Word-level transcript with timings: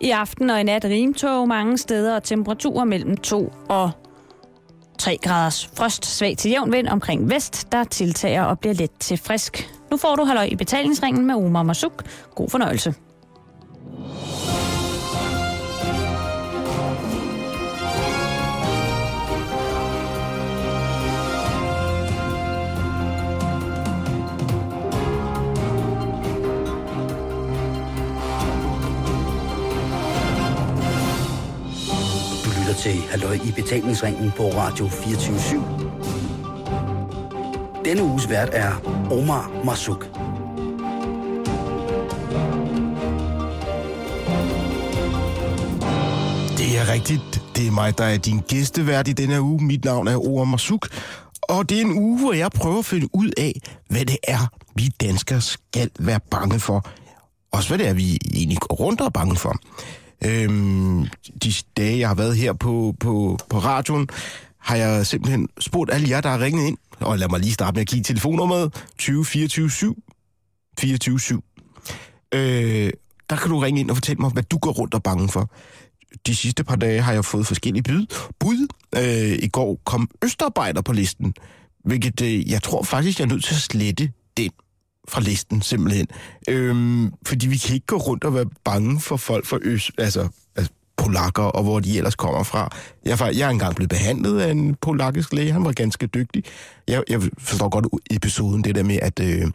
I 0.00 0.10
aften 0.10 0.50
og 0.50 0.60
i 0.60 0.62
nat 0.62 0.84
rimtog 0.84 1.48
mange 1.48 1.78
steder 1.78 2.14
og 2.14 2.22
temperaturer 2.22 2.84
mellem 2.84 3.16
2 3.16 3.52
og 3.68 3.90
3 4.98 5.18
graders 5.22 5.70
frost. 5.76 6.06
Svag 6.06 6.36
til 6.36 6.50
jævn 6.50 6.72
vind 6.72 6.88
omkring 6.88 7.30
vest, 7.30 7.72
der 7.72 7.84
tiltager 7.84 8.42
og 8.42 8.58
bliver 8.58 8.74
let 8.74 8.90
til 9.00 9.18
frisk. 9.18 9.70
Nu 9.90 9.96
får 9.96 10.16
du 10.16 10.24
halløj 10.24 10.44
i 10.44 10.56
betalingsringen 10.56 11.26
med 11.26 11.34
Omar 11.34 11.62
Masuk. 11.62 12.04
God 12.34 12.48
fornøjelse. 12.48 12.94
Til 32.80 33.00
Halløj 33.10 33.32
i 33.32 33.52
betalingsringen 33.56 34.32
på 34.36 34.42
Radio 34.42 34.88
24 34.88 35.64
Denne 37.84 38.02
uges 38.02 38.28
vært 38.28 38.48
er 38.52 38.72
Omar 39.10 39.50
Masuk. 39.64 40.04
Det 46.58 46.78
er 46.78 46.92
rigtigt. 46.92 47.42
Det 47.56 47.66
er 47.66 47.70
mig, 47.70 47.98
der 47.98 48.04
er 48.04 48.16
din 48.16 48.40
gæstevært 48.48 49.08
i 49.08 49.12
denne 49.12 49.42
uge. 49.42 49.64
Mit 49.64 49.84
navn 49.84 50.08
er 50.08 50.16
Omar 50.16 50.44
Masuk. 50.44 50.88
Og 51.42 51.68
det 51.68 51.76
er 51.76 51.84
en 51.84 51.98
uge, 51.98 52.18
hvor 52.20 52.32
jeg 52.32 52.50
prøver 52.50 52.78
at 52.78 52.84
finde 52.84 53.08
ud 53.12 53.30
af, 53.38 53.52
hvad 53.88 54.04
det 54.04 54.16
er, 54.28 54.48
vi 54.74 54.88
danskere 55.00 55.40
skal 55.40 55.90
være 55.98 56.20
bange 56.30 56.60
for. 56.60 56.86
Også 57.52 57.68
hvad 57.68 57.78
det 57.78 57.88
er, 57.88 57.92
vi 57.92 58.18
egentlig 58.34 58.58
går 58.58 58.74
rundt 58.76 59.00
og 59.00 59.06
er 59.06 59.10
bange 59.10 59.36
for. 59.36 59.56
Øhm, 60.24 61.06
de 61.42 61.52
dage, 61.76 61.98
jeg 61.98 62.08
har 62.08 62.14
været 62.14 62.36
her 62.36 62.52
på, 62.52 62.94
på, 63.00 63.38
på 63.50 63.58
radioen, 63.58 64.08
har 64.58 64.76
jeg 64.76 65.06
simpelthen 65.06 65.48
spurgt 65.60 65.92
alle 65.92 66.08
jer, 66.08 66.20
der 66.20 66.28
har 66.28 66.40
ringet 66.40 66.66
ind. 66.66 66.76
Og 67.00 67.18
lad 67.18 67.28
mig 67.28 67.40
lige 67.40 67.52
starte 67.52 67.74
med 67.74 67.80
at 67.80 67.88
give 67.88 68.02
telefonnummeret 68.02 68.84
20 68.98 69.24
24 69.24 69.70
7 69.70 70.02
24 70.78 71.20
7. 71.20 71.44
Øh, 72.34 72.90
der 73.30 73.36
kan 73.36 73.50
du 73.50 73.58
ringe 73.58 73.80
ind 73.80 73.90
og 73.90 73.96
fortælle 73.96 74.20
mig, 74.20 74.30
hvad 74.30 74.42
du 74.42 74.58
går 74.58 74.70
rundt 74.70 74.94
og 74.94 75.02
bange 75.02 75.28
for. 75.28 75.50
De 76.26 76.36
sidste 76.36 76.64
par 76.64 76.76
dage 76.76 77.00
har 77.00 77.12
jeg 77.12 77.24
fået 77.24 77.46
forskellige 77.46 77.82
bud. 77.82 78.06
bud. 78.38 78.68
Øh, 78.96 79.38
I 79.42 79.48
går 79.48 79.80
kom 79.84 80.10
Østarbejder 80.24 80.82
på 80.82 80.92
listen, 80.92 81.34
hvilket 81.84 82.20
øh, 82.20 82.50
jeg 82.50 82.62
tror 82.62 82.82
faktisk, 82.82 83.18
jeg 83.18 83.24
er 83.24 83.28
nødt 83.28 83.44
til 83.44 83.54
at 83.54 83.60
slette 83.60 84.12
fra 85.10 85.20
listen, 85.20 85.62
simpelthen. 85.62 86.06
Øhm, 86.48 87.12
fordi 87.26 87.46
vi 87.46 87.56
kan 87.56 87.74
ikke 87.74 87.86
gå 87.86 87.96
rundt 87.96 88.24
og 88.24 88.34
være 88.34 88.46
bange 88.64 89.00
for 89.00 89.16
folk 89.16 89.46
fra 89.46 89.58
Øst, 89.62 89.90
altså, 89.98 90.28
altså 90.56 90.72
polakker, 90.96 91.42
og 91.42 91.62
hvor 91.62 91.80
de 91.80 91.96
ellers 91.96 92.14
kommer 92.14 92.42
fra. 92.42 92.76
Jeg, 93.04 93.18
jeg 93.20 93.46
er 93.46 93.50
engang 93.50 93.74
blevet 93.74 93.90
behandlet 93.90 94.40
af 94.40 94.50
en 94.50 94.74
polakisk 94.74 95.32
læge, 95.32 95.52
han 95.52 95.64
var 95.64 95.72
ganske 95.72 96.06
dygtig. 96.06 96.44
Jeg, 96.88 97.02
jeg 97.08 97.22
forstår 97.38 97.68
godt 97.68 97.86
episoden, 98.10 98.64
det 98.64 98.74
der 98.74 98.82
med, 98.82 98.98
at 99.02 99.20
øh, 99.20 99.50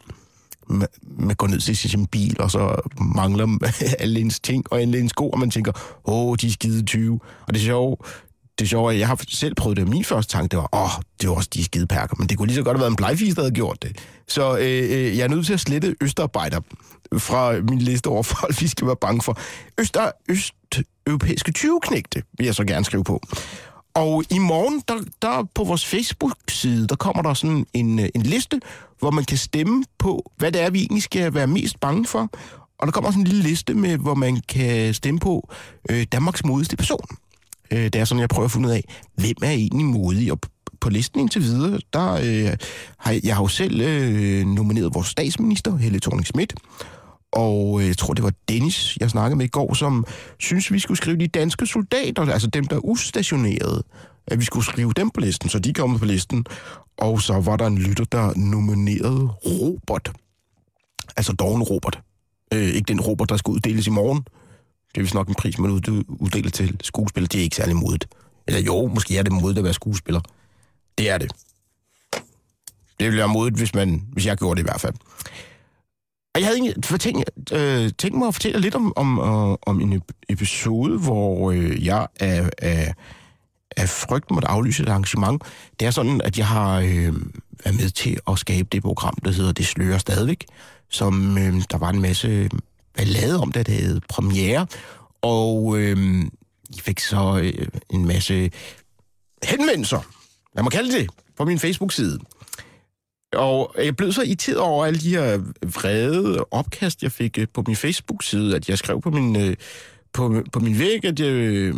man, 0.68 0.88
man 1.18 1.36
går 1.36 1.46
ned 1.46 1.60
til 1.60 1.76
sin 1.76 2.06
bil, 2.06 2.40
og 2.40 2.50
så 2.50 2.76
mangler 3.00 3.58
alle 3.98 4.20
ens 4.20 4.40
ting 4.40 4.64
og 4.70 4.80
alle 4.80 4.98
ens 4.98 5.10
sko, 5.10 5.30
og 5.30 5.38
man 5.38 5.50
tænker, 5.50 5.72
åh, 6.04 6.36
de 6.40 6.46
er 6.46 6.50
skide 6.50 6.82
20. 6.82 7.20
Og 7.48 7.54
det 7.54 7.68
er 7.68 7.96
det 8.58 8.70
det 8.70 8.72
er 8.72 8.88
at 8.88 8.98
jeg 8.98 9.08
har 9.08 9.20
selv 9.28 9.54
prøvet 9.54 9.76
det. 9.76 9.88
Min 9.88 10.04
første 10.04 10.32
tanke, 10.32 10.48
det 10.48 10.58
var, 10.58 10.68
åh, 10.72 11.02
det 11.20 11.28
var 11.28 11.34
også 11.36 11.50
de 11.54 11.64
skide 11.64 11.86
perker, 11.86 12.16
men 12.18 12.28
det 12.28 12.38
kunne 12.38 12.46
lige 12.46 12.56
så 12.56 12.62
godt 12.62 12.76
have 12.76 12.80
været 12.80 12.90
en 12.90 12.96
blegfis, 12.96 13.34
der 13.34 13.42
havde 13.42 13.54
gjort 13.54 13.82
det. 13.82 13.98
Så 14.28 14.56
øh, 14.56 14.62
øh, 14.64 15.18
jeg 15.18 15.24
er 15.24 15.28
nødt 15.28 15.46
til 15.46 15.52
at 15.52 15.60
slette 15.60 15.96
Østarbejder 16.00 16.60
fra 17.18 17.52
min 17.52 17.78
liste 17.78 18.06
over 18.06 18.22
folk, 18.22 18.60
vi 18.60 18.68
skal 18.68 18.86
være 18.86 18.96
bange 18.96 19.22
for. 19.22 19.38
Øster, 19.78 20.10
østeuropæiske 20.28 21.52
20-knægte 21.58 22.22
vil 22.38 22.44
jeg 22.44 22.54
så 22.54 22.64
gerne 22.64 22.84
skrive 22.84 23.04
på. 23.04 23.20
Og 23.94 24.24
i 24.30 24.38
morgen, 24.38 24.82
der, 24.88 24.94
der 25.22 25.48
på 25.54 25.64
vores 25.64 25.86
Facebook-side, 25.86 26.86
der 26.86 26.96
kommer 26.96 27.22
der 27.22 27.34
sådan 27.34 27.66
en, 27.74 27.98
øh, 27.98 28.08
en 28.14 28.22
liste, 28.22 28.60
hvor 28.98 29.10
man 29.10 29.24
kan 29.24 29.38
stemme 29.38 29.84
på, 29.98 30.32
hvad 30.36 30.52
det 30.52 30.60
er, 30.60 30.70
vi 30.70 30.80
egentlig 30.80 31.02
skal 31.02 31.34
være 31.34 31.46
mest 31.46 31.80
bange 31.80 32.06
for. 32.06 32.28
Og 32.78 32.86
der 32.86 32.92
kommer 32.92 33.10
sådan 33.10 33.22
en 33.22 33.26
lille 33.26 33.42
liste 33.42 33.74
med, 33.74 33.96
hvor 33.96 34.14
man 34.14 34.40
kan 34.48 34.94
stemme 34.94 35.20
på 35.20 35.48
øh, 35.90 36.06
Danmarks 36.12 36.44
modigste 36.44 36.76
person. 36.76 37.06
Øh, 37.70 37.84
det 37.84 37.96
er 37.96 38.04
sådan, 38.04 38.20
jeg 38.20 38.28
prøver 38.28 38.44
at 38.44 38.52
finde 38.52 38.68
ud 38.68 38.72
af, 38.72 38.84
hvem 39.14 39.36
er 39.42 39.50
egentlig 39.50 39.86
modig? 39.86 40.32
Og 40.32 40.38
på 40.80 40.90
listen 40.90 41.20
indtil 41.20 41.42
videre, 41.42 41.78
der 41.92 42.12
øh, 42.12 42.56
har 42.98 43.12
jeg, 43.12 43.20
jeg 43.24 43.34
har 43.34 43.42
jo 43.42 43.48
selv 43.48 43.80
øh, 43.80 44.46
nomineret 44.46 44.94
vores 44.94 45.08
statsminister, 45.08 45.76
Helle 45.76 46.00
thorning 46.00 46.26
Schmidt. 46.26 46.54
Og 47.32 47.80
øh, 47.80 47.86
jeg 47.86 47.98
tror, 47.98 48.14
det 48.14 48.24
var 48.24 48.32
Dennis, 48.48 48.96
jeg 49.00 49.10
snakkede 49.10 49.36
med 49.36 49.44
i 49.44 49.48
går, 49.48 49.74
som 49.74 50.04
synes, 50.38 50.72
vi 50.72 50.78
skulle 50.78 50.98
skrive 50.98 51.16
de 51.16 51.26
danske 51.26 51.66
soldater, 51.66 52.32
altså 52.32 52.48
dem, 52.48 52.66
der 52.66 52.76
er 52.76 52.80
ustationerede, 52.84 53.82
at 54.26 54.40
vi 54.40 54.44
skulle 54.44 54.66
skrive 54.66 54.92
dem 54.96 55.10
på 55.10 55.20
listen, 55.20 55.48
så 55.48 55.58
de 55.58 55.72
kom 55.72 55.98
på 55.98 56.04
listen. 56.04 56.46
Og 56.98 57.22
så 57.22 57.40
var 57.40 57.56
der 57.56 57.66
en 57.66 57.78
lytter, 57.78 58.04
der 58.04 58.32
nominerede 58.36 59.28
Robert. 59.28 60.12
Altså 61.16 61.32
Dawn 61.32 61.62
Robert. 61.62 62.00
Øh, 62.54 62.68
ikke 62.68 62.88
den 62.88 63.00
Robert, 63.00 63.28
der 63.28 63.36
skal 63.36 63.50
uddeles 63.50 63.86
i 63.86 63.90
morgen. 63.90 64.24
Det 64.96 65.00
er 65.00 65.04
vist 65.04 65.14
nok 65.14 65.28
en 65.28 65.34
pris, 65.34 65.58
man 65.58 65.70
uddeler 65.70 66.50
til 66.50 66.76
skuespiller. 66.82 67.28
Det 67.28 67.38
er 67.38 67.42
ikke 67.42 67.56
særlig 67.56 67.76
modigt. 67.76 68.08
Eller 68.46 68.60
jo, 68.60 68.86
måske 68.86 69.18
er 69.18 69.22
det 69.22 69.32
modigt 69.32 69.58
at 69.58 69.64
være 69.64 69.74
skuespiller. 69.74 70.20
Det 70.98 71.10
er 71.10 71.18
det. 71.18 71.32
Det 73.00 73.06
ville 73.06 73.18
være 73.18 73.28
modigt, 73.28 73.56
hvis, 73.56 73.74
man, 73.74 74.06
hvis 74.12 74.26
jeg 74.26 74.36
gjorde 74.36 74.56
det 74.56 74.62
i 74.62 74.68
hvert 74.70 74.80
fald. 74.80 74.94
Og 76.34 76.40
jeg 76.40 76.46
havde 76.46 76.58
egentlig 76.58 77.00
tænkt, 77.00 77.30
øh, 77.52 77.90
tænkt 77.98 78.18
mig 78.18 78.28
at 78.28 78.34
fortælle 78.34 78.60
lidt 78.60 78.74
om, 78.74 78.92
om, 78.96 79.18
øh, 79.18 79.56
om 79.66 79.80
en 79.80 80.02
episode, 80.28 80.98
hvor 80.98 81.50
øh, 81.50 81.86
jeg 81.86 82.06
af, 82.20 82.50
af, 82.58 82.94
af 83.76 83.88
frygt 83.88 84.30
måtte 84.30 84.48
aflyse 84.48 84.82
et 84.82 84.88
arrangement. 84.88 85.42
Det 85.80 85.86
er 85.86 85.90
sådan, 85.90 86.20
at 86.24 86.38
jeg 86.38 86.46
har 86.46 86.78
øh, 86.78 87.14
været 87.64 87.76
med 87.80 87.90
til 87.90 88.18
at 88.28 88.38
skabe 88.38 88.68
det 88.72 88.82
program, 88.82 89.14
der 89.24 89.30
hedder 89.30 89.52
Det 89.52 89.66
slører 89.66 89.98
stadigvæk, 89.98 90.44
som 90.90 91.38
øh, 91.38 91.62
der 91.70 91.78
var 91.78 91.90
en 91.90 92.00
masse 92.00 92.48
ballade 92.96 93.40
om, 93.40 93.52
da 93.52 93.62
det 93.62 93.74
havde 93.74 94.00
premiere. 94.08 94.66
Og 95.22 95.78
øh, 95.78 96.18
jeg 96.76 96.82
fik 96.82 97.00
så 97.00 97.40
øh, 97.42 97.66
en 97.90 98.06
masse 98.06 98.50
henvendelser, 99.42 100.00
lad 100.54 100.62
mig 100.62 100.72
kalde 100.72 100.92
det, 100.92 101.10
på 101.36 101.44
min 101.44 101.58
Facebook-side. 101.58 102.18
Og 103.32 103.74
jeg 103.78 103.96
blev 103.96 104.12
så 104.12 104.22
irriteret 104.22 104.58
over 104.58 104.86
alle 104.86 105.00
de 105.00 105.10
her 105.10 105.38
vrede 105.62 106.44
opkast, 106.50 107.02
jeg 107.02 107.12
fik 107.12 107.38
øh, 107.38 107.46
på 107.54 107.64
min 107.66 107.76
Facebook-side, 107.76 108.56
at 108.56 108.68
jeg 108.68 108.78
skrev 108.78 109.00
på 109.00 109.10
min, 109.10 109.36
øh, 109.36 109.56
på, 110.12 110.42
på 110.52 110.60
min 110.60 110.78
væg, 110.78 111.04
at 111.04 111.20
jeg, 111.20 111.28
øh, 111.28 111.74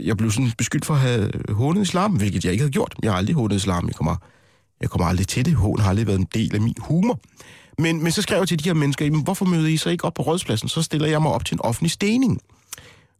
jeg 0.00 0.16
blev 0.16 0.30
sådan 0.30 0.52
beskyldt 0.58 0.84
for 0.84 0.94
at 0.94 1.00
have 1.00 1.30
hånet 1.48 1.82
islam, 1.82 2.12
hvilket 2.12 2.44
jeg 2.44 2.52
ikke 2.52 2.62
havde 2.62 2.72
gjort. 2.72 2.94
Jeg 3.02 3.10
har 3.10 3.18
aldrig 3.18 3.34
hånet 3.34 3.56
islam. 3.56 3.86
Jeg 3.86 3.94
kommer, 3.94 4.16
jeg 4.84 4.90
kommer 4.90 5.08
aldrig 5.08 5.28
til 5.28 5.44
det. 5.44 5.54
Hun 5.54 5.80
har 5.80 5.88
aldrig 5.88 6.06
været 6.06 6.18
en 6.18 6.28
del 6.34 6.54
af 6.54 6.60
min 6.60 6.74
humor. 6.78 7.20
Men, 7.78 8.02
men 8.02 8.12
så 8.12 8.22
skrev 8.22 8.38
jeg 8.38 8.48
til 8.48 8.58
de 8.64 8.68
her 8.68 8.74
mennesker, 8.74 9.04
"Jamen, 9.04 9.22
hvorfor 9.22 9.44
møder 9.44 9.68
I 9.68 9.76
så 9.76 9.90
ikke 9.90 10.04
op 10.04 10.14
på 10.14 10.22
rådspladsen? 10.22 10.68
Så 10.68 10.82
stiller 10.82 11.08
jeg 11.08 11.22
mig 11.22 11.32
op 11.32 11.44
til 11.44 11.54
en 11.54 11.60
offentlig 11.60 11.90
stening. 11.90 12.40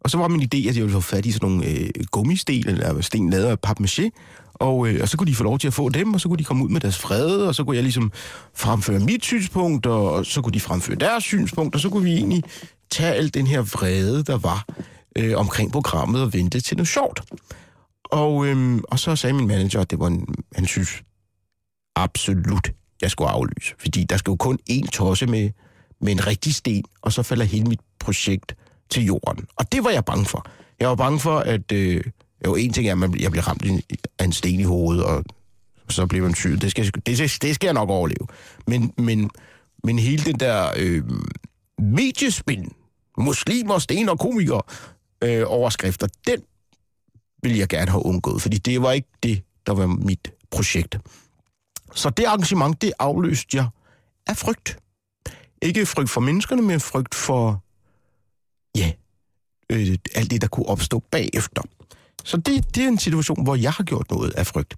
Og 0.00 0.10
så 0.10 0.18
var 0.18 0.28
min 0.28 0.42
idé, 0.42 0.56
at 0.68 0.76
jeg 0.76 0.82
ville 0.82 0.92
få 0.92 1.00
fat 1.00 1.26
i 1.26 1.32
sådan 1.32 1.48
nogle 1.48 1.66
øh, 1.66 1.90
gummisten, 2.10 2.68
eller 2.68 3.00
sten 3.00 3.30
lavet 3.30 3.44
af 3.44 3.56
papmaché, 3.66 4.10
og, 4.54 4.88
øh, 4.88 4.98
og 5.02 5.08
så 5.08 5.16
kunne 5.16 5.26
de 5.26 5.34
få 5.34 5.44
lov 5.44 5.58
til 5.58 5.66
at 5.66 5.74
få 5.74 5.88
dem, 5.88 6.14
og 6.14 6.20
så 6.20 6.28
kunne 6.28 6.38
de 6.38 6.44
komme 6.44 6.64
ud 6.64 6.68
med 6.68 6.80
deres 6.80 6.98
fred, 6.98 7.36
og 7.36 7.54
så 7.54 7.64
kunne 7.64 7.76
jeg 7.76 7.82
ligesom 7.82 8.12
fremføre 8.54 8.98
mit 9.00 9.24
synspunkt, 9.24 9.86
og, 9.86 10.12
og 10.12 10.26
så 10.26 10.42
kunne 10.42 10.52
de 10.52 10.60
fremføre 10.60 10.96
deres 10.96 11.24
synspunkt, 11.24 11.74
og 11.74 11.80
så 11.80 11.90
kunne 11.90 12.04
vi 12.04 12.12
egentlig 12.12 12.42
tage 12.90 13.12
al 13.12 13.34
den 13.34 13.46
her 13.46 13.60
vrede, 13.62 14.22
der 14.22 14.38
var 14.38 14.66
øh, 15.18 15.36
omkring 15.36 15.72
programmet, 15.72 16.22
og 16.22 16.32
vente 16.32 16.60
til 16.60 16.76
noget 16.76 16.88
sjovt. 16.88 17.20
Og, 18.04 18.46
øh, 18.46 18.80
og 18.88 18.98
så 18.98 19.16
sagde 19.16 19.34
min 19.34 19.46
manager, 19.46 19.80
at 19.80 19.90
det 19.90 19.98
var 19.98 20.06
en, 20.06 20.26
han 20.54 20.66
synes 20.66 21.02
absolut, 21.96 22.72
jeg 23.02 23.10
skulle 23.10 23.30
aflyse. 23.30 23.74
Fordi 23.78 24.04
der 24.04 24.16
skal 24.16 24.30
jo 24.30 24.36
kun 24.36 24.58
én 24.70 24.86
tosse 24.90 25.26
med, 25.26 25.50
med 26.00 26.12
en 26.12 26.26
rigtig 26.26 26.54
sten, 26.54 26.84
og 27.02 27.12
så 27.12 27.22
falder 27.22 27.44
hele 27.44 27.64
mit 27.64 27.80
projekt 27.98 28.56
til 28.90 29.04
jorden. 29.04 29.46
Og 29.56 29.72
det 29.72 29.84
var 29.84 29.90
jeg 29.90 30.04
bange 30.04 30.24
for. 30.24 30.46
Jeg 30.80 30.88
var 30.88 30.94
bange 30.94 31.20
for, 31.20 31.38
at... 31.38 31.72
Øh, 31.72 32.04
jo, 32.46 32.54
en 32.54 32.72
ting 32.72 32.88
er, 32.88 32.92
at 32.92 32.98
man, 32.98 33.20
jeg 33.20 33.30
bliver 33.30 33.48
ramt 33.48 33.64
i- 33.64 33.84
af 34.18 34.24
en 34.24 34.32
sten 34.32 34.60
i 34.60 34.62
hovedet, 34.62 35.04
og 35.04 35.24
så 35.88 36.06
bliver 36.06 36.24
man 36.24 36.34
syg. 36.34 36.60
Det 36.60 36.70
skal, 36.70 36.84
det, 36.84 37.06
det, 37.06 37.18
det 37.42 37.54
skal 37.54 37.66
jeg 37.66 37.74
nok 37.74 37.90
overleve. 37.90 38.26
Men, 38.66 38.92
men, 38.98 39.30
men 39.84 39.98
hele 39.98 40.24
den 40.24 40.40
der 40.40 40.70
øh, 40.76 41.02
mediespind, 41.78 42.70
muslimer, 43.18 43.78
sten 43.78 44.08
og 44.08 44.18
komikere, 44.18 44.62
øh, 45.24 45.42
overskrifter, 45.46 46.06
den 46.26 46.42
ville 47.42 47.58
jeg 47.58 47.68
gerne 47.68 47.90
have 47.90 48.06
undgået, 48.06 48.42
fordi 48.42 48.58
det 48.58 48.82
var 48.82 48.92
ikke 48.92 49.08
det, 49.22 49.42
der 49.66 49.72
var 49.74 49.86
mit 49.86 50.32
projekt. 50.50 50.98
Så 51.94 52.10
det 52.10 52.24
arrangement, 52.24 52.82
det 52.82 52.92
afløste 52.98 53.56
jeg 53.56 53.68
af 54.26 54.36
frygt. 54.36 54.78
Ikke 55.62 55.86
frygt 55.86 56.10
for 56.10 56.20
menneskerne, 56.20 56.62
men 56.62 56.80
frygt 56.80 57.14
for, 57.14 57.64
ja, 58.76 58.92
øh, 59.70 59.98
alt 60.14 60.30
det, 60.30 60.42
der 60.42 60.48
kunne 60.48 60.66
opstå 60.66 60.98
bagefter. 61.10 61.62
Så 62.24 62.36
det, 62.36 62.74
det 62.74 62.84
er 62.84 62.88
en 62.88 62.98
situation, 62.98 63.44
hvor 63.44 63.54
jeg 63.54 63.72
har 63.72 63.84
gjort 63.84 64.10
noget 64.10 64.30
af 64.30 64.46
frygt. 64.46 64.74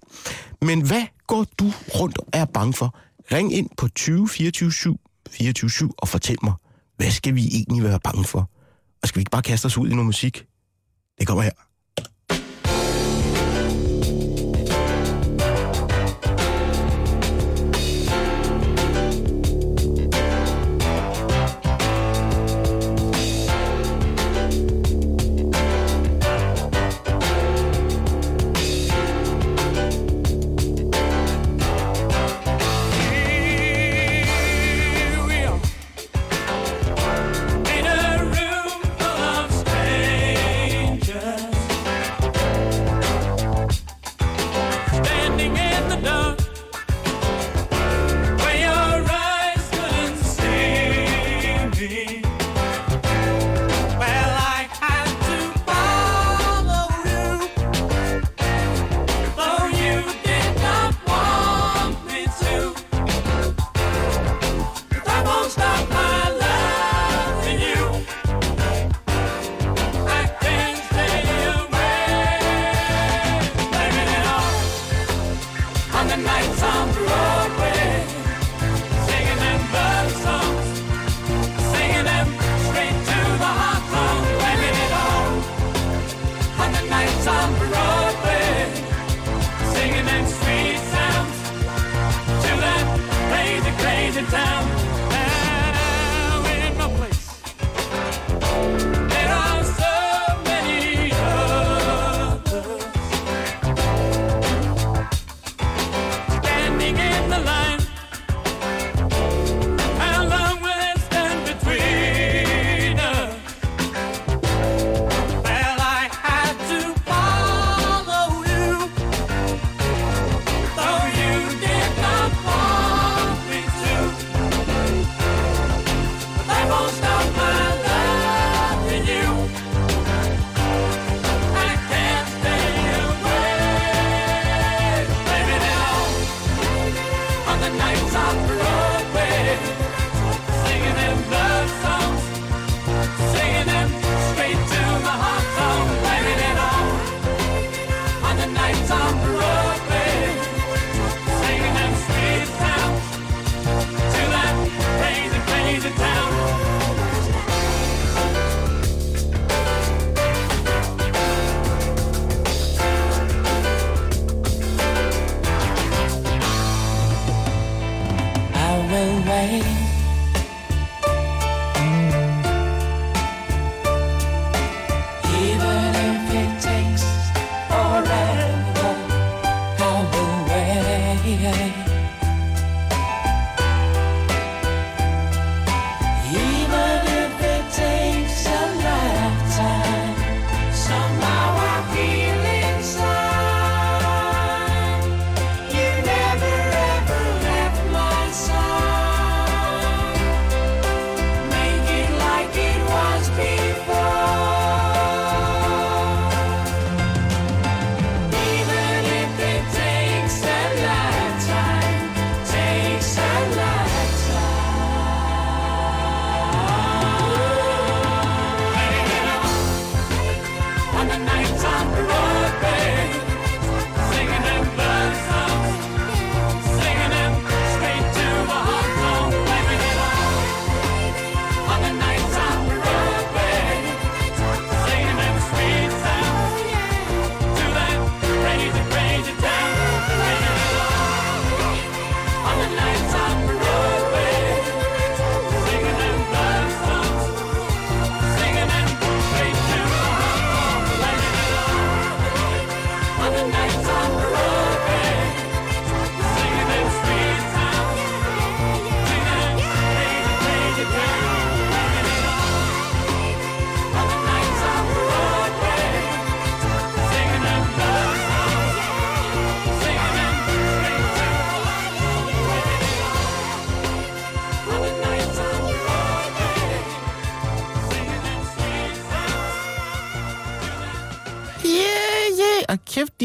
Men 0.61 0.81
hvad 0.87 1.03
går 1.27 1.45
du 1.59 1.73
rundt 1.95 2.17
og 2.17 2.27
er 2.33 2.45
bange 2.45 2.73
for? 2.73 2.99
Ring 3.31 3.53
ind 3.53 3.69
på 3.77 3.87
20 3.87 4.29
24 4.29 4.71
7 4.71 4.99
24 5.29 5.69
7 5.69 5.93
og 5.97 6.07
fortæl 6.07 6.37
mig, 6.43 6.53
hvad 6.97 7.11
skal 7.11 7.35
vi 7.35 7.47
egentlig 7.47 7.83
være 7.83 7.99
bange 7.99 8.23
for? 8.23 8.49
Og 9.01 9.07
skal 9.07 9.15
vi 9.15 9.21
ikke 9.21 9.31
bare 9.31 9.41
kaste 9.41 9.65
os 9.65 9.77
ud 9.77 9.87
i 9.87 9.89
noget 9.89 10.05
musik? 10.05 10.45
Det 11.19 11.27
kommer 11.27 11.43
her. 11.43 11.66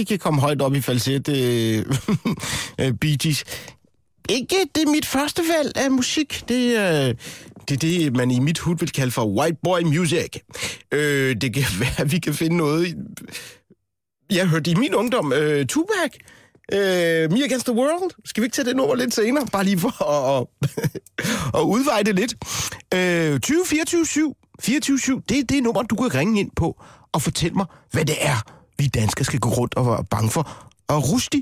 De 0.03 0.07
kan 0.07 0.19
komme 0.19 0.41
højt 0.41 0.63
op 0.63 0.75
i 0.75 0.81
falset, 0.81 1.29
øh, 1.29 1.85
øh, 2.81 2.93
Bee 3.01 3.17
Gees. 3.17 3.45
Ikke 4.29 4.57
det 4.75 4.83
er 4.83 4.91
mit 4.91 5.07
første 5.07 5.43
valg 5.57 5.73
af 5.77 5.91
musik. 5.91 6.45
Det, 6.49 6.71
øh, 6.71 7.15
det 7.69 7.75
er 7.75 7.77
det, 7.77 8.17
man 8.17 8.31
i 8.31 8.39
mit 8.39 8.59
hud 8.59 8.77
vil 8.79 8.93
kalde 8.93 9.13
for 9.13 9.27
white 9.27 9.57
boy 9.63 9.81
music. 9.81 10.37
Øh, 10.93 11.37
det 11.37 11.55
kan 11.55 11.65
være, 11.81 12.01
at 12.01 12.13
vi 12.13 12.19
kan 12.19 12.35
finde 12.35 12.57
noget... 12.57 12.97
Jeg 14.31 14.49
hørte 14.49 14.71
i 14.71 14.75
min 14.75 14.95
ungdom 14.95 15.33
øh, 15.33 15.67
Tupac. 15.67 16.11
Øh, 16.73 17.33
Me 17.33 17.45
Against 17.45 17.67
the 17.67 17.75
World. 17.75 18.11
Skal 18.25 18.41
vi 18.41 18.45
ikke 18.45 18.55
tage 18.55 18.69
det 18.69 18.77
nummer 18.77 18.95
lidt 18.95 19.15
senere? 19.15 19.47
Bare 19.53 19.65
lige 19.65 19.79
for 19.79 20.03
at, 20.03 20.47
at, 20.63 20.71
at 21.61 21.65
udveje 21.65 22.03
det 22.03 22.15
lidt. 22.15 22.35
Øh, 22.95 23.41
2024 23.41 24.35
24-7, 24.63 25.23
det 25.29 25.39
er 25.39 25.45
det 25.49 25.63
nummer, 25.63 25.83
du 25.83 25.95
kan 25.95 26.15
ringe 26.15 26.41
ind 26.41 26.51
på 26.57 26.83
og 27.13 27.23
fortælle 27.23 27.55
mig, 27.55 27.67
hvad 27.93 28.05
det 28.05 28.17
er, 28.21 28.62
vi 28.79 28.87
danskere 28.87 29.25
skal 29.25 29.41
gå 29.41 29.49
rundt 29.49 29.75
og 29.79 29.87
være 29.87 30.05
bange 30.15 30.31
for. 30.31 30.43
Og 30.89 30.99
Rusti, 31.13 31.41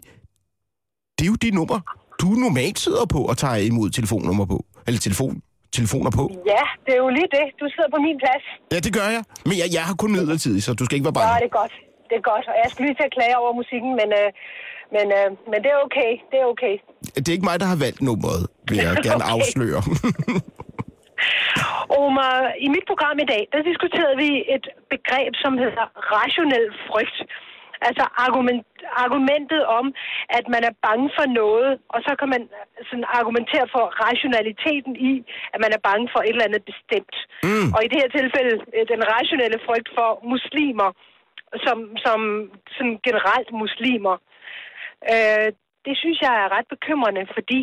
det 1.18 1.24
er 1.26 1.30
jo 1.34 1.38
det 1.44 1.54
nummer, 1.54 1.78
du 2.20 2.26
normalt 2.46 2.78
sidder 2.78 3.04
på 3.14 3.20
og 3.30 3.34
tager 3.42 3.56
imod 3.70 3.90
telefonnummer 3.90 4.44
på. 4.52 4.58
Eller 4.86 5.00
telefon, 5.00 5.34
telefoner 5.78 6.10
på. 6.18 6.24
Ja, 6.52 6.62
det 6.84 6.92
er 6.96 7.00
jo 7.06 7.08
lige 7.18 7.28
det. 7.38 7.44
Du 7.60 7.66
sidder 7.74 7.90
på 7.96 8.00
min 8.06 8.16
plads. 8.24 8.44
Ja, 8.72 8.78
det 8.86 8.92
gør 8.98 9.08
jeg. 9.16 9.22
Men 9.48 9.54
jeg, 9.62 9.68
jeg 9.76 9.82
har 9.88 9.94
kun 10.02 10.12
midlertidigt, 10.12 10.64
så 10.64 10.70
du 10.80 10.84
skal 10.84 10.94
ikke 10.96 11.08
være 11.10 11.18
Ja, 11.20 11.26
bange. 11.26 11.40
det 11.44 11.48
er 11.52 11.56
godt. 11.62 11.74
Det 12.08 12.16
er 12.20 12.24
godt. 12.32 12.44
Og 12.52 12.56
jeg 12.62 12.68
skal 12.72 12.80
lige 12.86 12.96
til 13.00 13.06
at 13.10 13.14
klage 13.18 13.34
over 13.42 13.52
musikken, 13.60 13.90
men, 14.00 14.08
øh, 14.20 14.28
men, 14.96 15.06
øh, 15.18 15.28
men 15.50 15.58
det 15.64 15.70
er 15.76 15.78
okay. 15.88 16.10
Det 16.30 16.36
er 16.42 16.46
okay. 16.54 16.74
Det 17.16 17.28
er 17.28 17.32
ikke 17.38 17.48
mig, 17.50 17.56
der 17.62 17.66
har 17.74 17.78
valgt 17.86 18.00
nummeret, 18.08 18.42
vil 18.68 18.78
jeg 18.86 18.92
gerne 19.08 19.24
Okay. 19.24 19.34
afsløre. 19.34 19.80
Omar, 22.02 22.36
i 22.66 22.68
mit 22.74 22.86
program 22.90 23.18
i 23.24 23.30
dag, 23.32 23.42
der 23.52 23.68
diskuterede 23.70 24.16
vi 24.24 24.30
et 24.56 24.66
begreb, 24.94 25.32
som 25.42 25.52
hedder 25.64 25.86
rationel 26.16 26.66
frygt. 26.88 27.18
Altså 27.88 28.04
argument, 28.26 28.66
argumentet 29.04 29.62
om, 29.78 29.86
at 30.38 30.44
man 30.54 30.62
er 30.70 30.74
bange 30.86 31.08
for 31.18 31.26
noget, 31.40 31.70
og 31.94 31.98
så 32.06 32.12
kan 32.20 32.28
man 32.34 32.42
sådan 32.88 33.08
argumentere 33.18 33.66
for 33.74 33.84
rationaliteten 34.06 34.94
i, 35.10 35.12
at 35.54 35.58
man 35.64 35.72
er 35.76 35.86
bange 35.88 36.06
for 36.12 36.20
et 36.22 36.34
eller 36.34 36.48
andet 36.48 36.64
bestemt. 36.70 37.16
Mm. 37.48 37.68
Og 37.74 37.80
i 37.82 37.90
det 37.92 37.98
her 38.02 38.10
tilfælde, 38.18 38.54
øh, 38.76 38.84
den 38.92 39.02
rationelle 39.14 39.58
frygt 39.66 39.88
for 39.96 40.08
muslimer, 40.32 40.90
som, 41.64 41.78
som 42.04 42.20
sådan 42.76 42.96
generelt 43.08 43.50
muslimer. 43.62 44.16
Øh, 45.12 45.48
det 45.86 45.94
synes 46.02 46.18
jeg 46.26 46.34
er 46.42 46.52
ret 46.56 46.68
bekymrende, 46.74 47.24
fordi 47.36 47.60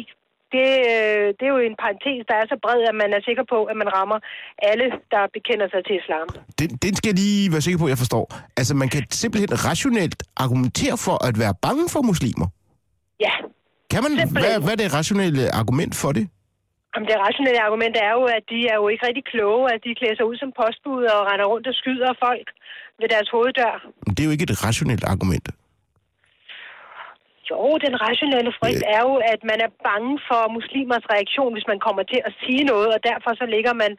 det, 0.56 0.68
øh, 0.94 1.26
det 1.38 1.44
er 1.48 1.52
jo 1.56 1.62
en 1.70 1.78
parentes, 1.84 2.20
der 2.30 2.36
er 2.42 2.46
så 2.52 2.58
bred, 2.64 2.80
at 2.92 2.96
man 3.04 3.10
er 3.18 3.22
sikker 3.28 3.46
på, 3.54 3.58
at 3.72 3.76
man 3.82 3.90
rammer 3.98 4.20
alle, 4.72 4.88
der 5.14 5.22
bekender 5.36 5.68
sig 5.74 5.82
til 5.88 5.96
islam. 6.02 6.28
Den, 6.60 6.70
den 6.86 6.94
skal 6.98 7.08
jeg 7.12 7.18
lige 7.24 7.52
være 7.54 7.64
sikker 7.66 7.80
på, 7.82 7.88
at 7.90 7.94
jeg 7.96 8.02
forstår. 8.06 8.26
Altså, 8.60 8.74
man 8.84 8.90
kan 8.94 9.02
simpelthen 9.22 9.52
rationelt 9.70 10.20
argumentere 10.46 10.96
for 11.06 11.16
at 11.28 11.36
være 11.44 11.54
bange 11.68 11.86
for 11.94 12.02
muslimer. 12.12 12.48
Ja, 13.26 13.34
Kan 13.92 14.00
man, 14.04 14.12
Simpelthen. 14.12 14.44
hvad, 14.44 14.54
hvad 14.66 14.74
er 14.76 14.80
det 14.84 14.90
rationelle 15.00 15.44
argument 15.62 15.94
for 16.04 16.12
det? 16.18 16.26
Jamen, 16.94 17.08
det 17.12 17.18
rationelle 17.28 17.62
argument 17.68 17.96
er 18.08 18.12
jo, 18.20 18.24
at 18.38 18.44
de 18.54 18.60
er 18.72 18.76
jo 18.82 18.86
ikke 18.92 19.04
rigtig 19.08 19.26
kloge, 19.34 19.64
at 19.74 19.80
de 19.86 19.92
klæder 20.00 20.16
sig 20.20 20.26
ud 20.32 20.38
som 20.44 20.50
postbud 20.60 21.04
og 21.16 21.20
render 21.30 21.46
rundt 21.52 21.66
og 21.72 21.76
skyder 21.82 22.12
folk 22.26 22.48
ved 23.00 23.08
deres 23.14 23.30
hoveddør. 23.36 23.74
Men 24.06 24.12
Det 24.16 24.22
er 24.24 24.28
jo 24.30 24.34
ikke 24.36 24.48
et 24.52 24.58
rationelt 24.68 25.04
argument. 25.14 25.46
Jo, 27.52 27.62
den 27.86 27.94
rationelle 28.06 28.52
frygt 28.60 28.84
er 28.96 29.02
jo, 29.08 29.14
at 29.34 29.42
man 29.52 29.60
er 29.66 29.72
bange 29.90 30.14
for 30.30 30.42
muslimers 30.58 31.06
reaktion, 31.14 31.52
hvis 31.56 31.68
man 31.72 31.80
kommer 31.86 32.04
til 32.12 32.22
at 32.28 32.34
sige 32.44 32.64
noget, 32.72 32.90
og 32.96 33.00
derfor 33.10 33.32
så 33.42 33.46
lægger 33.56 33.74
man 33.84 33.92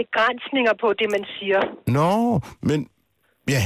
begrænsninger 0.00 0.74
på 0.82 0.88
det, 1.00 1.08
man 1.16 1.24
siger. 1.36 1.60
Nå, 1.98 2.10
men... 2.68 2.78
Ja, 3.54 3.62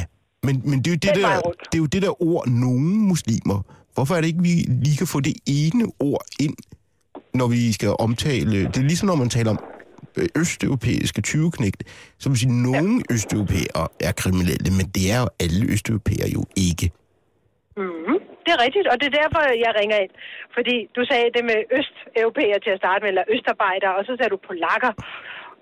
men, 0.47 0.55
men 0.71 0.77
det, 0.83 0.87
er 0.87 0.95
jo 0.97 1.01
det, 1.07 1.15
Den 1.15 1.23
der, 1.23 1.41
det 1.71 1.77
er 1.79 1.83
jo 1.87 1.91
det 1.95 2.03
der 2.03 2.23
ord, 2.23 2.45
nogen 2.49 3.09
muslimer. 3.13 3.59
Hvorfor 3.95 4.15
er 4.15 4.21
det 4.21 4.29
ikke, 4.29 4.43
vi 4.43 4.55
lige 4.85 4.97
kan 4.97 5.07
få 5.07 5.21
det 5.21 5.37
ene 5.47 5.85
ord 5.99 6.25
ind, 6.41 6.57
når 7.35 7.49
vi 7.49 7.73
skal 7.73 7.91
omtale... 7.99 8.57
Det 8.73 8.77
er 8.77 8.89
ligesom, 8.93 9.07
når 9.09 9.15
man 9.15 9.29
taler 9.29 9.51
om 9.51 9.61
øh, 10.17 10.29
østeuropæiske 10.37 11.23
20-knægte. 11.27 11.85
Så 12.19 12.29
vil 12.29 12.39
sige, 12.39 12.51
at 12.51 12.57
nogle 12.57 13.03
ja. 13.09 13.15
østeuropæere 13.15 13.89
er 14.01 14.13
kriminelle, 14.13 14.71
men 14.79 14.87
det 14.95 15.13
er 15.13 15.21
jo 15.21 15.29
alle 15.41 15.73
østeuropæere 15.73 16.29
jo 16.29 16.45
ikke. 16.57 16.91
Mm-hmm. 17.77 18.17
Det 18.51 18.57
er 18.59 18.65
rigtigt, 18.69 18.87
og 18.93 18.97
det 19.01 19.07
er 19.11 19.17
derfor, 19.23 19.41
jeg 19.67 19.73
ringer 19.81 19.99
ind. 20.05 20.13
Fordi 20.57 20.77
du 20.97 21.01
sagde 21.11 21.29
det 21.37 21.43
med 21.51 21.59
østeuropæer 21.79 22.59
til 22.65 22.73
at 22.75 22.81
starte 22.83 23.01
med, 23.03 23.11
eller 23.13 23.25
østarbejdere, 23.35 23.93
og 23.99 24.03
så 24.09 24.13
sagde 24.17 24.33
du 24.35 24.39
polakker, 24.51 24.93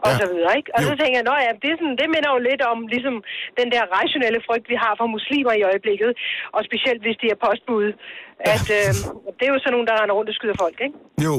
og 0.05 0.11
Ja. 0.13 0.19
så 0.21 0.27
videre, 0.33 0.53
ikke? 0.61 0.71
Og 0.77 0.81
Jo. 0.83 0.87
så 0.89 0.93
tænker 1.01 1.17
jeg, 1.21 1.27
nå 1.31 1.35
ja, 1.47 1.51
det, 1.65 1.71
sådan, 1.81 1.97
det 2.01 2.09
minder 2.15 2.31
jo 2.35 2.41
lidt 2.49 2.63
om 2.73 2.79
ligesom 2.95 3.15
den 3.61 3.69
der 3.75 3.83
rationelle 3.99 4.41
frygt, 4.49 4.67
vi 4.73 4.77
har 4.85 4.93
for 5.01 5.07
muslimer 5.17 5.53
i 5.61 5.63
øjeblikket, 5.71 6.11
og 6.57 6.61
specielt 6.69 7.01
hvis 7.05 7.17
de 7.23 7.27
er 7.35 7.39
postbud. 7.47 7.87
At, 8.55 8.67
øh, 8.79 8.91
det 9.39 9.45
er 9.49 9.53
jo 9.55 9.59
sådan 9.63 9.75
nogen, 9.77 9.89
der 9.91 9.95
render 10.01 10.15
rundt 10.19 10.31
og 10.33 10.37
skyder 10.39 10.57
folk, 10.65 10.77
ikke? 10.87 10.97
Jo, 11.27 11.35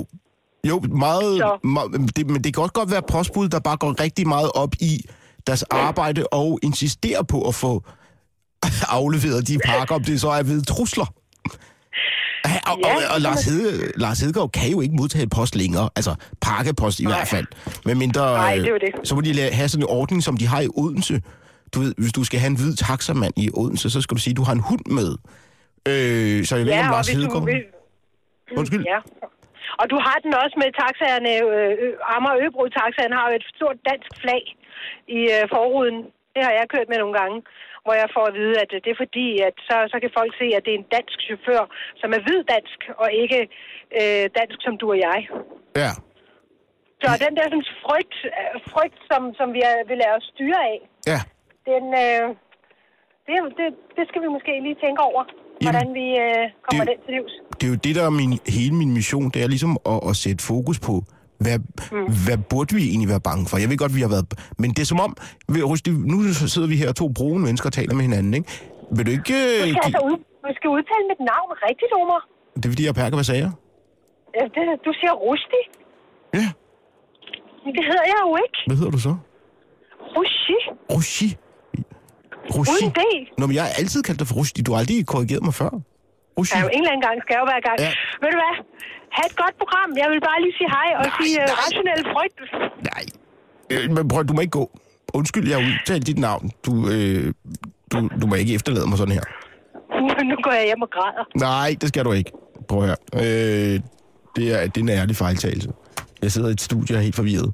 jo 0.69 0.75
meget, 1.07 1.31
Så. 1.43 1.49
meget 1.75 1.87
det, 2.17 2.23
men 2.33 2.39
det 2.43 2.49
kan 2.53 2.61
også 2.65 2.77
godt 2.81 2.91
være 2.95 3.05
postbud, 3.15 3.45
der 3.55 3.59
bare 3.69 3.77
går 3.83 3.91
rigtig 4.05 4.25
meget 4.35 4.49
op 4.63 4.73
i 4.89 4.93
deres 5.47 5.63
arbejde 5.87 6.21
og 6.41 6.49
insisterer 6.67 7.23
på 7.33 7.39
at 7.49 7.55
få 7.63 7.71
afleveret 8.99 9.41
de 9.49 9.55
pakker, 9.71 9.93
om 9.99 10.03
det 10.09 10.15
så 10.25 10.29
er 10.39 10.43
ved 10.51 10.59
trusler. 10.73 11.07
Ja, 12.45 12.71
og, 12.71 12.75
Ja, 12.85 12.95
og, 12.95 13.01
og 13.15 13.21
Lars, 13.21 13.45
Hede, 13.45 13.91
Lars 13.95 14.19
Hedegaard 14.19 14.51
kan 14.51 14.71
jo 14.71 14.81
ikke 14.81 14.95
modtage 14.95 15.27
post 15.37 15.55
længere. 15.55 15.89
Altså 15.95 16.13
pakkepost 16.41 16.99
i 16.99 17.05
hvert 17.05 17.27
fald. 17.33 17.47
Men 17.85 17.97
mindre, 18.03 18.21
Nej, 18.21 18.55
det 18.55 18.65
er 18.65 18.69
jo 18.69 18.81
det. 18.87 19.07
så 19.07 19.15
må 19.15 19.21
de 19.21 19.31
have 19.59 19.69
sådan 19.69 19.83
en 19.83 19.89
ordning, 19.99 20.23
som 20.23 20.37
de 20.37 20.45
har 20.47 20.61
i 20.61 20.69
Odense. 20.81 21.21
Du 21.73 21.79
ved, 21.83 21.93
hvis 21.97 22.13
du 22.13 22.23
skal 22.23 22.39
have 22.39 22.51
en 22.55 22.59
hvid 22.61 22.73
taxamand 22.87 23.33
i 23.37 23.49
Odense, 23.53 23.87
så 23.95 23.99
skal 24.01 24.13
du 24.17 24.21
sige, 24.21 24.33
at 24.33 24.37
du 24.41 24.45
har 24.49 24.53
en 24.59 24.65
hund 24.69 24.85
med. 24.99 25.09
Øh, 25.91 26.37
så 26.47 26.51
jeg 26.55 26.65
ved 26.65 26.73
ikke, 26.73 26.87
om 26.89 26.91
Lars 26.95 27.07
hvis 27.07 27.15
du 27.15 27.21
Hedegaard... 27.21 27.45
vil... 27.51 27.59
Undskyld. 28.59 28.83
Ja. 28.93 28.99
Og 29.81 29.85
du 29.91 29.97
har 30.05 30.17
den 30.25 30.31
også 30.43 30.55
med 30.63 30.69
taxaerne. 30.81 31.31
Øh, 31.45 31.71
øh, 31.83 32.13
Amager 32.15 32.37
Øbro 32.45 32.63
taxaen 32.79 33.13
har 33.17 33.25
jo 33.29 33.33
et 33.41 33.45
stort 33.55 33.77
dansk 33.89 34.09
flag 34.21 34.43
i 35.17 35.19
øh, 35.35 35.43
forruden. 35.53 35.97
Det 36.35 36.41
har 36.47 36.53
jeg 36.59 36.65
kørt 36.73 36.87
med 36.91 36.97
nogle 37.03 37.15
gange, 37.19 37.37
hvor 37.83 37.95
jeg 38.01 38.09
får 38.15 38.25
at 38.29 38.35
vide, 38.41 38.55
at 38.63 38.69
øh, 38.75 38.79
det 38.83 38.89
er 38.91 38.99
fordi, 39.05 39.27
at 39.47 39.55
så, 39.69 39.75
så 39.91 39.97
kan 40.03 40.11
folk 40.19 40.31
se, 40.41 40.47
at 40.57 40.63
det 40.65 40.71
er 40.73 40.79
en 40.83 40.89
dansk 40.97 41.17
chauffør, 41.27 41.63
som 42.01 42.09
er 42.17 42.21
hvid 42.25 42.41
dansk, 42.55 42.79
og 43.03 43.07
ikke 43.23 43.39
øh, 43.99 44.23
dansk 44.39 44.57
som 44.65 44.73
du 44.81 44.85
og 44.95 44.99
jeg. 45.07 45.19
Ja. 45.83 45.91
Så 47.03 47.07
den 47.25 47.33
der 47.37 47.43
sådan, 47.51 47.67
frygt, 47.85 48.15
øh, 48.39 48.53
frygt 48.73 48.99
som, 49.11 49.21
som 49.39 49.47
vi 49.55 49.61
er, 49.71 49.75
vil 49.89 49.97
lade 50.03 50.13
os 50.19 50.25
styre 50.33 50.59
af, 50.73 50.77
Ja. 51.11 51.19
den, 51.71 51.83
øh, 52.03 52.25
det, 53.27 53.35
det, 53.59 53.67
det 53.97 54.03
skal 54.09 54.21
vi 54.25 54.29
måske 54.35 54.51
lige 54.67 54.77
tænke 54.85 55.01
over, 55.09 55.23
hvordan 55.65 55.87
vi 55.99 56.07
øh, 56.25 56.43
kommer 56.65 56.83
det- 56.85 56.93
den 56.97 57.05
til 57.05 57.13
livs. 57.17 57.33
det 57.59 57.63
er 57.67 57.71
jo 57.73 57.79
det, 57.85 57.93
der 57.97 58.03
er 58.09 58.13
min, 58.21 58.31
hele 58.57 58.75
min 58.81 58.91
mission, 58.99 59.27
det 59.33 59.39
er 59.45 59.49
ligesom 59.55 59.73
at, 59.93 59.99
at 60.09 60.15
sætte 60.23 60.41
fokus 60.51 60.77
på, 60.87 60.95
hvad, 61.43 61.57
mm. 61.91 62.05
hvad 62.25 62.37
burde 62.51 62.71
vi 62.75 62.83
egentlig 62.91 63.09
være 63.13 63.23
bange 63.29 63.43
for? 63.49 63.55
Jeg 63.63 63.69
ved 63.69 63.77
godt, 63.83 63.95
vi 63.99 64.01
har 64.05 64.11
været... 64.15 64.25
Men 64.61 64.69
det 64.75 64.81
er 64.85 64.89
som 64.93 64.99
om, 65.07 65.11
Rusty, 65.71 65.89
nu 66.11 66.15
sidder 66.55 66.67
vi 66.73 66.75
her, 66.81 66.91
to 67.01 67.05
brune 67.17 67.41
mennesker, 67.45 67.67
og 67.69 67.73
taler 67.79 67.93
med 67.97 68.03
hinanden, 68.09 68.33
ikke? 68.39 68.47
Vil 68.95 69.05
du 69.05 69.11
ikke... 69.17 69.23
Du 69.23 69.33
Øh, 69.33 69.59
skal, 69.59 69.73
give... 69.73 69.85
altså 69.85 70.01
ud, 70.09 70.17
du 70.45 70.51
skal 70.59 70.69
udtale 70.77 71.03
mit 71.11 71.21
navn 71.31 71.49
rigtigt, 71.67 71.91
Omar. 72.01 72.21
Det 72.55 72.65
er 72.65 72.71
fordi, 72.73 72.85
jeg 72.89 72.95
perker, 73.01 73.15
hvad 73.19 73.27
sagde 73.31 73.41
jeg? 73.45 73.51
Ja, 74.37 74.43
det, 74.55 74.63
du 74.87 74.91
siger 74.99 75.13
Rusti. 75.27 75.61
Ja, 76.39 76.47
Men 77.65 77.71
det 77.77 77.83
hedder 77.89 78.05
jeg 78.13 78.19
jo 78.27 78.31
ikke. 78.45 78.57
hvad 78.67 78.77
hedder 78.79 78.91
du 78.97 79.01
så? 79.07 79.13
Rushi. 80.15 80.57
Rushi. 80.93 81.29
Rushi. 82.55 82.71
Uden 82.85 82.89
D. 82.99 83.01
Nå, 83.39 83.43
men 83.47 83.55
jeg 83.57 83.63
har 83.65 83.71
altid 83.81 83.99
kaldt 84.07 84.19
dig 84.21 84.27
for 84.29 84.35
Rushi. 84.39 84.61
Du 84.67 84.71
har 84.71 84.79
aldrig 84.81 84.97
korrigeret 85.13 85.43
mig 85.47 85.53
før. 85.61 85.71
Rushi. 86.37 86.53
Ja, 86.57 86.61
jo 86.65 86.69
en 86.75 86.79
eller 86.81 86.91
anden 86.93 87.05
gang 87.07 87.15
skal 87.23 87.31
jeg 87.35 87.41
jo 87.43 87.47
være 87.51 87.59
i 87.63 87.65
gang. 87.69 87.77
Ja. 87.85 87.91
Ved 88.21 88.29
du 88.33 88.37
hvad? 88.43 88.55
Ha' 89.15 89.25
et 89.31 89.35
godt 89.43 89.55
program. 89.61 89.89
Jeg 90.01 90.07
vil 90.11 90.19
bare 90.29 90.39
lige 90.45 90.55
sige 90.59 90.69
hej 90.77 90.89
og 90.99 91.03
Nej, 91.05 91.17
sige 91.19 91.35
uh, 91.41 91.45
nej. 91.45 91.55
rationel 91.61 92.01
frygt. 92.13 92.39
Nej. 92.91 93.03
Øh, 93.73 93.85
men 93.95 94.03
prøv, 94.11 94.23
du 94.29 94.33
må 94.33 94.41
ikke 94.41 94.57
gå. 94.61 94.65
Undskyld, 95.13 95.47
jeg 95.49 95.57
har 95.57 95.65
udtalt 95.71 96.07
dit 96.07 96.19
navn. 96.19 96.51
Du, 96.65 96.71
øh, 96.93 97.33
du, 97.91 97.97
du 98.21 98.27
må 98.27 98.35
ikke 98.35 98.53
efterlade 98.53 98.87
mig 98.89 98.97
sådan 98.97 99.13
her. 99.13 99.25
nu 100.31 100.35
går 100.43 100.51
jeg 100.51 100.65
hjem 100.65 100.81
og 100.81 100.89
græder. 100.95 101.23
Nej, 101.49 101.75
det 101.81 101.87
skal 101.89 102.05
du 102.05 102.11
ikke. 102.11 102.31
Prøv 102.69 102.81
her. 102.81 102.95
Øh, 103.15 103.79
det, 104.35 104.45
er, 104.55 104.67
det 104.67 104.77
er 104.77 104.81
en 104.81 104.89
ærlig 104.89 105.15
fejltagelse. 105.15 105.69
Jeg 106.21 106.31
sidder 106.31 106.49
i 106.49 106.51
et 106.51 106.61
studie 106.61 106.95
og 106.95 106.99
er 106.99 107.03
helt 107.03 107.15
forvirret. 107.15 107.53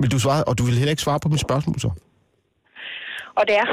Vil 0.00 0.10
du 0.12 0.18
svare, 0.18 0.44
og 0.44 0.58
du 0.58 0.62
vil 0.64 0.74
heller 0.74 0.90
ikke 0.90 1.02
svare 1.02 1.20
på 1.20 1.28
mit 1.28 1.40
spørgsmål 1.40 1.80
så? 1.80 1.90
Og 3.36 3.44
det 3.48 3.56
er. 3.56 3.66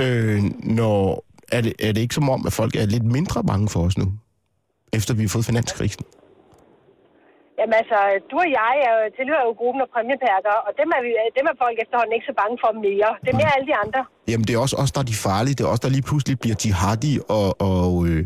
Øh, 0.00 0.42
når, 0.78 1.24
er, 1.52 1.60
det, 1.60 1.72
er 1.78 1.92
det 1.92 2.00
ikke 2.00 2.14
som 2.14 2.30
om, 2.30 2.46
at 2.46 2.52
folk 2.52 2.76
er 2.76 2.86
lidt 2.86 3.04
mindre 3.04 3.44
bange 3.44 3.68
for 3.68 3.80
os 3.80 3.98
nu? 3.98 4.04
Efter 4.96 5.12
vi 5.14 5.22
har 5.22 5.28
fået 5.28 5.46
finanskrisen? 5.50 6.04
Jamen 7.58 7.74
altså, 7.82 7.98
du 8.30 8.36
og 8.44 8.48
jeg 8.60 8.74
er 8.86 8.92
jo, 8.96 9.02
tilhører 9.18 9.44
jo 9.48 9.52
gruppen 9.60 9.80
af 9.84 9.88
præmiepærker, 9.94 10.56
og 10.66 10.70
dem 10.80 10.88
er, 10.96 11.00
vi, 11.06 11.10
dem 11.38 11.46
er 11.50 11.54
folk 11.64 11.76
efterhånden 11.84 12.14
ikke 12.16 12.28
så 12.30 12.34
bange 12.40 12.56
for 12.62 12.70
mere. 12.86 13.10
Det 13.24 13.30
er 13.34 13.38
mere 13.42 13.52
alle 13.56 13.66
de 13.70 13.76
andre. 13.84 14.00
Jamen, 14.30 14.44
det 14.46 14.52
er 14.54 14.60
også 14.66 14.76
os, 14.82 14.92
der 14.94 15.00
er 15.04 15.08
de 15.12 15.18
farlige. 15.26 15.54
Det 15.58 15.64
er 15.66 15.70
os, 15.74 15.80
der 15.84 15.90
lige 15.96 16.06
pludselig 16.10 16.34
bliver 16.42 16.56
jihadi 16.62 17.12
og, 17.38 17.48
og, 17.70 17.90
øh, 18.08 18.22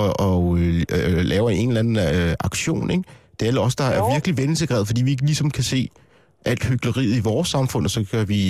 og, 0.00 0.08
og 0.28 0.42
øh, 0.62 0.74
øh, 0.96 1.20
laver 1.32 1.50
en 1.50 1.68
eller 1.68 1.82
anden 1.84 1.98
øh, 2.08 2.32
aktion, 2.48 2.90
ikke? 2.90 3.04
Det 3.36 3.42
er 3.42 3.50
alle 3.50 3.60
os, 3.66 3.76
der 3.80 3.86
jo. 3.86 3.92
er 3.98 4.12
virkelig 4.14 4.36
velintegreret, 4.40 4.84
fordi 4.86 5.00
vi 5.06 5.10
ikke 5.14 5.26
ligesom 5.30 5.50
kan 5.50 5.64
se 5.74 5.80
alt 6.50 6.62
hyggeleriet 6.68 7.14
i 7.20 7.22
vores 7.30 7.48
samfund, 7.56 7.84
og 7.84 7.90
så 7.90 8.00
kan 8.10 8.28
vi... 8.28 8.42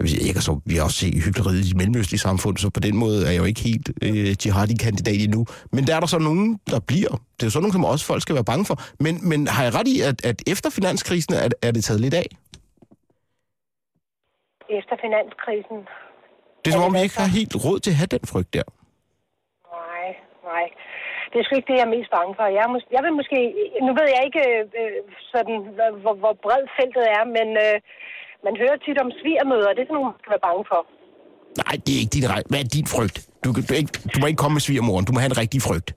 Jeg, 0.00 0.26
jeg 0.26 0.34
kan 0.34 0.42
så 0.42 0.60
vi 0.66 0.74
kan 0.74 0.82
også 0.82 1.00
se 1.04 1.08
hyggeleriet 1.24 1.66
i 1.72 1.74
mellemøstlige 1.80 2.20
samfund, 2.28 2.56
så 2.56 2.70
på 2.70 2.80
den 2.80 2.96
måde 2.96 3.18
er 3.26 3.30
jeg 3.30 3.40
jo 3.42 3.44
ikke 3.44 3.60
helt 3.60 3.88
øh, 4.06 4.30
jihadi-kandidat 4.42 5.20
endnu. 5.26 5.42
Men 5.74 5.86
der 5.86 5.92
er 5.96 6.00
der 6.00 6.06
så 6.06 6.18
nogen, 6.18 6.60
der 6.72 6.80
bliver. 6.90 7.12
Det 7.36 7.42
er 7.42 7.48
jo 7.48 7.50
sådan 7.50 7.62
nogen, 7.62 7.76
som 7.78 7.84
også 7.84 8.04
folk 8.06 8.22
skal 8.22 8.34
være 8.38 8.50
bange 8.52 8.64
for. 8.70 8.76
Men, 9.04 9.14
men 9.30 9.40
har 9.54 9.62
jeg 9.66 9.72
ret 9.78 9.88
i, 9.94 9.96
at, 10.10 10.18
at 10.30 10.38
efter 10.52 10.68
finanskrisen 10.78 11.34
er, 11.34 11.48
er 11.62 11.70
det 11.76 11.84
taget 11.84 12.00
lidt 12.00 12.14
af? 12.22 12.28
Efter 14.78 14.94
finanskrisen. 15.04 15.78
Det 16.60 16.68
er 16.68 16.74
som 16.76 16.86
om, 16.88 16.94
vi 16.94 17.00
ikke 17.06 17.20
har 17.24 17.30
helt 17.38 17.54
råd 17.64 17.78
til 17.80 17.90
at 17.94 18.00
have 18.00 18.14
den 18.16 18.24
frygt 18.32 18.50
der. 18.56 18.66
Nej, 19.78 20.06
nej. 20.50 20.64
Det 21.30 21.36
er 21.38 21.44
sgu 21.44 21.54
ikke 21.56 21.70
det, 21.72 21.78
jeg 21.80 21.88
er 21.88 21.96
mest 21.96 22.10
bange 22.18 22.32
for. 22.38 22.46
Jeg, 22.58 22.66
mås- 22.74 22.92
jeg 22.96 23.02
vil 23.04 23.14
måske... 23.20 23.38
Nu 23.86 23.90
ved 23.98 24.08
jeg 24.16 24.22
ikke 24.28 24.42
øh, 24.80 24.98
sådan, 25.32 25.56
hvor, 25.76 25.90
hvor, 26.02 26.14
hvor 26.22 26.34
bredt 26.44 26.70
feltet 26.78 27.04
er, 27.18 27.24
men, 27.36 27.48
øh, 27.66 27.76
man 28.46 28.54
hører 28.62 28.76
tit 28.84 28.98
om 29.04 29.10
svigermøder, 29.20 29.70
det 29.74 29.82
er 29.82 29.88
sådan 29.88 29.96
nogle, 29.98 30.10
man 30.12 30.20
skal 30.22 30.32
være 30.34 30.46
bange 30.48 30.64
for. 30.72 30.80
Nej, 31.62 31.74
det 31.84 31.92
er 31.94 32.00
ikke 32.02 32.14
din 32.18 32.28
rej. 32.32 32.42
Hvad 32.50 32.60
er 32.64 32.68
din 32.76 32.88
frygt? 32.94 33.16
Du, 33.42 33.48
du, 33.68 33.72
ikke, 33.82 33.92
du 34.12 34.16
må 34.20 34.26
ikke 34.30 34.42
komme 34.42 34.54
med 34.58 34.64
svigermoren. 34.66 35.04
Du 35.08 35.12
må 35.12 35.18
have 35.22 35.32
en 35.34 35.42
rigtig 35.44 35.60
frygt. 35.68 35.88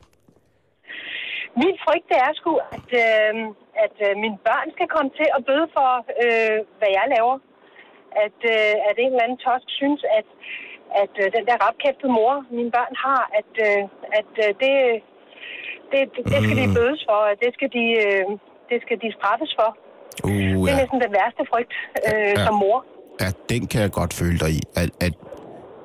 Min 1.61 1.75
frygt 1.85 2.07
det 2.11 2.19
er 2.27 2.31
sgu, 2.39 2.51
at, 2.77 2.89
øh, 3.05 3.33
at 3.85 3.95
øh, 4.05 4.11
mine 4.23 4.37
børn 4.47 4.67
skal 4.75 4.87
komme 4.95 5.09
til 5.19 5.27
at 5.35 5.41
bøde 5.49 5.67
for, 5.77 5.91
øh, 6.23 6.57
hvad 6.79 6.91
jeg 6.97 7.05
laver. 7.15 7.35
At, 8.25 8.39
øh, 8.53 8.73
at 8.89 8.95
en 9.03 9.11
eller 9.11 9.25
anden 9.25 9.39
tosk 9.47 9.67
synes, 9.79 10.01
at, 10.19 10.27
at 11.03 11.13
øh, 11.21 11.27
den 11.35 11.43
der 11.49 11.57
rapkæftede 11.65 12.11
mor, 12.17 12.33
mine 12.57 12.71
børn 12.77 12.93
har, 13.05 13.21
at, 13.39 13.51
øh, 13.67 13.81
at 14.19 14.31
øh, 14.43 14.49
det, 14.63 14.73
det, 15.91 16.01
det 16.31 16.39
skal 16.45 16.57
de 16.61 16.67
bødes 16.77 17.01
for, 17.09 17.21
at 17.31 17.37
det 17.43 17.51
skal 17.57 17.69
de, 17.77 17.85
øh, 18.05 18.25
det 18.69 18.77
skal 18.85 18.97
de 19.03 19.09
straffes 19.17 19.51
for. 19.59 19.69
Uh, 20.29 20.52
Det 20.65 20.71
er 20.73 20.77
ja. 20.77 20.81
næsten 20.83 20.99
den 21.05 21.11
værste 21.19 21.41
frygt 21.51 21.71
øh, 22.09 22.33
Ja. 22.37 22.45
som 22.45 22.55
mor. 22.63 22.77
ja, 23.21 23.29
den 23.51 23.61
kan 23.71 23.79
jeg 23.85 23.91
godt 23.99 24.11
føle 24.21 24.37
dig 24.43 24.51
i. 24.59 24.61
At, 24.81 24.89
at, 25.05 25.13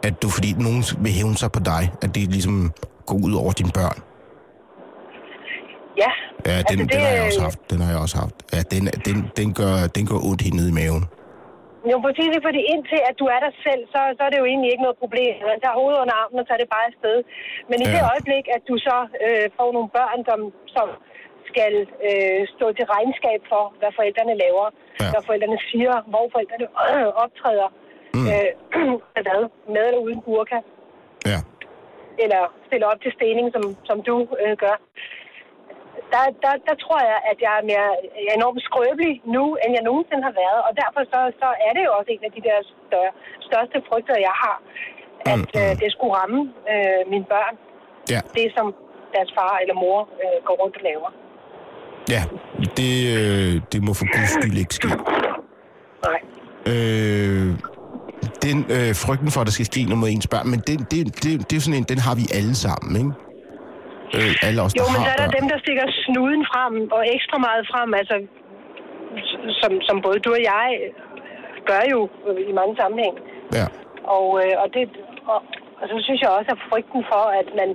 at 0.07 0.15
du, 0.23 0.29
fordi 0.37 0.51
nogen 0.67 0.83
vil 1.05 1.13
hævne 1.19 1.37
sig 1.43 1.51
på 1.57 1.61
dig, 1.73 1.83
at 2.05 2.09
det 2.17 2.23
ligesom 2.37 2.55
går 3.09 3.19
ud 3.27 3.33
over 3.43 3.53
dine 3.61 3.73
børn. 3.81 3.99
Ja, 6.03 6.11
Ja, 6.51 6.57
den, 6.71 6.79
altså, 6.81 6.87
den 6.95 7.01
har 7.07 7.13
jeg 7.17 7.23
også 7.29 7.43
haft. 7.49 7.61
Den 7.73 7.79
har 7.85 7.91
jeg 7.95 8.01
også 8.07 8.17
haft. 8.23 8.37
Ja, 8.55 8.61
den, 8.73 8.83
den, 9.07 9.17
den, 9.41 9.49
gør, 9.61 9.75
den 9.97 10.05
gør 10.11 10.19
ondt 10.29 10.41
helt 10.47 10.57
ned 10.61 10.69
i 10.73 10.77
maven. 10.81 11.05
Jo, 11.91 11.97
præcis, 12.07 12.33
fordi 12.47 12.61
indtil 12.75 13.01
at 13.11 13.15
du 13.21 13.27
er 13.35 13.41
der 13.45 13.53
selv, 13.67 13.83
så, 13.95 14.01
så 14.17 14.23
er 14.27 14.31
det 14.33 14.39
jo 14.43 14.47
egentlig 14.53 14.71
ikke 14.73 14.85
noget 14.87 14.99
problem. 15.05 15.33
Man 15.53 15.61
tager 15.65 15.77
hovedet 15.81 15.99
under 16.03 16.15
armen, 16.23 16.37
og 16.43 16.47
så 16.49 16.53
er 16.57 16.61
det 16.63 16.71
bare 16.77 16.87
afsted. 16.91 17.17
Men 17.71 17.77
i 17.79 17.87
Ja. 17.87 17.91
ja. 17.91 17.95
det 17.97 18.03
øjeblik, 18.13 18.45
at 18.57 18.63
du 18.71 18.75
så 18.89 18.97
øh, 19.27 19.47
får 19.59 19.69
nogle 19.77 19.91
børn, 19.99 20.19
som, 20.29 20.41
som 20.77 20.87
skal 21.51 21.73
øh, 22.09 22.41
stå 22.55 22.67
til 22.79 22.87
regnskab 22.95 23.41
for, 23.53 23.63
hvad 23.81 23.91
forældrene 23.99 24.35
laver, 24.45 24.67
Ja. 25.01 25.09
hvad 25.13 25.23
forældrene 25.29 25.59
siger, 25.71 25.95
hvor 26.13 26.25
forældrene 26.35 26.67
øh, 26.95 27.09
optræder, 27.25 27.69
mm. 28.17 28.27
øh, 28.33 28.51
hvad, 29.27 29.41
med 29.75 29.85
eller 29.89 30.01
uden 30.07 30.21
burka, 30.27 30.59
Ja. 31.31 31.39
eller 32.25 32.43
stiller 32.67 32.87
op 32.93 33.01
til 33.05 33.13
stening, 33.19 33.47
som, 33.55 33.65
som 33.89 33.99
du 34.09 34.17
øh, 34.43 34.55
gør. 34.65 34.77
Der, 36.15 36.25
der, 36.45 36.53
der 36.69 36.75
tror 36.85 37.01
jeg, 37.11 37.19
at 37.31 37.39
jeg 37.47 37.53
er 37.61 37.65
mere 37.71 37.89
jeg 38.25 38.31
er 38.33 38.39
enormt 38.41 38.63
skrøbelig 38.69 39.15
nu, 39.37 39.45
end 39.63 39.71
jeg 39.77 39.85
nogensinde 39.91 40.23
har 40.29 40.35
været. 40.45 40.61
Og 40.69 40.73
derfor 40.83 41.01
så, 41.13 41.21
så 41.41 41.49
er 41.67 41.73
det 41.77 41.83
jo 41.87 41.93
også 41.99 42.11
en 42.13 42.25
af 42.29 42.33
de 42.37 42.43
der 42.49 42.59
større, 42.87 43.13
største 43.49 43.77
frygter, 43.89 44.17
jeg 44.29 44.35
har, 44.45 44.57
at 45.33 45.39
Mm, 45.55 45.61
øh, 45.61 45.73
det 45.83 45.89
skulle 45.95 46.15
ramme 46.21 46.41
øh, 46.73 47.03
mine 47.13 47.27
børn. 47.35 47.55
Ja, 48.15 48.21
Det, 48.37 48.47
som 48.57 48.67
deres 49.15 49.31
far 49.39 49.55
eller 49.63 49.75
mor 49.85 50.01
øh, 50.23 50.39
går 50.47 50.57
rundt 50.63 50.77
og 50.79 50.83
laver. 50.91 51.11
Ja. 52.15 52.23
Det, 52.79 52.93
øh, 53.17 53.53
det 53.73 53.79
må 53.87 53.93
for 54.01 54.07
guds 54.17 54.31
skyld 54.37 54.57
ikke 54.63 54.75
ske. 54.81 54.89
Nej. 56.07 56.21
Øh, 56.73 57.49
den 58.47 58.59
øh, 58.77 58.91
frygten 59.05 59.31
for, 59.35 59.41
at 59.43 59.47
der 59.49 59.55
skal 59.59 59.67
ske 59.73 59.81
noget 59.91 60.01
med 60.03 60.09
ens 60.15 60.29
børn, 60.35 60.47
men 60.53 60.61
det, 60.69 60.77
det, 60.93 61.01
det, 61.23 61.33
det 61.49 61.55
er 61.57 61.63
sådan 61.65 61.79
en, 61.81 61.87
den 61.93 62.01
har 62.07 62.15
vi 62.21 62.25
alle 62.39 62.55
sammen, 62.67 62.93
ikke? 63.03 63.13
Øh, 64.17 64.47
alle 64.47 64.59
os, 64.65 64.73
der 64.73 64.79
Jo, 64.81 64.85
men 64.95 65.01
har 65.01 65.07
så 65.07 65.13
er 65.15 65.21
der 65.25 65.31
dem, 65.39 65.47
der 65.53 65.59
stikker 65.65 65.87
snuden 66.07 66.43
frem, 66.53 66.75
og 66.97 67.03
ekstra 67.17 67.37
meget 67.47 67.65
frem, 67.73 67.91
altså, 68.01 68.17
som, 69.61 69.73
som 69.89 69.97
både 70.07 70.19
du 70.25 70.31
og 70.39 70.43
jeg 70.53 70.69
gør 71.71 71.83
jo 71.95 72.01
i 72.51 72.53
mange 72.61 72.75
sammenhæng. 72.81 73.15
Ja. 73.59 73.67
Og, 74.17 74.27
øh, 74.43 74.55
og, 74.63 74.69
det, 74.75 74.83
og, 75.33 75.41
og 75.81 75.85
så 75.91 75.97
synes 76.07 76.21
jeg 76.25 76.31
også, 76.39 76.51
at 76.57 76.61
frygten 76.71 77.01
for, 77.11 77.25
at 77.41 77.49
man... 77.61 77.71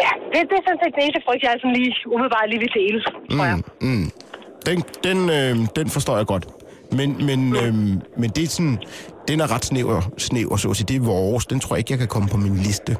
Ja, 0.00 0.10
det, 0.32 0.38
det 0.50 0.56
er 0.60 0.64
sådan 0.66 0.80
set 0.82 0.92
den 0.96 1.02
eneste 1.04 1.20
frygt, 1.26 1.42
jeg 1.42 1.50
sådan 1.62 1.76
lige 1.80 1.92
umiddelbart 2.14 2.46
lige 2.52 2.60
vil 2.64 2.72
dele, 2.80 2.98
tror 3.02 3.44
jeg. 3.50 3.56
Mm, 3.56 3.88
mm. 3.88 4.10
Den, 4.66 4.78
den, 5.06 5.18
øh, 5.36 5.54
den 5.78 5.86
forstår 5.96 6.16
jeg 6.16 6.26
godt. 6.26 6.46
Men, 6.98 7.26
men, 7.26 7.40
øh, 7.56 7.74
men 8.20 8.30
det 8.36 8.42
er 8.44 8.48
sådan, 8.48 8.78
den 9.28 9.40
er 9.40 9.54
ret 9.54 9.64
snæver, 9.64 10.00
snæver 10.18 10.56
så 10.56 10.70
at 10.70 10.76
sige. 10.76 10.86
Det 10.86 10.96
er 10.96 11.04
vores. 11.04 11.46
Den 11.46 11.60
tror 11.60 11.74
jeg 11.74 11.78
ikke, 11.78 11.92
jeg 11.92 11.98
kan 11.98 12.08
komme 12.08 12.28
på 12.28 12.36
min 12.36 12.56
liste. 12.56 12.96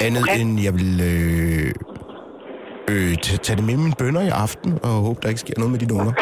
Andet 0.00 0.22
okay. 0.22 0.40
End 0.40 0.60
jeg 0.60 0.74
vil 0.74 1.00
øh, 1.00 1.72
øh, 2.90 3.16
tage 3.16 3.56
det 3.56 3.64
med 3.64 3.76
mine 3.76 3.92
bønder 3.98 4.20
i 4.20 4.28
aften, 4.28 4.78
og 4.82 4.90
håbe, 4.90 5.18
der 5.22 5.28
ikke 5.28 5.40
sker 5.40 5.54
noget 5.56 5.70
med 5.70 5.78
de 5.80 5.94
unger. 5.94 6.12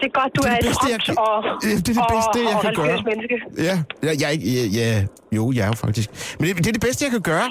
Det 0.00 0.06
er 0.10 0.14
godt, 0.20 0.30
du 0.36 0.40
Det 0.42 0.50
er 0.50 0.54
er, 0.54 0.60
det 0.60 0.66
et 0.66 0.70
bedste, 0.70 0.86
jeg 0.94 1.00
kan- 1.06 1.18
og, 1.18 1.36
det 1.62 1.70
er 1.76 1.80
det 1.88 1.96
og, 2.04 2.08
bedste, 2.14 2.36
jeg 2.48 2.54
og 2.56 2.60
kan 2.64 2.70
religiøst 2.78 3.04
gøre. 3.04 3.10
menneske. 3.10 3.36
Ja, 3.68 3.74
ja, 4.06 4.12
jeg, 4.22 4.28
ikke- 4.34 4.48
ja, 4.58 4.64
ja, 4.80 4.88
jo, 5.36 5.42
jeg 5.56 5.62
er 5.66 5.70
jo 5.74 5.78
faktisk. 5.86 6.08
Men 6.38 6.44
det, 6.48 6.56
det 6.64 6.68
er 6.72 6.76
det 6.78 6.84
bedste, 6.88 7.00
jeg 7.06 7.12
kan 7.16 7.24
gøre. 7.32 7.48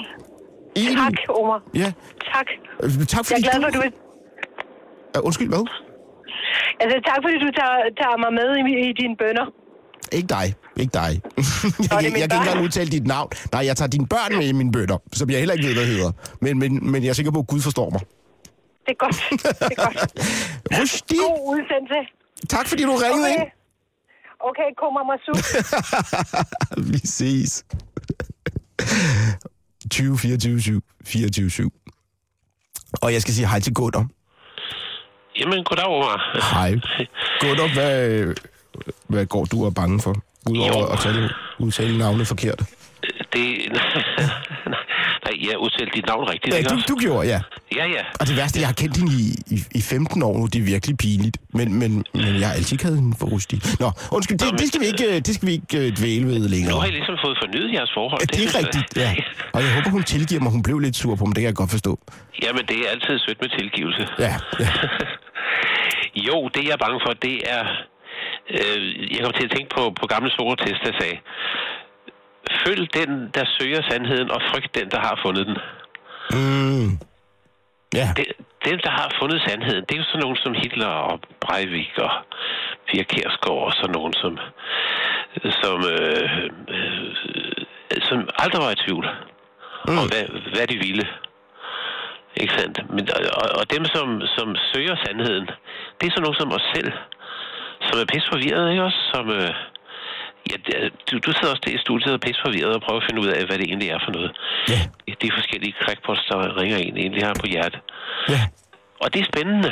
Egentlig. 0.76 0.98
Tak, 1.04 1.16
Omar. 1.40 1.60
Ja. 1.82 1.88
Tak. 2.34 2.48
Øh, 2.82 2.90
Tak 3.14 3.18
Jeg 3.18 3.26
fordi 3.30 3.42
er 3.46 3.50
glad 3.50 3.60
du... 3.72 3.78
for, 3.78 3.82
at 3.88 3.92
du. 5.14 5.18
Uh, 5.20 5.26
undskyld, 5.26 5.48
hvad? 5.54 5.64
Altså, 6.82 6.96
tak 7.08 7.18
fordi 7.24 7.36
du 7.46 7.50
tager, 7.60 7.76
tager 8.00 8.16
mig 8.24 8.32
med 8.40 8.48
i, 8.60 8.62
i 8.88 8.92
dine 9.00 9.16
bønder. 9.22 9.46
Ikke 10.18 10.28
dig. 10.36 10.46
Ikke 10.82 10.94
dig. 11.02 11.10
jeg, 11.90 11.90
jeg, 11.90 12.02
jeg 12.02 12.12
kan 12.12 12.22
ikke 12.22 12.36
engang 12.44 12.60
udtale 12.66 12.90
dit 12.96 13.06
navn. 13.06 13.30
Nej, 13.52 13.62
jeg 13.68 13.76
tager 13.76 13.88
dine 13.96 14.06
børn 14.06 14.36
med 14.38 14.46
i 14.48 14.52
mine 14.52 14.72
bøtter, 14.72 14.98
som 15.12 15.30
jeg 15.30 15.38
heller 15.38 15.54
ikke 15.54 15.66
ved, 15.68 15.74
hvad 15.74 15.86
hedder. 15.86 16.10
Men, 16.40 16.58
men, 16.58 16.90
men 16.92 17.02
jeg 17.02 17.08
er 17.08 17.12
sikker 17.20 17.32
på, 17.32 17.38
at 17.38 17.46
Gud 17.46 17.60
forstår 17.60 17.90
mig. 17.90 18.00
Det 18.86 18.92
er 18.96 19.00
godt. 19.04 19.16
Det 19.30 19.72
er 19.78 19.84
godt. 19.84 19.98
God 21.22 21.38
udsendelse. 21.54 22.00
Tak 22.48 22.66
fordi 22.66 22.82
du 22.82 22.92
ringede 22.96 23.28
Okay. 23.28 23.40
ind. 23.40 23.50
Okay, 24.40 24.68
kommer 24.78 25.02
Masu. 25.10 25.32
Vi 26.92 26.98
ses. 26.98 27.64
20 29.90 30.18
24 30.18 30.60
7 30.60 30.80
24 31.04 31.50
7. 31.50 31.72
Og 33.02 33.12
jeg 33.12 33.22
skal 33.22 33.34
sige 33.34 33.48
hej 33.48 33.60
til 33.60 33.74
Gunnar. 33.74 34.06
Jamen, 35.40 35.64
goddag, 35.64 35.84
Omar. 35.86 36.38
Hej. 36.54 36.70
Gunnar, 37.40 37.74
hvad, 37.74 38.34
hvad 39.08 39.26
går 39.26 39.44
du 39.44 39.60
og 39.60 39.66
er 39.66 39.70
bange 39.70 40.00
for? 40.00 40.14
Udover 40.50 40.78
Jo. 40.78 40.86
at 40.92 40.98
tale, 40.98 41.30
udtale 41.58 41.98
navnet 41.98 42.26
forkert. 42.26 42.58
Det... 43.32 43.44
Jeg 45.48 45.54
udtalte 45.64 45.92
dit 45.98 46.06
navn 46.06 46.24
rigtigt, 46.32 46.50
Ja, 46.54 46.58
ikke 46.58 46.68
du, 46.70 46.74
også? 46.74 46.86
du 46.92 46.96
gjorde, 47.04 47.24
ja. 47.34 47.40
Ja, 47.78 47.84
ja. 47.96 48.02
Og 48.20 48.24
det 48.28 48.34
værste, 48.40 48.56
jeg 48.62 48.68
har 48.72 48.78
kendt 48.82 48.96
hende 49.00 49.12
i, 49.22 49.24
i, 49.54 49.56
i 49.80 49.82
15 49.82 50.22
år 50.28 50.34
nu, 50.40 50.44
det 50.52 50.58
er 50.62 50.66
virkelig 50.74 50.94
pinligt. 51.04 51.36
Men, 51.58 51.68
men, 51.80 51.90
men 52.14 52.32
jeg 52.40 52.46
har 52.50 52.54
altid 52.60 52.76
kaldt 52.84 52.96
hende 53.00 53.16
for 53.20 53.26
Rustig. 53.34 53.58
Nå, 53.82 53.88
undskyld, 54.16 54.38
det, 54.42 54.48
det 54.60 54.66
skal 54.70 54.80
vi 54.84 54.86
ikke, 54.92 55.04
øh, 55.12 55.16
det 55.26 55.32
skal 55.36 55.46
vi 55.50 55.52
ikke 55.60 55.76
øh, 55.82 55.88
dvæle 55.98 56.24
ved 56.30 56.38
længere. 56.54 56.72
Nu 56.74 56.80
har 56.82 56.88
I 56.92 56.94
ligesom 56.98 57.16
fået 57.24 57.36
fornyet 57.42 57.68
jeres 57.76 57.90
forhold. 57.98 58.20
Ja, 58.22 58.26
det 58.26 58.34
er 58.34 58.38
synes 58.40 58.54
jeg- 58.54 58.62
rigtigt, 58.64 58.88
ja. 59.04 59.10
Og 59.54 59.58
jeg 59.64 59.70
håber, 59.76 59.90
hun 59.96 60.02
tilgiver 60.14 60.40
mig. 60.44 60.50
Hun 60.56 60.62
blev 60.68 60.78
lidt 60.86 60.96
sur 61.02 61.14
på 61.20 61.24
mig, 61.26 61.34
det 61.36 61.42
kan 61.42 61.50
jeg 61.52 61.58
godt 61.62 61.72
forstå. 61.76 61.92
Jamen, 62.44 62.62
det 62.70 62.76
er 62.84 62.88
altid 62.94 63.14
sødt 63.26 63.38
med 63.44 63.50
tilgivelse. 63.58 64.02
Ja, 64.26 64.34
ja. 64.64 64.70
Jo, 66.28 66.36
det 66.54 66.62
jeg 66.68 66.72
er 66.78 66.82
bange 66.86 67.00
for, 67.06 67.12
det 67.26 67.36
er... 67.56 67.62
Øh, 68.58 68.78
jeg 69.12 69.18
kommer 69.22 69.38
til 69.38 69.48
at 69.48 69.52
tænke 69.56 69.70
på, 69.76 69.82
på 70.00 70.04
gamle 70.14 70.30
Sokrates, 70.36 70.78
der 70.86 70.92
sagde, 71.00 71.16
følg 72.66 72.94
den, 72.94 73.30
der 73.34 73.44
søger 73.58 73.82
sandheden, 73.90 74.30
og 74.30 74.40
frygt 74.50 74.74
den, 74.74 74.90
der 74.90 75.00
har 75.00 75.20
fundet 75.24 75.46
den. 75.46 75.56
Mm. 76.30 76.90
Ja, 77.94 78.08
Det, 78.16 78.26
dem, 78.64 78.78
der 78.86 78.90
har 78.90 79.08
fundet 79.20 79.42
sandheden, 79.48 79.84
det 79.84 79.94
er 79.94 79.98
jo 79.98 80.04
sådan 80.04 80.20
nogen 80.20 80.36
som 80.44 80.52
Hitler 80.54 80.86
og 80.86 81.20
Breivik 81.40 81.92
og 81.98 82.10
Pia 82.88 83.02
Kjærsgaard 83.02 83.64
og 83.68 83.72
sådan 83.72 83.94
nogen, 83.98 84.12
som, 84.22 84.38
som, 85.62 85.78
øh, 85.94 86.44
øh, 86.74 88.02
som 88.08 88.18
aldrig 88.42 88.60
var 88.64 88.70
i 88.70 88.82
tvivl 88.84 89.06
mm. 89.88 89.98
om, 89.98 90.06
hvad, 90.12 90.24
hvad 90.54 90.66
de 90.66 90.76
ville. 90.86 91.06
Ikke 92.42 92.54
sandt? 92.58 92.90
Men, 92.94 93.08
og, 93.40 93.46
og 93.58 93.64
dem, 93.74 93.84
som, 93.94 94.22
som 94.36 94.56
søger 94.72 94.96
sandheden, 95.04 95.46
det 95.96 96.04
er 96.06 96.10
sådan 96.10 96.22
nogen 96.22 96.40
som 96.40 96.52
os 96.52 96.66
selv, 96.74 96.92
som 97.86 98.00
er 98.00 98.06
pisse 98.12 98.28
forvirret, 98.32 98.70
ikke 98.70 98.84
også? 98.88 99.00
Som, 99.14 99.30
øh, 99.30 99.54
ja, 100.52 100.56
det- 100.66 100.92
du, 101.08 101.14
du 101.26 101.30
sidder 101.36 101.52
også 101.54 101.66
i 101.76 101.78
studiet 101.86 102.10
og 102.14 102.18
er 102.20 102.24
pisse 102.26 102.40
forvirret 102.46 102.72
og 102.78 102.82
prøver 102.86 103.00
at 103.02 103.06
finde 103.08 103.20
ud 103.24 103.30
af, 103.36 103.40
hvad 103.46 103.56
det 103.60 103.66
egentlig 103.70 103.88
er 103.96 104.00
for 104.06 104.12
noget. 104.18 104.30
ja, 104.74 104.80
De 105.22 105.28
forskellige 105.38 105.74
crackpots, 105.82 106.22
der 106.28 106.36
ringer 106.60 106.78
en 106.86 106.96
egentlig 107.02 107.22
har 107.28 107.34
på 107.42 107.46
hjertet. 107.54 107.80
ja. 108.34 108.42
Og 109.02 109.08
det 109.14 109.20
er 109.24 109.28
spændende. 109.34 109.70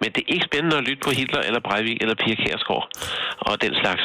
Men 0.00 0.08
det 0.14 0.20
er 0.28 0.32
ikke 0.34 0.46
spændende 0.52 0.76
at 0.80 0.84
lytte 0.88 1.02
på 1.04 1.10
Hitler 1.10 1.40
eller 1.48 1.60
Breivik 1.68 1.98
eller 2.02 2.14
Pia 2.22 2.34
Kjærsgaard 2.34 2.86
og 3.38 3.62
den 3.62 3.72
slags. 3.82 4.02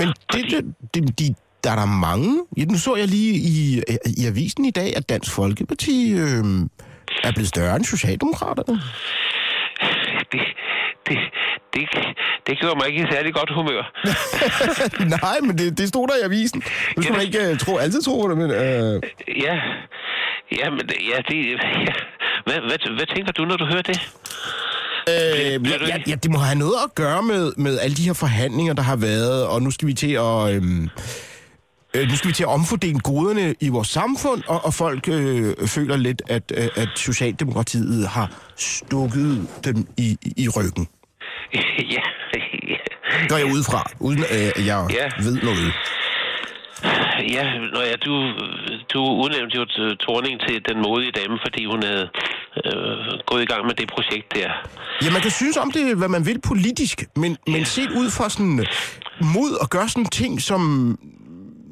Men 0.00 0.08
Fordi- 0.32 0.42
det, 0.54 0.74
det, 0.94 1.02
det, 1.08 1.18
de, 1.18 1.34
der 1.64 1.70
er 1.70 1.76
der 1.76 1.86
mange. 1.86 2.30
Ja, 2.56 2.64
nu 2.64 2.78
så 2.78 2.96
jeg 2.96 3.08
lige 3.08 3.32
i, 3.34 3.82
i 4.20 4.26
avisen 4.26 4.64
i 4.64 4.70
dag, 4.70 4.96
at 4.96 5.08
Dansk 5.08 5.34
Folkeparti 5.34 6.12
øh, 6.12 6.44
er 7.22 7.32
blevet 7.32 7.48
større 7.48 7.76
end 7.76 7.84
Socialdemokraterne. 7.84 8.80
Det, 10.32 10.40
det, 11.06 11.18
det, 11.74 11.82
det 12.46 12.58
gjorde 12.60 12.76
mig 12.80 12.86
ikke 12.88 13.02
i 13.02 13.06
særlig 13.12 13.34
godt 13.34 13.50
humør. 13.54 13.82
Nej, 15.22 15.36
men 15.42 15.58
det, 15.58 15.78
det 15.78 15.88
stod 15.88 16.08
der 16.08 16.14
i 16.22 16.24
avisen. 16.24 16.62
Nu 16.96 17.02
skal 17.02 17.12
man 17.12 17.22
ikke 17.22 17.50
uh, 17.50 17.58
tro, 17.58 17.76
altid 17.76 18.02
tro 18.02 18.28
det, 18.30 18.36
men... 18.38 18.50
Uh, 18.50 19.00
Ja, 19.46 19.54
ja, 20.58 20.70
men 20.70 20.80
ja, 21.10 21.18
det, 21.28 21.38
ja. 21.88 21.92
Hvad, 22.46 22.58
hvad, 22.68 22.94
hvad 22.96 23.06
tænker 23.14 23.32
du, 23.32 23.44
når 23.44 23.56
du 23.56 23.64
hører 23.64 23.82
det? 23.82 23.98
Øh, 25.08 25.60
bliver 25.62 25.78
du 25.78 25.84
ja, 25.84 25.96
ja, 26.06 26.14
det 26.14 26.30
må 26.30 26.38
have 26.38 26.58
noget 26.58 26.76
at 26.84 26.94
gøre 26.94 27.22
med, 27.22 27.52
med 27.56 27.78
alle 27.78 27.96
de 27.96 28.02
her 28.02 28.12
forhandlinger, 28.12 28.74
der 28.74 28.82
har 28.82 28.96
været, 28.96 29.46
og 29.46 29.62
nu 29.62 29.70
skal 29.70 29.88
vi 29.88 29.94
til 29.94 30.12
at... 30.12 30.54
Øhm, 30.54 30.88
øh, 31.96 32.08
nu 32.08 32.16
skal 32.16 32.28
vi 32.28 32.34
til 32.34 32.42
at 32.42 32.48
omfordele 32.48 32.98
goderne 33.00 33.54
i 33.60 33.68
vores 33.68 33.88
samfund, 33.88 34.42
og, 34.46 34.64
og 34.64 34.74
folk 34.74 35.08
øh, 35.08 35.54
føler 35.66 35.96
lidt, 35.96 36.22
at, 36.28 36.52
øh, 36.56 36.68
at 36.76 36.88
Socialdemokratiet 36.96 38.08
har 38.08 38.30
stukket 38.56 39.48
dem 39.64 39.86
i, 39.96 40.18
i 40.36 40.48
ryggen. 40.48 40.88
ja, 41.94 42.02
ja. 42.68 42.76
Går 43.28 43.36
jeg 43.36 43.46
ud 43.46 43.62
fra, 43.70 43.90
uden 44.00 44.20
øh, 44.20 44.26
at 44.56 44.66
jeg 44.66 44.86
Ja. 44.90 45.06
ved 45.24 45.42
noget. 45.42 45.72
Ja, 47.36 47.44
når 47.74 47.80
jeg, 47.90 47.96
du, 48.06 48.14
du 48.94 49.00
udnævnte 49.22 49.56
jo 49.56 49.64
Torning 50.06 50.40
til 50.48 50.62
den 50.68 50.82
modige 50.82 51.12
dame, 51.12 51.38
fordi 51.44 51.64
hun 51.72 51.82
havde 51.82 52.08
øh, 52.66 53.20
gået 53.26 53.42
i 53.42 53.46
gang 53.46 53.66
med 53.66 53.74
det 53.74 53.88
projekt 53.88 54.26
der. 54.34 54.50
Ja, 55.04 55.10
man 55.12 55.20
kan 55.20 55.30
synes 55.30 55.56
om 55.56 55.70
det, 55.70 55.96
hvad 55.96 56.08
man 56.08 56.26
vil 56.26 56.40
politisk, 56.40 57.04
men, 57.16 57.36
men 57.46 57.64
set 57.64 57.90
ud 57.90 58.10
fra 58.10 58.30
sådan 58.30 58.58
øh, 58.60 58.66
mod 59.34 59.58
at 59.62 59.70
gøre 59.70 59.88
sådan 59.88 60.04
ting, 60.04 60.42
som 60.42 60.60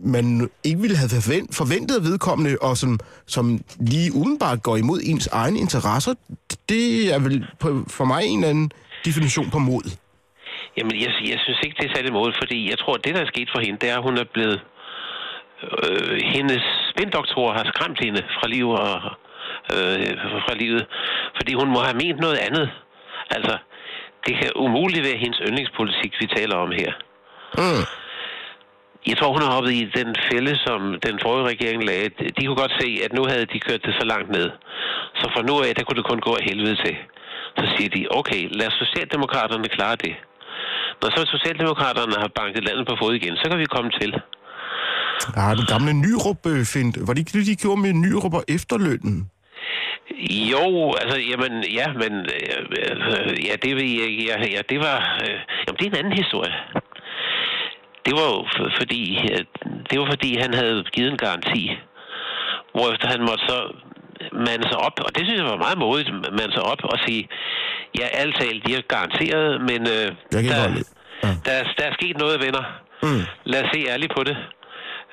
man 0.05 0.51
ikke 0.65 0.81
ville 0.81 0.97
have 0.97 1.11
forvent, 1.19 1.49
forventet 1.63 1.97
af 1.97 2.05
vedkommende, 2.11 2.53
og 2.61 2.77
som, 2.77 2.99
som 3.27 3.45
lige 3.81 4.15
umiddelbart 4.15 4.63
går 4.63 4.77
imod 4.77 5.01
ens 5.05 5.27
egne 5.27 5.59
interesser, 5.59 6.15
det 6.69 7.15
er 7.15 7.21
vel 7.27 7.47
for 7.99 8.05
mig 8.05 8.23
en 8.25 8.39
eller 8.39 8.51
anden 8.51 8.71
definition 9.05 9.51
på 9.51 9.59
mod. 9.59 9.87
Jamen, 10.77 10.97
jeg, 11.05 11.11
jeg 11.33 11.39
synes 11.45 11.61
ikke, 11.65 11.77
det 11.79 11.87
er 11.87 11.95
særlig 11.95 12.13
måde, 12.13 12.33
fordi 12.43 12.71
jeg 12.71 12.79
tror, 12.79 12.95
at 12.95 13.05
det, 13.05 13.15
der 13.15 13.21
er 13.23 13.35
sket 13.35 13.49
for 13.55 13.61
hende, 13.65 13.79
det 13.81 13.91
er, 13.91 13.97
at 13.99 14.07
hun 14.09 14.17
er 14.19 14.29
blevet... 14.35 14.61
Øh, 15.85 16.17
hendes 16.35 16.65
spindoktor 16.93 17.53
har 17.53 17.65
skræmt 17.73 17.99
hende 18.05 18.23
fra 18.37 18.47
liv 18.49 18.69
og, 18.69 18.95
øh, 19.75 20.15
fra 20.47 20.55
livet, 20.63 20.87
fordi 21.37 21.53
hun 21.61 21.69
må 21.75 21.81
have 21.87 22.01
ment 22.03 22.21
noget 22.21 22.39
andet. 22.49 22.67
Altså, 23.37 23.55
det 24.27 24.35
kan 24.41 24.51
umuligt 24.57 25.05
være 25.09 25.23
hendes 25.25 25.41
yndlingspolitik, 25.49 26.13
vi 26.21 26.27
taler 26.37 26.57
om 26.57 26.71
her. 26.81 26.93
Mm. 27.59 27.85
Jeg 29.09 29.17
tror, 29.19 29.33
hun 29.33 29.43
har 29.47 29.53
hoppet 29.57 29.73
i 29.73 29.85
den 29.99 30.11
fælde, 30.29 30.53
som 30.67 30.81
den 31.07 31.17
forrige 31.25 31.49
regering 31.53 31.81
lagde. 31.91 32.09
De 32.37 32.41
kunne 32.47 32.61
godt 32.65 32.75
se, 32.83 32.89
at 33.05 33.13
nu 33.19 33.23
havde 33.31 33.47
de 33.53 33.59
kørt 33.67 33.83
det 33.87 33.95
så 34.01 34.05
langt 34.13 34.31
ned. 34.37 34.49
Så 35.21 35.25
fra 35.35 35.43
nu 35.49 35.55
af, 35.67 35.71
der 35.77 35.85
kunne 35.85 35.99
det 36.01 36.07
kun 36.11 36.21
gå 36.29 36.33
af 36.41 36.45
helvede 36.51 36.77
til. 36.85 36.95
Så 37.59 37.65
siger 37.77 37.89
de, 37.97 38.07
okay, 38.21 38.43
lad 38.59 38.71
Socialdemokraterne 38.83 39.69
klare 39.77 39.97
det. 40.05 40.15
Når 41.03 41.09
så 41.17 41.21
Socialdemokraterne 41.35 42.15
har 42.23 42.31
banket 42.41 42.65
landet 42.69 42.87
på 42.89 42.95
fod 43.01 43.15
igen, 43.15 43.37
så 43.37 43.45
kan 43.51 43.59
vi 43.59 43.65
komme 43.77 43.91
til. 44.01 44.11
Ja, 45.37 45.47
den 45.61 45.67
gamle 45.73 45.93
Nyrup 46.05 46.43
øh, 46.53 46.65
find. 46.75 47.07
Var 47.07 47.13
det 47.13 47.21
ikke 47.21 47.39
det, 47.39 47.47
de 47.47 47.57
gjorde 47.63 47.81
med 47.81 47.93
Nyrup 47.93 48.35
og 48.35 48.45
efterlønnen? 48.57 49.31
Jo, 50.53 50.93
altså, 51.03 51.19
jamen, 51.31 51.53
ja, 51.79 51.87
men, 52.03 52.13
øh, 52.39 52.61
øh, 52.81 53.47
ja, 53.49 53.55
det, 53.65 53.77
vil 53.77 53.89
jeg- 54.01 54.15
ja, 54.29 54.37
ja, 54.55 54.61
det 54.71 54.79
var, 54.87 54.99
øh, 55.25 55.39
jamen, 55.65 55.77
det 55.79 55.85
er 55.87 55.91
en 55.91 55.97
anden 56.05 56.17
historie. 56.23 56.53
Det 58.07 58.13
var 58.19 58.27
jo 58.35 58.69
fordi, 58.79 59.03
øh, 59.33 59.45
det 59.91 60.01
var 60.01 60.07
fordi, 60.07 60.31
han 60.39 60.55
havde 60.55 60.85
givet 60.93 61.11
en 61.11 61.17
garanti, 61.27 61.63
hvorefter 62.75 63.09
han 63.09 63.21
måtte 63.21 63.45
så 63.49 63.59
mande 64.33 64.69
sig 64.69 64.79
op, 64.79 64.97
og 65.07 65.11
det 65.17 65.23
synes 65.27 65.41
jeg 65.41 65.51
var 65.51 65.57
meget 65.57 65.79
modigt, 65.79 66.11
mande 66.39 66.53
sig 66.55 66.63
op 66.63 66.79
og 66.85 66.99
sige, 67.07 67.29
ja, 67.99 68.07
alt 68.23 68.37
talt, 68.41 68.67
de 68.67 68.75
har 68.75 68.81
garanteret, 68.95 69.61
men 69.61 69.81
øh, 69.97 70.09
der. 70.55 70.63
Ja. 71.23 71.29
der, 71.47 71.53
er- 71.61 71.73
der 71.79 71.85
er 71.85 71.93
sket 71.93 72.17
noget, 72.19 72.41
venner. 72.47 72.65
Mm. 73.03 73.23
Lad 73.45 73.65
os 73.65 73.71
se 73.75 73.81
ærligt 73.89 74.13
på 74.17 74.23
det. 74.25 74.37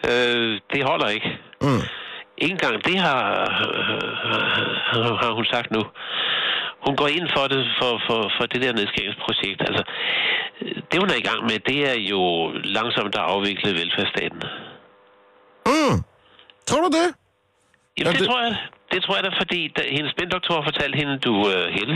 Øh, 0.09 0.59
det 0.73 0.83
holder 0.83 1.07
ikke. 1.07 1.29
Mm. 1.61 1.81
Ikke 2.37 2.51
engang 2.51 2.85
det 2.85 2.97
har, 2.99 3.19
har 5.23 5.31
hun 5.33 5.45
sagt 5.45 5.71
nu. 5.71 5.83
Hun 6.85 6.95
går 7.01 7.07
ind 7.17 7.27
for 7.35 7.45
det, 7.53 7.61
for, 7.79 7.91
for, 8.07 8.19
for 8.37 8.45
det 8.51 8.61
der 8.63 8.73
nedskæringsprojekt. 8.79 9.61
Altså, 9.69 9.83
det 10.91 10.99
hun 11.01 11.09
er 11.09 11.19
i 11.23 11.27
gang 11.29 11.41
med, 11.49 11.57
det 11.69 11.79
er 11.91 11.97
jo 12.13 12.21
langsomt 12.77 13.15
at 13.21 13.25
afvikle 13.33 13.69
velfærdsstaten. 13.79 14.41
Mm. 15.71 15.95
Tror 16.67 16.81
du 16.85 16.89
det? 16.99 17.07
Jamen, 17.97 18.05
Ja, 18.05 18.11
det, 18.11 18.19
det- 18.19 18.27
tror 18.27 18.41
jeg. 18.47 18.55
Det 18.93 19.03
tror 19.03 19.15
jeg 19.15 19.23
da, 19.23 19.29
fordi 19.41 19.59
da, 19.77 19.81
hendes 19.97 20.11
spindoktor 20.15 20.53
har 20.61 20.63
fortalt 20.71 20.95
hende, 20.95 21.17
du 21.17 21.33
uh, 21.35 21.65
Helle, 21.75 21.95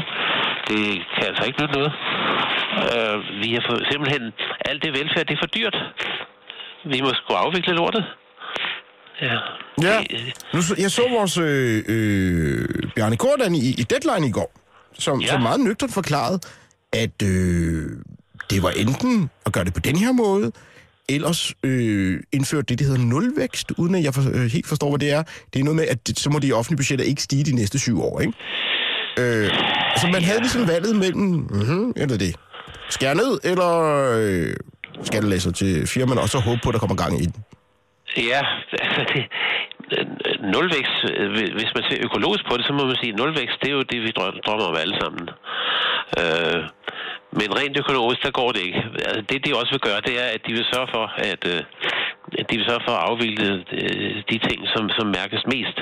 det 0.67 0.79
kan 1.15 1.23
altså 1.29 1.43
ikke 1.47 1.61
nytte 1.61 1.75
noget. 1.79 1.91
Uh, 2.93 3.17
vi 3.43 3.49
har 3.53 3.63
fået, 3.69 3.87
simpelthen, 3.91 4.23
alt 4.69 4.83
det 4.83 4.91
velfærd, 4.99 5.25
det 5.27 5.33
er 5.33 5.41
for 5.45 5.51
dyrt. 5.57 5.77
Vi 6.85 7.01
må 7.01 7.09
sgu 7.13 7.33
afvikle 7.33 7.73
lortet. 7.73 8.05
Ja. 9.21 9.37
Ja. 9.81 9.97
Nu, 10.53 10.59
jeg 10.83 10.91
så 10.91 11.01
vores 11.09 11.37
øh, 11.37 11.83
øh, 11.95 12.91
Bjarne 12.95 13.17
Kordan 13.17 13.55
i, 13.55 13.69
i 13.81 13.83
Deadline 13.91 14.27
i 14.27 14.31
går, 14.31 14.51
som, 14.99 15.21
ja. 15.21 15.25
Ja. 15.25 15.31
som 15.31 15.41
meget 15.41 15.59
nøgtert 15.59 15.91
forklarede, 15.91 16.39
at 16.93 17.21
øh, 17.23 17.91
det 18.49 18.63
var 18.63 18.69
enten 18.69 19.29
at 19.45 19.51
gøre 19.51 19.63
det 19.63 19.73
på 19.73 19.79
den 19.79 19.95
her 19.95 20.11
måde, 20.11 20.51
ellers 21.09 21.53
øh, 21.63 22.19
indføre 22.31 22.61
det, 22.61 22.79
der 22.79 22.85
hedder 22.85 23.01
nulvækst, 23.01 23.71
uden 23.77 23.95
at 23.95 24.03
jeg 24.03 24.13
for, 24.13 24.21
øh, 24.33 24.45
helt 24.45 24.67
forstår, 24.67 24.89
hvad 24.89 24.99
det 24.99 25.11
er. 25.11 25.23
Det 25.53 25.59
er 25.59 25.63
noget 25.63 25.75
med, 25.75 25.87
at 25.87 26.07
det, 26.07 26.19
så 26.19 26.29
må 26.29 26.39
de 26.39 26.53
offentlige 26.53 26.77
budgetter 26.77 27.05
ikke 27.05 27.21
stige 27.21 27.43
de 27.43 27.55
næste 27.55 27.79
syv 27.79 28.01
år, 28.01 28.19
ikke? 28.19 28.33
Øh, 29.19 29.49
så 30.01 30.07
man 30.07 30.23
havde 30.23 30.39
ligesom 30.39 30.67
valget 30.67 30.95
mellem, 30.95 31.21
mm-hmm, 31.21 31.93
eller 31.95 32.17
det, 32.17 32.35
skære 32.89 33.15
ned, 33.15 33.39
eller 33.43 33.71
øh, 34.17 34.55
skattelæsser 35.03 35.51
til 35.51 35.87
firmaerne, 35.87 36.21
og 36.21 36.29
så 36.29 36.39
håbe 36.39 36.59
på, 36.63 36.69
at 36.69 36.73
der 36.73 36.79
kommer 36.79 36.95
gang 36.95 37.21
i 37.21 37.25
den. 37.25 37.43
Ja, 38.17 38.41
altså 38.71 39.05
det, 39.13 39.23
nulvækst, 40.53 40.97
øh, 41.17 41.29
hvis 41.57 41.71
man 41.75 41.83
ser 41.89 42.05
økologisk 42.07 42.43
på 42.47 42.57
det, 42.57 42.65
så 42.65 42.73
må 42.73 42.85
man 42.85 42.95
sige, 43.01 43.13
at 43.13 43.19
nulvækst, 43.19 43.61
det 43.61 43.69
er 43.69 43.77
jo 43.79 43.91
det, 43.91 44.01
vi 44.01 44.11
drømmer 44.45 44.65
om 44.71 44.77
alle 44.83 44.95
sammen. 45.01 45.29
Øh, 46.21 46.61
men 47.39 47.49
rent 47.59 47.77
økonomisk, 47.83 48.23
der 48.23 48.31
går 48.39 48.49
det 48.51 48.61
ikke. 48.67 48.83
Altså, 49.07 49.21
det, 49.29 49.45
de 49.45 49.59
også 49.59 49.71
vil 49.75 49.87
gøre, 49.89 50.05
det 50.07 50.15
er, 50.23 50.27
at 50.35 50.41
de 50.47 50.53
vil 50.57 50.65
sørge 50.73 50.89
for, 50.95 51.05
at, 51.31 51.41
øh, 51.53 51.59
at 51.59 52.04
de 52.49 52.57
vil 52.57 52.65
sørge 52.69 52.85
for 52.87 52.95
at 52.97 53.05
afvikle 53.09 53.65
øh, 53.71 54.23
de 54.31 54.37
ting, 54.47 54.59
som, 54.73 54.89
som 54.89 55.07
mærkes 55.07 55.43
mest. 55.53 55.77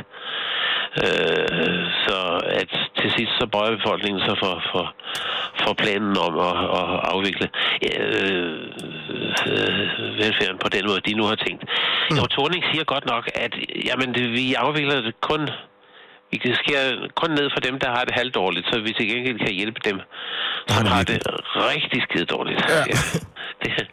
Øh, 1.03 1.83
så 2.05 2.17
at 2.59 2.71
til 2.99 3.09
sidst 3.17 3.33
så 3.39 3.45
bøjer 3.47 3.75
befolkningen 3.77 4.21
sig 4.27 4.35
for, 4.43 4.63
for, 4.71 4.85
for 5.63 5.73
planen 5.73 6.17
om 6.27 6.33
at, 6.49 6.55
at 6.79 6.85
afvikle 7.13 7.47
øh, 7.89 8.53
øh, 9.51 10.19
velfærden 10.21 10.57
på 10.63 10.69
den 10.69 10.83
måde, 10.87 11.01
de 11.07 11.13
nu 11.13 11.23
har 11.23 11.35
tænkt. 11.35 11.63
Mm. 12.09 12.17
Jo, 12.17 12.23
Torning 12.25 12.63
siger 12.71 12.83
godt 12.83 13.05
nok, 13.05 13.23
at 13.35 13.53
jamen, 13.85 14.13
det, 14.13 14.31
vi 14.31 14.53
afvikler 14.53 15.01
det 15.01 15.21
kun 15.21 15.49
vi 16.31 16.37
kan 16.37 16.55
skære 16.55 17.09
kun 17.21 17.29
ned 17.29 17.47
for 17.53 17.59
dem, 17.59 17.79
der 17.79 17.89
har 17.95 18.03
det 18.07 18.13
halvdårligt, 18.19 18.65
så 18.67 18.79
vi 18.79 18.93
til 18.93 19.07
gengæld 19.07 19.39
kan 19.39 19.53
hjælpe 19.53 19.79
dem, 19.89 19.97
som 20.67 20.85
har 20.85 21.03
det 21.03 21.17
rigtig 21.55 22.01
skide 22.01 22.25
dårligt. 22.25 22.61
Ja. 22.69 22.83
Det, 23.63 23.87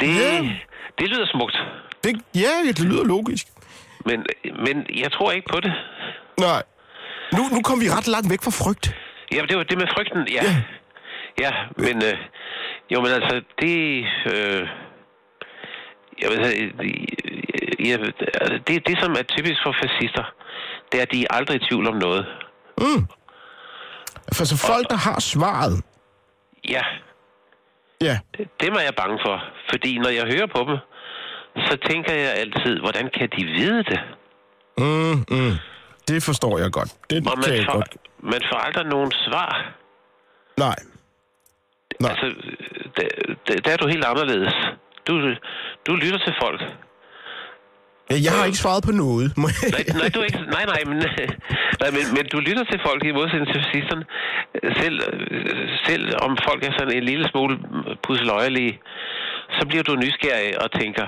det, 0.00 0.08
Ja. 0.16 0.67
Det 0.98 1.08
lyder 1.08 1.26
smukt, 1.26 1.56
Det, 2.04 2.22
ja, 2.34 2.52
det 2.64 2.84
lyder 2.84 3.04
logisk. 3.04 3.46
men, 4.06 4.26
men 4.66 4.86
jeg 5.02 5.12
tror 5.12 5.30
ikke 5.32 5.48
på 5.52 5.60
det. 5.60 5.72
Nej. 6.40 6.62
Nu, 7.32 7.42
nu 7.54 7.62
kom 7.62 7.80
vi 7.80 7.88
ret 7.90 8.08
langt 8.08 8.30
væk 8.30 8.42
fra 8.42 8.50
frygt. 8.50 8.96
Ja, 9.32 9.40
det 9.48 9.56
var 9.56 9.62
det 9.62 9.78
med 9.78 9.86
frygten, 9.96 10.28
ja. 10.36 10.42
Ja. 10.44 10.54
Ja, 11.44 11.52
men, 11.76 11.96
øh, 12.04 12.18
jo, 12.92 13.00
men 13.00 13.10
altså, 13.18 13.42
det, 13.60 14.04
øh, 14.32 14.68
jeg 16.22 16.30
ved, 16.30 16.40
jeg, 17.88 17.98
det, 18.68 18.86
det, 18.88 18.98
som 19.02 19.12
er 19.12 19.22
typisk 19.22 19.60
for 19.64 19.74
fascister, 19.82 20.24
det 20.92 20.98
er, 20.98 21.02
at 21.02 21.12
de 21.12 21.22
er 21.22 21.34
aldrig 21.34 21.56
i 21.62 21.64
tvivl 21.68 21.88
om 21.88 21.96
noget. 21.96 22.26
Mm. 22.78 23.06
For 24.36 24.44
så 24.44 24.56
folk, 24.66 24.90
der 24.90 24.96
har 24.96 25.20
svaret, 25.20 25.84
Ja, 26.68 26.82
ja, 28.00 28.18
dem 28.60 28.72
er 28.74 28.80
jeg 28.80 28.94
bange 28.96 29.18
for, 29.26 29.44
fordi 29.70 29.98
når 29.98 30.08
jeg 30.18 30.24
hører 30.32 30.46
på 30.56 30.60
dem, 30.68 30.78
så 31.66 31.76
tænker 31.88 32.12
jeg 32.12 32.32
altid, 32.42 32.80
hvordan 32.80 33.10
kan 33.18 33.28
de 33.36 33.44
vide 33.44 33.82
det? 33.90 34.00
mm, 34.78 35.16
mm. 35.36 35.54
det 36.08 36.22
forstår 36.22 36.58
jeg 36.58 36.70
godt. 36.72 36.90
Det 37.10 37.18
Og 37.26 37.32
kan 37.32 37.50
man 37.50 37.58
jeg 37.58 37.64
får, 37.64 37.72
godt. 37.72 37.96
man 38.22 38.40
får 38.52 38.58
aldrig 38.66 38.86
nogen 38.86 39.12
svar. 39.26 39.50
Nej. 40.56 40.76
Nej. 42.00 42.10
Altså, 42.10 42.26
der, 42.96 43.06
der, 43.48 43.54
der 43.64 43.70
er 43.72 43.76
du 43.76 43.88
helt 43.88 44.04
anderledes. 44.04 44.54
Du, 45.08 45.14
du 45.86 45.94
lytter 45.94 46.18
til 46.18 46.34
folk. 46.42 46.60
Ja, 48.10 48.16
Jeg 48.24 48.32
har 48.32 48.44
ikke 48.44 48.58
svaret 48.58 48.82
på 48.84 48.92
noget. 48.92 49.26
Nej, 49.36 49.52
nej, 50.00 50.08
du 50.14 50.20
ikke, 50.20 50.40
nej, 50.56 50.64
nej, 50.72 50.80
men, 50.86 50.96
nej 51.82 51.90
men, 51.96 52.04
men 52.16 52.24
du 52.32 52.38
lytter 52.48 52.64
til 52.64 52.80
folk 52.86 53.04
i 53.04 53.12
modsætning 53.12 53.46
til 53.52 53.62
fascisterne. 53.64 54.04
Selv, 54.82 54.96
øh, 55.12 55.68
selv 55.86 56.04
om 56.24 56.38
folk 56.48 56.60
er 56.64 56.72
sådan 56.78 56.96
en 56.96 57.04
lille 57.04 57.28
smule 57.30 57.54
pusseløjelige, 58.06 58.72
så 59.56 59.66
bliver 59.68 59.82
du 59.82 59.94
nysgerrig 59.94 60.62
og 60.62 60.80
tænker, 60.80 61.06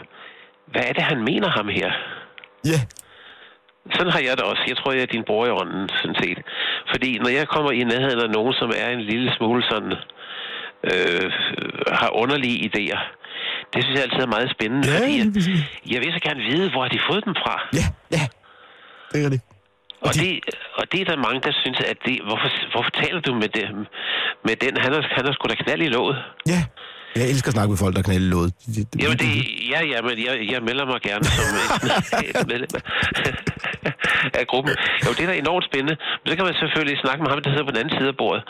hvad 0.73 0.83
er 0.89 0.93
det, 0.93 1.03
han 1.03 1.21
mener 1.25 1.49
ham 1.49 1.69
her? 1.69 1.91
Ja. 2.65 2.81
Sådan 3.95 4.13
har 4.13 4.21
jeg 4.21 4.37
det 4.37 4.45
også. 4.45 4.63
Jeg 4.69 4.77
tror, 4.77 4.93
jeg 4.93 5.03
er 5.03 5.07
din 5.07 5.25
bror 5.27 5.47
i 5.47 5.51
ånden, 5.51 5.89
sådan 5.89 6.17
set. 6.23 6.39
Fordi 6.91 7.19
når 7.19 7.29
jeg 7.29 7.49
kommer 7.49 7.71
i 7.71 7.85
nærheden 7.85 8.21
af 8.21 8.31
nogen, 8.31 8.53
som 8.53 8.73
er 8.77 8.89
en 8.89 9.01
lille 9.01 9.35
smule 9.37 9.63
sådan, 9.63 9.93
øh, 10.91 11.33
har 12.01 12.11
underlige 12.23 12.59
idéer, 12.69 13.01
det 13.73 13.85
synes 13.85 13.97
jeg 13.97 14.05
altid 14.05 14.23
er 14.23 14.37
meget 14.37 14.51
spændende. 14.57 14.89
Ja, 14.89 14.99
fordi 14.99 15.19
jeg, 15.19 15.27
jeg 15.93 16.01
vil 16.01 16.13
så 16.13 16.21
gerne 16.29 16.43
vide, 16.51 16.71
hvor 16.71 16.83
har 16.83 16.89
de 16.89 17.01
fået 17.11 17.25
dem 17.25 17.35
fra. 17.35 17.55
Ja, 17.81 17.87
ja. 18.17 18.25
Det 19.13 19.25
er 19.25 19.29
det. 19.29 19.41
Og 20.07 20.15
det, 20.15 20.29
og 20.79 20.85
det 20.93 21.01
er 21.01 21.05
der 21.05 21.17
mange, 21.27 21.41
der 21.41 21.53
synes, 21.63 21.81
at 21.81 21.99
det, 22.07 22.21
hvorfor, 22.29 22.49
hvorfor 22.73 22.91
taler 22.91 23.21
du 23.21 23.35
med, 23.35 23.49
dem, 23.49 23.77
med 24.45 24.57
den? 24.65 24.77
Han 24.85 24.93
er, 24.93 25.03
han 25.17 25.27
er 25.27 25.33
sgu 25.33 25.49
da 25.49 25.55
knald 25.55 25.83
i 25.83 25.89
låget. 25.97 26.19
Ja. 26.47 26.63
Jeg 27.17 27.27
elsker 27.33 27.49
at 27.51 27.55
snakke 27.57 27.71
med 27.73 27.79
folk, 27.85 27.95
der 27.97 28.03
knalder 28.09 28.31
låd. 28.35 28.49
Jamen, 29.03 29.19
det, 29.23 29.31
ja, 29.73 29.81
ja, 29.93 29.99
men 30.07 30.15
jeg, 30.27 30.35
jeg 30.53 30.61
melder 30.69 30.85
mig 30.93 31.01
gerne 31.09 31.25
som 31.25 31.45
medlem 32.53 32.71
af 34.41 34.45
gruppen. 34.53 34.73
Jo, 35.05 35.09
det 35.17 35.23
er 35.25 35.31
da 35.33 35.37
enormt 35.47 35.67
spændende. 35.71 35.97
Men 36.21 36.27
så 36.31 36.35
kan 36.37 36.45
man 36.49 36.57
selvfølgelig 36.63 36.97
snakke 37.05 37.21
med 37.23 37.31
ham, 37.31 37.39
der 37.45 37.51
sidder 37.51 37.69
på 37.69 37.75
den 37.75 37.81
anden 37.83 37.95
side 37.99 38.11
af 38.15 38.19
bordet, 38.23 38.43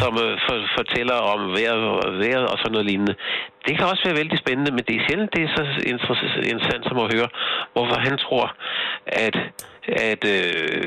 som 0.00 0.12
øh, 0.24 0.32
for, 0.46 0.56
fortæller 0.78 1.16
om 1.32 1.40
vejret, 1.58 1.82
vejret 2.22 2.46
og 2.52 2.56
sådan 2.58 2.72
noget 2.76 2.86
lignende. 2.90 3.14
Det 3.66 3.72
kan 3.76 3.86
også 3.92 4.02
være 4.06 4.18
vældig 4.20 4.38
spændende, 4.44 4.70
men 4.76 4.82
det 4.88 4.94
er 4.96 5.02
sjældent, 5.06 5.30
det 5.34 5.42
er 5.46 5.50
så 5.58 5.62
interess- 5.92 6.42
interessant 6.52 6.84
som 6.88 6.96
at 7.04 7.08
høre, 7.14 7.28
hvorfor 7.74 7.96
han 8.06 8.14
tror, 8.26 8.46
at 9.26 9.36
at 9.88 10.24
øh, 10.24 10.84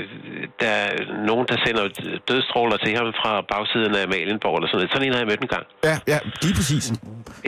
der 0.59 0.67
er 0.67 0.91
nogen, 1.29 1.45
der 1.51 1.57
sender 1.65 1.83
dødstråler 2.29 2.77
til 2.77 2.95
ham 2.97 3.13
fra 3.21 3.31
bagsiden 3.51 3.95
af 3.95 4.03
Amalienborg 4.03 4.55
eller 4.57 4.67
sådan 4.67 4.77
noget. 4.77 4.91
Sådan 4.93 5.07
en 5.07 5.13
har 5.13 5.19
jeg 5.19 5.27
mødt 5.27 5.41
en 5.41 5.51
gang. 5.55 5.65
Ja, 5.83 5.95
ja, 6.13 6.19
lige 6.43 6.55
præcis. 6.59 6.85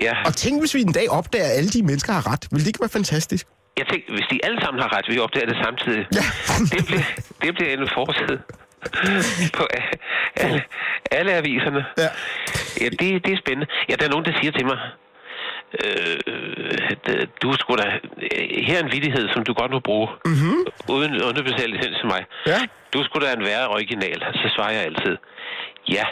Ja. 0.02 0.14
Og 0.26 0.34
tænk, 0.36 0.56
hvis 0.62 0.74
vi 0.76 0.82
en 0.82 0.94
dag 1.00 1.08
opdager, 1.10 1.46
at 1.52 1.58
alle 1.58 1.70
de 1.70 1.84
mennesker 1.84 2.14
har 2.14 2.32
ret. 2.32 2.44
Vil 2.52 2.60
det 2.60 2.68
ikke 2.68 2.84
være 2.86 2.96
fantastisk? 3.00 3.48
Jeg 3.80 3.86
tænkte, 3.92 4.10
hvis 4.18 4.28
de 4.32 4.38
alle 4.48 4.60
sammen 4.64 4.82
har 4.84 4.90
ret, 4.98 5.06
vi 5.14 5.20
opdager 5.20 5.48
det 5.52 5.58
samtidig. 5.66 6.04
Ja. 6.20 6.26
det, 6.74 6.82
bliver, 6.88 7.06
det 7.44 7.52
bliver 7.56 7.72
en 7.78 7.90
forside 7.98 8.38
på 9.58 9.64
alle, 10.36 10.62
alle 11.12 11.32
aviserne. 11.34 11.82
Ja. 11.98 12.10
ja 12.82 12.88
det, 13.00 13.08
det 13.26 13.32
er 13.36 13.40
spændende. 13.44 13.68
Ja, 13.90 13.94
der 14.00 14.06
er 14.06 14.12
nogen, 14.16 14.26
der 14.26 14.34
siger 14.40 14.52
til 14.52 14.66
mig, 14.66 14.78
øh, 15.86 16.18
at, 16.92 17.30
du 17.44 17.54
skulle 17.60 17.84
da... 17.84 17.90
Her 18.68 18.78
er 18.78 18.84
en 18.84 18.92
vidighed, 18.92 19.30
som 19.34 19.44
du 19.44 19.54
godt 19.54 19.72
må 19.72 19.80
bruge, 19.80 20.08
mm-hmm. 20.26 20.58
uden 20.96 21.24
underbetalt 21.24 21.74
licens 21.74 21.98
til 21.98 22.08
mig. 22.08 22.26
Ja. 22.48 22.60
Du 22.94 23.04
skulle 23.04 23.28
da 23.28 23.34
en 23.34 23.46
være 23.46 23.68
original. 23.68 24.20
Så 24.34 24.52
svarer 24.56 24.72
jeg 24.72 24.84
altid, 24.84 25.18
ja, 25.90 26.06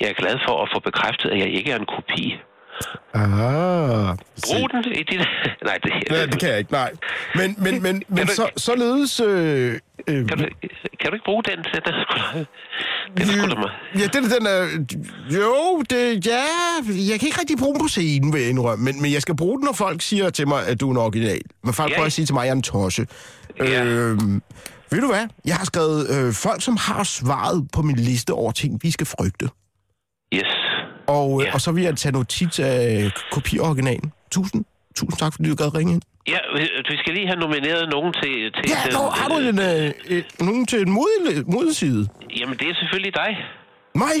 jeg 0.00 0.08
er 0.08 0.14
glad 0.22 0.38
for 0.46 0.62
at 0.62 0.68
få 0.74 0.80
bekræftet, 0.80 1.30
at 1.30 1.38
jeg 1.38 1.48
ikke 1.48 1.70
er 1.72 1.78
en 1.78 1.86
kopi. 1.96 2.38
Ah. 3.14 4.16
Brug 4.46 4.70
den 4.72 4.84
i 4.92 5.02
dit... 5.02 5.20
Nej, 5.66 5.78
det, 5.82 5.92
Ja, 6.10 6.26
det 6.26 6.40
kan 6.40 6.48
jeg 6.48 6.58
ikke, 6.58 6.72
nej. 6.72 6.92
Men, 7.34 7.54
men, 7.58 7.82
men, 7.82 8.02
men 8.08 8.26
du- 8.26 8.32
så, 8.34 8.48
således... 8.56 9.20
Øh, 9.20 9.78
øh, 10.08 10.28
Kan 10.28 10.38
du, 10.38 10.44
kan 11.00 11.10
du 11.10 11.14
ikke 11.14 11.24
bruge 11.24 11.42
den? 11.42 11.58
Den 11.58 11.82
er 11.86 12.04
sgu. 12.04 12.38
Den 13.16 13.22
er 13.22 13.50
sgu. 13.50 13.68
Ja, 14.00 14.06
den, 14.06 14.24
den 14.24 14.46
er... 14.46 14.84
Jo, 15.36 15.82
det, 15.90 16.26
ja, 16.26 16.42
jeg 17.10 17.20
kan 17.20 17.26
ikke 17.26 17.40
rigtig 17.40 17.58
bruge 17.58 17.74
den 17.74 17.82
på 17.82 17.88
scenen, 17.88 18.32
vil 18.32 18.40
jeg 18.40 18.50
indrømme, 18.50 18.84
men, 18.84 19.02
men 19.02 19.12
jeg 19.12 19.22
skal 19.22 19.36
bruge 19.36 19.58
den, 19.58 19.64
når 19.64 19.72
folk 19.72 20.02
siger 20.02 20.30
til 20.30 20.48
mig, 20.48 20.66
at 20.66 20.80
du 20.80 20.86
er 20.88 20.90
en 20.90 20.96
original. 20.98 21.40
Men 21.64 21.74
folk 21.74 21.90
Ja. 21.90 21.96
prøver 21.96 22.06
at 22.06 22.12
sige 22.12 22.26
til 22.26 22.34
mig, 22.34 22.40
at 22.42 22.46
jeg 22.46 22.52
er 22.52 22.56
en 22.56 22.62
tosje. 22.62 23.06
Ja. 23.60 23.84
Øhm, 23.84 24.42
ved 24.90 25.00
du 25.00 25.06
hvad? 25.06 25.26
Jeg 25.44 25.56
har 25.56 25.64
skrevet 25.64 26.10
øh, 26.10 26.32
folk, 26.34 26.62
som 26.62 26.76
har 26.76 27.04
svaret 27.04 27.68
på 27.72 27.82
min 27.82 27.96
liste 27.96 28.30
over 28.32 28.52
ting, 28.52 28.80
vi 28.82 28.90
skal 28.90 29.06
frygte. 29.06 29.48
Yes. 30.34 30.46
Og, 31.16 31.28
øh, 31.40 31.46
Ja. 31.46 31.54
og 31.54 31.60
så 31.60 31.72
vil 31.72 31.82
jeg 31.82 31.96
tage 31.96 32.12
notits 32.12 32.58
af 32.58 33.10
kopioriginalen. 33.34 34.12
Tusind, 34.32 34.64
tusind 34.96 35.18
tak, 35.18 35.32
fordi 35.34 35.48
du 35.48 35.54
gad 35.62 35.74
ringe 35.78 35.92
ind. 35.94 36.02
Ja, 36.28 36.38
vi- 36.56 36.96
skal 37.02 37.14
lige 37.14 37.26
have 37.26 37.40
nomineret 37.40 37.88
nogen 37.90 38.12
til... 38.22 38.34
til 38.54 38.62
Ja, 38.72 38.76
til- 38.84 38.92
nå, 38.98 39.04
har 39.18 39.28
du 39.28 39.36
en, 39.38 39.58
øh, 39.70 39.92
øh, 40.10 40.22
nogen 40.40 40.66
til 40.66 40.78
en 40.86 40.90
mod, 40.90 41.44
modside? 41.54 42.08
Jamen, 42.38 42.56
det 42.58 42.66
er 42.70 42.74
selvfølgelig 42.74 43.14
dig. 43.14 43.30
Mig? 43.94 44.16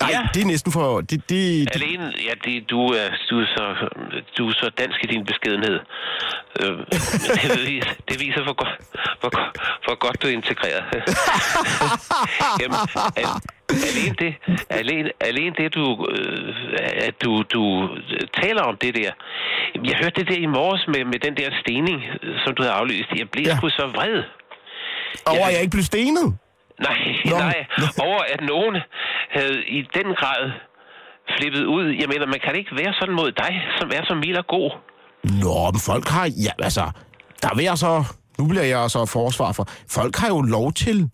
Nej, 0.00 0.10
Ja. 0.12 0.20
det 0.34 0.42
er 0.42 0.46
næsten 0.46 0.72
for... 0.72 1.00
Det, 1.00 1.10
det, 1.10 1.30
det, 1.30 1.68
Alene, 1.82 2.12
ja, 2.28 2.32
det, 2.44 2.70
du, 2.70 2.80
er, 3.00 3.08
du, 3.30 3.34
er 3.40 3.46
så, 3.56 3.64
du 4.38 4.48
er 4.48 4.52
så 4.52 4.70
dansk 4.78 4.98
i 5.04 5.06
din 5.06 5.24
beskedenhed. 5.26 5.76
Øh, 6.62 6.68
det, 7.42 7.60
viser, 7.68 7.90
det 8.08 8.16
viser, 8.20 8.42
hvor 8.44 8.56
godt, 8.62 8.74
hvor, 9.20 9.30
hvor 9.84 9.96
godt 10.04 10.22
du 10.22 10.26
er 10.26 10.32
integreret. 10.32 10.84
Jamen, 12.62 12.78
al- 13.16 13.40
alene 13.70 14.14
det, 14.18 14.34
alene, 14.70 15.10
alene 15.20 15.54
det 15.58 15.74
du, 15.74 16.06
øh, 16.10 16.54
at 17.08 17.14
du, 17.24 17.42
du 17.54 17.88
taler 18.42 18.62
om 18.62 18.76
det 18.76 18.94
der. 18.96 19.10
Jeg 19.84 19.96
hørte 20.02 20.20
det 20.20 20.28
der 20.28 20.36
i 20.36 20.46
morges 20.46 20.84
med, 20.88 21.04
med 21.04 21.18
den 21.26 21.36
der 21.36 21.50
stening, 21.62 22.02
som 22.44 22.54
du 22.54 22.62
havde 22.62 22.74
aflyst. 22.74 23.08
Jeg 23.16 23.30
blev 23.30 23.44
Ja. 23.46 23.56
sgu 23.56 23.68
så 23.68 23.86
vred. 23.96 24.22
over, 25.26 25.46
at 25.46 25.52
jeg 25.52 25.60
ikke 25.60 25.70
blev 25.76 25.84
stenet? 25.84 26.26
Nej, 26.88 26.98
Nå. 27.24 27.36
nej. 27.38 27.66
Over 28.08 28.20
at 28.34 28.40
nogen 28.40 28.76
havde 29.30 29.64
i 29.68 29.80
den 29.94 30.08
grad 30.20 30.50
flippet 31.38 31.64
ud. 31.64 31.84
Jeg 32.00 32.08
mener, 32.08 32.26
man 32.26 32.40
kan 32.44 32.54
ikke 32.56 32.70
være 32.82 32.94
sådan 33.00 33.14
mod 33.14 33.32
dig, 33.32 33.52
som 33.80 33.90
er 33.94 34.02
så 34.04 34.14
mild 34.14 34.36
og 34.36 34.46
god. 34.46 34.70
Nå, 35.42 35.70
men 35.72 35.80
folk 35.86 36.08
har... 36.08 36.24
Ja, 36.46 36.52
altså... 36.64 36.84
Der 37.42 37.54
vil 37.56 37.64
jeg 37.64 37.78
så... 37.78 38.04
Nu 38.38 38.48
bliver 38.48 38.62
jeg 38.64 38.90
så 38.90 39.06
forsvar 39.06 39.52
for... 39.52 39.64
Folk 39.90 40.16
har 40.16 40.28
jo 40.28 40.40
lov 40.42 40.72
til 40.72 41.10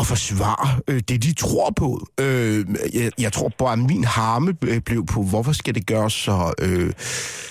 at 0.00 0.06
forsvare 0.06 0.80
øh, 0.88 1.00
det, 1.08 1.22
de 1.22 1.34
tror 1.34 1.70
på. 1.76 2.06
Øh, 2.20 2.64
jeg, 2.94 3.10
jeg 3.20 3.32
tror 3.32 3.48
bare, 3.58 3.72
at 3.72 3.78
min 3.78 4.04
harme 4.04 4.54
blev 4.86 5.06
på, 5.06 5.22
hvorfor 5.22 5.52
skal 5.52 5.74
det 5.74 5.86
gøres 5.86 6.12
så, 6.12 6.54
øh, 6.62 6.92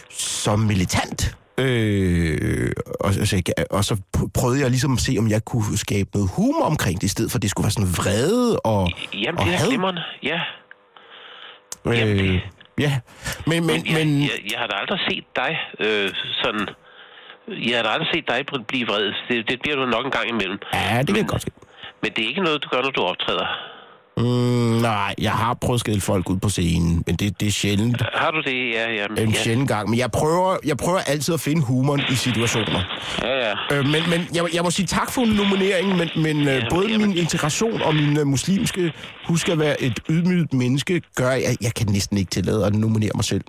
så 0.10 0.56
militant? 0.56 1.36
Øh, 1.58 2.72
og, 3.00 3.08
altså, 3.10 3.36
jeg- 3.48 3.66
og 3.72 3.86
så 3.86 3.96
pr- 4.18 4.30
prøvede 4.34 4.62
jeg 4.62 4.70
ligesom 4.70 4.94
at 4.94 5.00
se, 5.00 5.16
om 5.20 5.30
jeg 5.30 5.46
kunne 5.46 5.78
skabe 5.78 6.10
noget 6.14 6.30
humor 6.34 6.66
omkring 6.66 7.02
det, 7.02 7.04
i 7.08 7.10
stedet 7.10 7.32
for 7.32 7.38
at 7.38 7.42
det 7.42 7.50
skulle 7.50 7.66
være 7.66 7.72
sådan 7.72 7.90
vrede 7.98 8.60
og, 8.60 8.90
Jamen, 9.14 9.40
og 9.40 9.46
det 9.46 9.54
er 9.54 9.66
glimrende. 9.68 10.02
Ja. 10.24 10.40
Jamen, 11.86 12.18
det- 12.18 12.30
Øh, 12.34 12.42
ja, 12.80 13.00
men, 13.48 13.66
men, 13.66 13.76
Men, 13.76 13.86
jeg, 13.86 14.06
men 14.06 14.22
jeg, 14.22 14.30
jeg 14.52 14.60
har 14.60 14.68
da 14.68 14.76
aldrig 14.82 15.00
set 15.10 15.24
dig 15.36 15.52
øh, 15.80 16.10
sådan... 16.44 16.68
Jeg 17.70 17.78
har 17.78 17.84
da 17.84 17.90
aldrig 17.90 18.10
set 18.14 18.26
dig 18.30 18.40
blive 18.68 18.88
vred. 18.88 19.06
Det, 19.30 19.50
det 19.50 19.58
bliver 19.62 19.76
du 19.76 19.86
nok 19.86 20.06
en 20.06 20.12
gang 20.12 20.30
imellem. 20.30 20.58
ja, 20.74 20.98
det 21.00 21.08
kan 21.08 21.16
men, 21.16 21.26
godt 21.28 21.42
se. 21.42 21.48
Men 22.02 22.12
det 22.16 22.24
er 22.24 22.28
ikke 22.28 22.42
noget, 22.42 22.64
du 22.64 22.68
gør, 22.70 22.82
når 22.82 22.92
du 22.92 23.02
optræder. 23.02 23.48
Mm, 24.18 24.82
nej, 24.82 25.16
jeg 25.18 25.32
har 25.32 25.54
prøvet 25.54 25.78
at 25.78 25.80
skælde 25.80 26.02
folk 26.02 26.30
ud 26.30 26.38
på 26.38 26.50
scenen, 26.50 27.04
men 27.08 27.16
det, 27.16 27.40
det 27.40 27.48
er 27.48 27.52
sjældent. 27.52 28.02
Har 28.14 28.32
du 28.32 28.42
det? 28.42 28.72
Ja, 28.74 28.92
ja. 28.92 29.06
En 29.24 29.30
ja, 29.30 29.44
sjældent 29.44 29.68
gang. 29.68 29.90
Men 29.90 30.00
jeg 30.00 30.12
prøver, 30.12 30.58
jeg 30.66 30.78
prøver 30.78 31.00
altid 31.00 31.34
at 31.34 31.40
finde 31.40 31.62
humoren 31.62 32.02
i 32.12 32.16
situationer. 32.16 32.82
ja, 33.22 33.48
ja. 33.48 33.54
Øh, 33.72 33.86
men 33.86 34.10
men 34.10 34.28
jeg, 34.34 34.44
jeg 34.54 34.64
må 34.64 34.72
sige 34.72 34.86
tak 34.86 35.12
for 35.12 35.26
nomineringen, 35.26 35.98
men, 35.98 36.10
men 36.16 36.48
øh, 36.48 36.62
både 36.70 36.88
jamen. 36.92 37.08
min 37.08 37.18
integration 37.18 37.82
og 37.82 37.96
min 37.96 38.18
øh, 38.18 38.28
muslimske 38.28 38.94
husk 39.28 39.50
at 39.50 39.60
være 39.60 39.82
et 39.82 40.00
ydmygt 40.10 40.54
menneske, 40.54 41.02
gør, 41.16 41.30
at 41.30 41.42
jeg, 41.42 41.56
jeg 41.62 41.74
kan 41.74 41.88
næsten 41.88 42.18
ikke 42.18 42.32
tillade 42.32 42.66
at 42.66 42.76
nominere 42.76 43.12
mig 43.16 43.24
selv. 43.24 43.44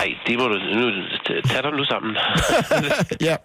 Ej, 0.00 0.08
det 0.26 0.34
må 0.38 0.44
du... 0.52 0.56
Nu, 0.78 0.84
tag 1.50 1.62
dig 1.64 1.72
nu 1.80 1.84
sammen. 1.84 2.12
Ja. 3.28 3.36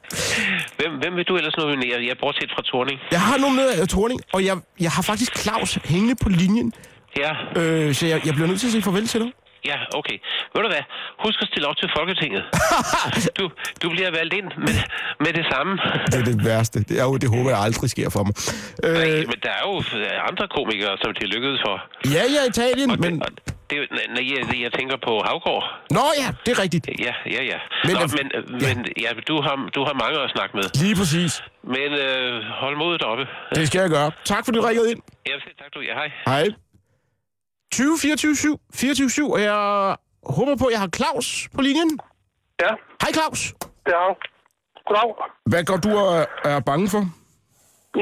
hvem, 0.77 0.91
hvem 1.01 1.13
vil 1.15 1.25
du 1.29 1.35
ellers 1.39 1.57
nominere? 1.57 1.97
Jeg 2.09 2.15
bortset 2.19 2.51
fra 2.55 2.61
Torning. 2.61 2.99
Jeg 3.11 3.21
har 3.21 3.37
nomineret 3.37 3.81
uh, 3.81 3.87
Torning, 3.87 4.19
og 4.33 4.45
jeg, 4.45 4.55
jeg 4.79 4.91
har 4.91 5.03
faktisk 5.11 5.31
Claus 5.43 5.71
hængende 5.91 6.15
på 6.23 6.29
linjen, 6.29 6.73
Ja, 7.17 7.31
øh, 7.61 7.93
så 7.93 8.07
jeg, 8.07 8.25
jeg 8.25 8.33
bliver 8.33 8.47
nødt 8.47 8.59
til 8.59 8.67
at 8.67 8.71
sige 8.71 8.81
farvel 8.81 9.07
til 9.07 9.21
dig. 9.21 9.31
Ja, 9.71 9.77
okay. 9.99 10.17
Ved 10.53 10.61
du 10.65 10.69
hvad? 10.73 10.83
Husk 11.25 11.37
at 11.41 11.47
stille 11.51 11.67
op 11.69 11.77
til 11.81 11.89
Folketinget. 11.97 12.43
du, 13.37 13.43
du 13.83 13.87
bliver 13.95 14.11
valgt 14.19 14.33
ind 14.39 14.47
med, 14.65 14.77
med 15.23 15.31
det 15.39 15.45
samme. 15.51 15.71
Det 16.11 16.17
er 16.23 16.25
det 16.31 16.37
værste. 16.49 16.77
Det, 16.89 16.95
er 17.01 17.05
jo, 17.09 17.17
det 17.23 17.29
håber 17.35 17.49
jeg 17.53 17.59
aldrig 17.67 17.89
sker 17.95 18.09
for 18.15 18.23
mig. 18.27 18.35
Øh, 18.83 18.95
Øh, 19.05 19.21
men 19.31 19.37
der 19.45 19.51
er 19.59 19.63
jo 19.71 19.73
andre 20.29 20.45
komikere, 20.57 20.93
som 21.01 21.09
det 21.15 21.23
er 21.27 21.31
lykkedes 21.35 21.59
for. 21.65 21.75
ja, 22.15 22.23
ja, 22.35 22.41
Italien, 22.53 22.89
Og 22.91 22.97
men... 22.99 23.13
det, 23.13 23.23
og 23.25 23.29
det, 23.69 23.77
når 24.15 24.21
jeg, 24.31 24.61
jeg 24.65 24.71
tænker 24.79 24.97
på 25.07 25.13
Havgård. 25.27 25.63
Nå 25.97 26.05
ja, 26.21 26.27
det 26.45 26.51
er 26.55 26.59
rigtigt. 26.65 26.85
Ja, 27.07 27.13
ja, 27.35 27.41
ja. 27.51 27.59
Men 27.87 27.93
Nå, 27.93 27.99
men, 28.17 28.25
ja. 28.61 28.67
men 28.67 28.77
ja, 29.03 29.09
du, 29.29 29.35
har, 29.45 29.55
du 29.75 29.81
har 29.87 29.93
mange 30.03 30.17
at 30.25 30.29
snakke 30.35 30.53
med. 30.59 30.65
Lige 30.83 30.95
præcis. 31.01 31.43
Men 31.75 31.89
øh, 32.05 32.33
hold 32.61 32.75
modet 32.77 33.01
oppe. 33.11 33.23
Det 33.55 33.67
skal 33.67 33.79
jeg 33.85 33.89
gøre. 33.89 34.11
Tak 34.25 34.41
for, 34.45 34.51
at 34.51 34.55
du 34.55 34.61
ringede 34.61 34.91
ind. 34.91 35.01
Siger 35.27 35.55
tak, 35.61 35.69
du. 35.75 35.79
Ja, 35.89 35.93
hej. 36.01 36.09
Hej. 36.33 36.45
20 37.71 37.97
24 38.01 38.35
7 38.35 38.59
24 38.73 39.09
7, 39.09 39.31
og 39.31 39.41
jeg 39.41 39.95
håber 40.37 40.55
på, 40.55 40.65
at 40.65 40.73
jeg 40.75 40.79
har 40.85 40.89
Claus 40.97 41.27
på 41.55 41.61
linjen. 41.61 41.99
Ja, 42.63 42.71
Hej 43.01 43.11
Claus. 43.17 43.41
jeg. 43.87 44.15
Goddag. 44.87 45.09
Hvad 45.51 45.63
går 45.69 45.77
du 45.85 45.91
og 46.05 46.11
er 46.53 46.59
bange 46.71 46.87
for? 46.93 47.03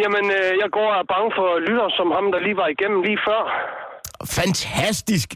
Jamen, 0.03 0.25
øh, 0.39 0.51
jeg 0.63 0.69
går 0.77 0.87
og 0.93 0.97
er 1.03 1.07
bange 1.15 1.29
for 1.37 1.47
lytter 1.67 1.87
som 1.97 2.07
ham, 2.17 2.25
der 2.33 2.39
lige 2.47 2.57
var 2.63 2.67
igennem 2.75 2.99
lige 3.07 3.19
før. 3.27 3.41
Fantastisk. 4.39 5.27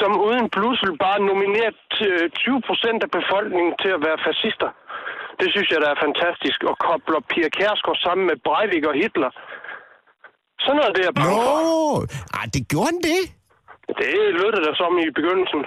Som 0.00 0.12
uden 0.26 0.44
blussel 0.54 0.92
bare 1.04 1.18
nomineret 1.30 1.86
øh, 2.08 2.24
20 2.30 2.62
procent 2.68 2.98
af 3.06 3.10
befolkningen 3.18 3.72
til 3.82 3.90
at 3.96 4.00
være 4.06 4.18
fascister. 4.28 4.70
Det 5.40 5.48
synes 5.54 5.68
jeg, 5.72 5.78
der 5.84 5.90
er 5.94 5.98
fantastisk. 6.06 6.58
Og 6.70 6.74
kobler 6.86 7.20
Pia 7.30 7.48
Kærsgaard 7.58 8.00
sammen 8.06 8.24
med 8.30 8.36
Breivik 8.46 8.84
og 8.90 8.94
Hitler. 9.02 9.30
Sådan 10.64 10.76
noget, 10.80 10.92
det 10.96 11.02
er 11.02 11.08
jeg 11.10 11.16
Nå, 11.16 11.20
bange 11.22 11.36
for. 11.46 11.58
Ej, 12.38 12.44
det 12.54 12.62
gjorde 12.70 12.88
han 12.92 13.00
det. 13.10 13.20
Det 14.00 14.10
lød 14.38 14.50
det 14.52 14.62
da 14.66 14.72
som 14.74 14.98
i 14.98 15.10
begyndelsen. 15.10 15.62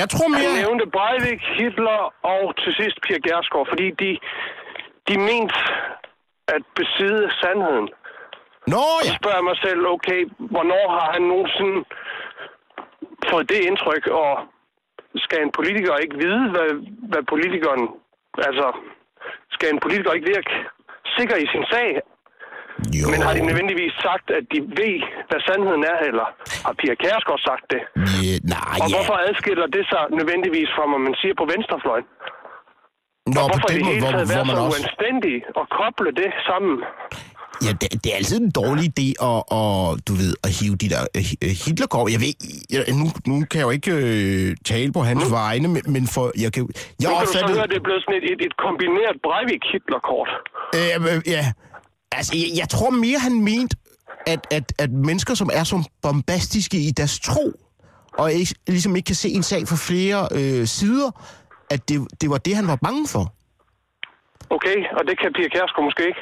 Jeg 0.00 0.06
tror 0.12 0.28
Han 0.28 0.40
mere... 0.40 0.62
nævnte 0.62 0.86
Breivik, 0.96 1.42
Hitler 1.58 2.00
og 2.32 2.42
til 2.62 2.72
sidst 2.80 2.96
Pia 3.04 3.18
Kærsgaard, 3.26 3.66
fordi 3.72 3.86
de, 4.02 4.10
de 5.08 5.16
mente 5.28 5.58
at 6.48 6.62
besidde 6.78 7.24
sandheden. 7.40 7.88
Nå 8.72 8.84
Så 9.02 9.10
ja. 9.10 9.16
spørger 9.18 9.38
jeg 9.40 9.48
mig 9.50 9.58
selv, 9.66 9.80
okay, 9.96 10.20
hvornår 10.52 10.84
har 10.96 11.08
han 11.14 11.22
nogensinde 11.32 11.78
fået 13.30 13.48
det 13.52 13.60
indtryk, 13.68 14.06
og 14.06 14.32
skal 15.16 15.42
en 15.42 15.52
politiker 15.58 15.96
ikke 15.96 16.16
vide, 16.24 16.44
hvad, 16.54 16.70
hvad 17.10 17.22
politikeren... 17.32 17.82
Altså, 18.48 18.66
skal 19.50 19.68
en 19.74 19.80
politiker 19.80 20.12
ikke 20.12 20.30
virke 20.34 20.52
sikker 21.16 21.36
i 21.36 21.46
sin 21.52 21.64
sag? 21.72 21.88
Jo. 22.98 23.04
Men 23.12 23.18
har 23.26 23.32
de 23.38 23.42
nødvendigvis 23.50 23.94
sagt, 24.06 24.26
at 24.38 24.44
de 24.52 24.58
ved, 24.80 24.96
hvad 25.28 25.40
sandheden 25.48 25.84
er, 25.92 25.98
eller 26.08 26.26
har 26.66 26.74
Pia 26.80 26.94
Kærsgaard 27.02 27.42
sagt 27.50 27.64
det? 27.74 27.82
Ja, 28.26 28.34
nej, 28.54 28.76
Og 28.82 28.86
ja. 28.88 28.92
hvorfor 28.94 29.16
adskiller 29.28 29.66
det 29.76 29.84
sig 29.92 30.02
nødvendigvis 30.18 30.68
fra, 30.76 30.82
hvad 30.90 31.02
man 31.08 31.14
siger 31.20 31.34
på 31.40 31.46
venstrefløjen? 31.52 32.06
Nå, 33.34 33.40
Og 33.44 33.48
på 33.48 33.50
hvorfor 33.50 33.68
den 33.70 33.78
det 33.78 33.86
hele 33.88 34.00
hvor, 34.04 34.12
taget 34.12 34.26
hvor 34.26 34.34
være 34.34 34.46
man 34.50 34.56
så 34.56 34.62
også... 34.62 34.72
uanstændig 34.74 35.36
og 35.60 35.64
koble 35.78 36.10
det 36.20 36.30
sammen? 36.48 36.76
Ja, 37.66 37.72
det, 37.80 37.88
det 38.02 38.08
er 38.12 38.16
altid 38.20 38.38
en 38.48 38.54
dårlig 38.60 38.84
idé 38.92 39.08
at, 39.30 39.40
at 39.60 39.76
du 40.08 40.12
ved, 40.22 40.32
at 40.46 40.50
hive 40.58 40.76
de 40.82 40.88
der 40.94 41.02
øh, 41.18 41.52
Hitlergård. 41.64 42.06
Jeg 42.14 42.20
ved, 42.24 42.34
jeg, 42.74 42.80
nu, 43.00 43.06
nu 43.30 43.34
kan 43.50 43.56
jeg 43.60 43.66
jo 43.68 43.74
ikke 43.78 43.92
øh, 44.08 44.46
tale 44.72 44.90
på 44.96 45.00
hans 45.10 45.24
mm. 45.26 45.32
vegne, 45.40 45.66
men, 45.74 45.82
men 45.94 46.04
for, 46.14 46.24
jeg 46.44 46.50
kan, 46.54 46.62
jeg 47.02 47.08
Nu 47.10 47.14
kan 47.18 47.26
du 47.26 47.32
så 47.38 47.40
høre, 47.54 47.66
at 47.68 47.70
det 47.72 47.78
er 47.82 47.86
blevet 47.88 48.02
sådan 48.04 48.16
et, 48.20 48.26
et, 48.32 48.40
et 48.48 48.54
kombineret 48.66 49.16
Breivik-Hitler-kort. 49.26 50.30
Øh, 50.78 50.94
øh, 51.10 51.18
ja, 51.36 51.44
altså, 52.16 52.32
jeg, 52.36 52.58
jeg 52.58 52.68
tror 52.68 52.90
mere, 52.90 53.18
han 53.18 53.40
mente, 53.40 53.76
at, 54.26 54.46
at, 54.50 54.72
at 54.78 54.90
mennesker, 54.90 55.34
som 55.34 55.50
er 55.52 55.64
så 55.64 55.88
bombastiske 56.02 56.76
i 56.76 56.90
deres 56.90 57.20
tro, 57.20 57.52
og 58.18 58.32
ikke, 58.32 58.54
ligesom 58.66 58.96
ikke 58.96 59.06
kan 59.06 59.14
se 59.14 59.28
en 59.28 59.42
sag 59.42 59.68
fra 59.68 59.76
flere 59.76 60.28
øh, 60.32 60.66
sider, 60.66 61.10
at 61.70 61.88
det, 61.88 62.06
det 62.20 62.30
var 62.30 62.38
det, 62.38 62.56
han 62.56 62.66
var 62.66 62.76
bange 62.76 63.08
for. 63.08 63.34
Okay, 64.50 64.76
og 64.96 65.02
det 65.06 65.18
kan 65.20 65.32
Pia 65.34 65.48
Kjærsgaard 65.48 65.84
måske 65.84 66.06
ikke. 66.06 66.20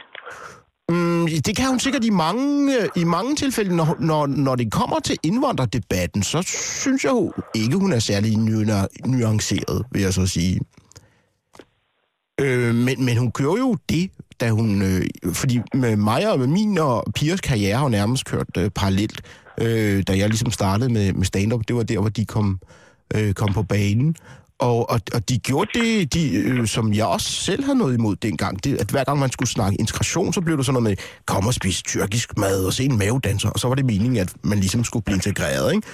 Mm, 0.88 1.26
det 1.46 1.56
kan 1.56 1.68
hun 1.68 1.80
sikkert 1.80 2.04
i 2.04 2.10
mange, 2.10 2.76
øh, 2.76 2.88
i 2.96 3.04
mange 3.04 3.36
tilfælde, 3.36 3.76
når, 3.76 3.96
når, 4.00 4.26
når 4.26 4.54
det 4.54 4.72
kommer 4.72 5.00
til 5.00 5.18
indvandrerdebatten, 5.22 6.22
så 6.22 6.42
synes 6.82 7.04
jeg 7.04 7.10
jo 7.10 7.32
ikke, 7.54 7.76
hun 7.76 7.92
er 7.92 7.98
særlig 7.98 8.36
nu- 8.36 8.86
nuanceret, 9.04 9.86
vil 9.92 10.02
jeg 10.02 10.14
så 10.14 10.26
sige. 10.26 10.60
Øh, 12.40 12.74
men, 12.74 13.04
men 13.04 13.16
hun 13.16 13.32
gjorde 13.32 13.60
jo 13.60 13.76
det, 13.88 14.10
da 14.42 14.50
hun... 14.50 14.82
Øh, 14.82 15.02
fordi 15.32 15.60
med 15.74 15.96
mig 15.96 16.32
og 16.32 16.38
med 16.38 16.46
min 16.46 16.78
og 16.78 17.04
Piers 17.14 17.40
karriere 17.40 17.76
har 17.76 17.84
jo 17.84 17.88
nærmest 17.88 18.24
kørt 18.24 18.56
øh, 18.58 18.70
parallelt. 18.70 19.20
Øh, 19.58 20.02
da 20.06 20.16
jeg 20.16 20.28
ligesom 20.28 20.50
startede 20.50 20.92
med, 20.92 21.12
med 21.12 21.24
stand-up, 21.24 21.62
det 21.68 21.76
var 21.76 21.82
der, 21.82 21.98
hvor 21.98 22.08
de 22.08 22.24
kom, 22.24 22.60
øh, 23.14 23.34
kom 23.34 23.52
på 23.52 23.62
banen. 23.62 24.16
Og, 24.58 24.90
og, 24.90 25.00
og 25.14 25.28
de 25.28 25.38
gjorde 25.38 25.70
det, 25.80 26.14
de, 26.14 26.32
øh, 26.34 26.66
som 26.66 26.92
jeg 26.92 27.06
også 27.06 27.32
selv 27.32 27.64
havde 27.64 27.78
noget 27.78 27.94
imod 27.94 28.16
dengang. 28.16 28.64
Det, 28.64 28.76
at 28.80 28.90
hver 28.90 29.04
gang 29.04 29.18
man 29.18 29.30
skulle 29.30 29.48
snakke 29.48 29.76
integration, 29.80 30.32
så 30.32 30.40
blev 30.40 30.56
det 30.56 30.66
sådan 30.66 30.82
noget 30.82 30.98
med, 30.98 31.04
kom 31.26 31.46
og 31.46 31.54
spise 31.54 31.82
tyrkisk 31.82 32.38
mad 32.38 32.64
og 32.64 32.72
se 32.72 32.84
en 32.84 32.98
mavedanser. 32.98 33.50
Og 33.50 33.60
så 33.60 33.68
var 33.68 33.74
det 33.74 33.84
meningen, 33.84 34.16
at 34.16 34.32
man 34.42 34.58
ligesom 34.58 34.84
skulle 34.84 35.04
blive 35.04 35.16
integreret, 35.16 35.74
ikke? 35.74 35.86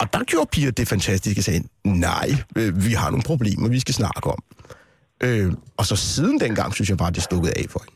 Og 0.00 0.12
der 0.12 0.24
gjorde 0.24 0.48
Pia 0.52 0.70
det 0.70 0.88
fantastiske, 0.88 1.42
sagde, 1.42 1.62
nej, 1.84 2.36
øh, 2.56 2.84
vi 2.84 2.92
har 2.92 3.10
nogle 3.10 3.22
problemer, 3.22 3.68
vi 3.68 3.80
skal 3.80 3.94
snakke 3.94 4.30
om. 4.30 4.42
Øh, 5.22 5.52
og 5.76 5.86
så 5.86 5.96
siden 5.96 6.40
dengang, 6.40 6.74
synes 6.74 6.90
jeg 6.90 6.98
bare, 6.98 7.10
det 7.10 7.22
stukket 7.22 7.50
af 7.50 7.66
for 7.70 7.80
hende. 7.80 7.92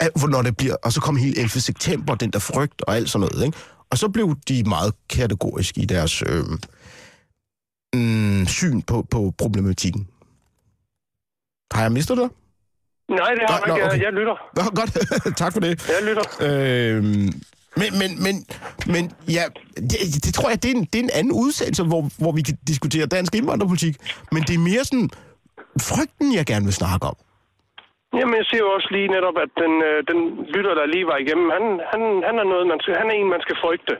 At, 0.00 0.10
hvor 0.18 0.28
når 0.28 0.42
det 0.42 0.56
bliver, 0.56 0.76
og 0.84 0.92
så 0.92 1.00
kom 1.00 1.16
hele 1.16 1.38
11. 1.38 1.48
september, 1.48 2.14
den 2.14 2.30
der 2.30 2.38
frygt 2.38 2.82
og 2.82 2.96
alt 2.96 3.10
sådan 3.10 3.28
noget, 3.28 3.46
ikke? 3.46 3.58
Og 3.90 3.98
så 3.98 4.08
blev 4.08 4.36
de 4.48 4.64
meget 4.64 4.94
kategoriske 5.08 5.80
i 5.80 5.84
deres 5.84 6.22
øh, 6.22 6.44
mm, 7.94 8.46
syn 8.46 8.82
på, 8.82 9.02
på 9.10 9.34
problematikken. 9.38 10.08
Har 11.72 11.82
jeg 11.82 11.92
mistet 11.92 12.16
dig? 12.16 12.28
Nej, 13.10 13.34
det 13.34 13.42
har 13.48 13.62
jeg 13.66 13.76
ikke. 13.76 13.86
okay. 13.86 14.02
Jeg 14.02 14.12
lytter. 14.12 14.36
Nå, 14.56 14.62
godt. 14.62 15.36
tak 15.42 15.52
for 15.52 15.60
det. 15.60 15.88
Jeg 15.88 16.08
lytter. 16.08 16.22
Øh, 16.40 17.04
men, 17.76 17.98
men, 17.98 18.22
men, 18.22 18.46
men 18.86 19.12
ja, 19.28 19.44
det, 19.76 20.24
det 20.24 20.34
tror 20.34 20.48
jeg, 20.48 20.62
det 20.62 20.70
er, 20.70 20.74
en, 20.74 20.84
det 20.84 20.98
er 20.98 21.02
en 21.02 21.10
anden 21.12 21.32
udsendelse, 21.32 21.82
hvor, 21.82 22.10
hvor 22.18 22.32
vi 22.32 22.42
kan 22.42 22.58
diskutere 22.66 23.06
dansk 23.06 23.34
indvandrerpolitik. 23.34 23.96
Men 24.32 24.42
det 24.42 24.54
er 24.54 24.58
mere 24.58 24.84
sådan 24.84 25.10
frygten, 25.90 26.28
jeg 26.38 26.46
gerne 26.52 26.66
vil 26.68 26.80
snakke 26.82 27.04
om. 27.12 27.16
Jamen, 28.18 28.34
jeg 28.40 28.46
siger 28.48 28.62
jo 28.64 28.70
også 28.76 28.88
lige 28.96 29.08
netop, 29.16 29.36
at 29.44 29.52
den, 29.62 29.72
øh, 29.88 29.98
den 30.10 30.18
lytter, 30.54 30.74
der 30.78 30.92
lige 30.94 31.06
var 31.12 31.18
igennem, 31.24 31.48
han, 31.56 31.64
han, 31.92 32.02
han, 32.28 32.36
er 32.42 32.46
noget, 32.52 32.66
man 32.72 32.80
skal, 32.82 32.94
han 33.02 33.08
er 33.12 33.16
en, 33.20 33.28
man 33.36 33.42
skal 33.46 33.56
frygte. 33.64 33.94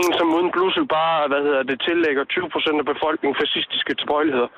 En, 0.00 0.10
som 0.18 0.34
uden 0.36 0.50
blussel 0.54 0.86
bare, 0.98 1.28
hvad 1.30 1.42
hedder 1.46 1.62
det, 1.70 1.76
tillægger 1.88 2.24
20 2.24 2.50
procent 2.54 2.78
af 2.82 2.86
befolkningen 2.92 3.36
fascistiske 3.42 3.92
tilbøjeligheder. 4.00 4.50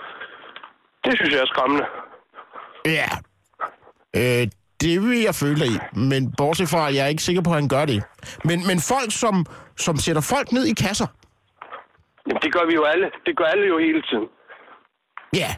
Det 1.05 1.13
synes 1.17 1.33
jeg 1.35 1.41
er 1.43 1.51
skræmmende. 1.53 1.87
Ja. 2.99 3.09
Øh, 4.21 4.45
det 4.85 4.95
vil 5.05 5.21
jeg 5.29 5.35
føle 5.45 5.65
i. 5.73 5.75
Men 6.09 6.23
bortset 6.39 6.69
fra, 6.73 6.89
at 6.89 6.95
jeg 6.95 7.03
er 7.05 7.13
ikke 7.15 7.23
sikker 7.29 7.43
på, 7.43 7.51
at 7.51 7.61
han 7.63 7.69
gør 7.69 7.85
det. 7.93 7.99
Men, 8.49 8.59
men 8.69 8.79
folk, 8.93 9.11
som, 9.23 9.35
som 9.77 9.97
sætter 9.97 10.23
folk 10.35 10.49
ned 10.53 10.65
i 10.73 10.75
kasser. 10.85 11.09
Jamen, 12.27 12.43
det 12.45 12.53
gør 12.57 12.65
vi 12.71 12.75
jo 12.81 12.85
alle. 12.93 13.11
Det 13.27 13.37
gør 13.39 13.45
alle 13.45 13.67
jo 13.73 13.79
hele 13.79 14.03
tiden. 14.03 14.29
Ja. 15.41 15.51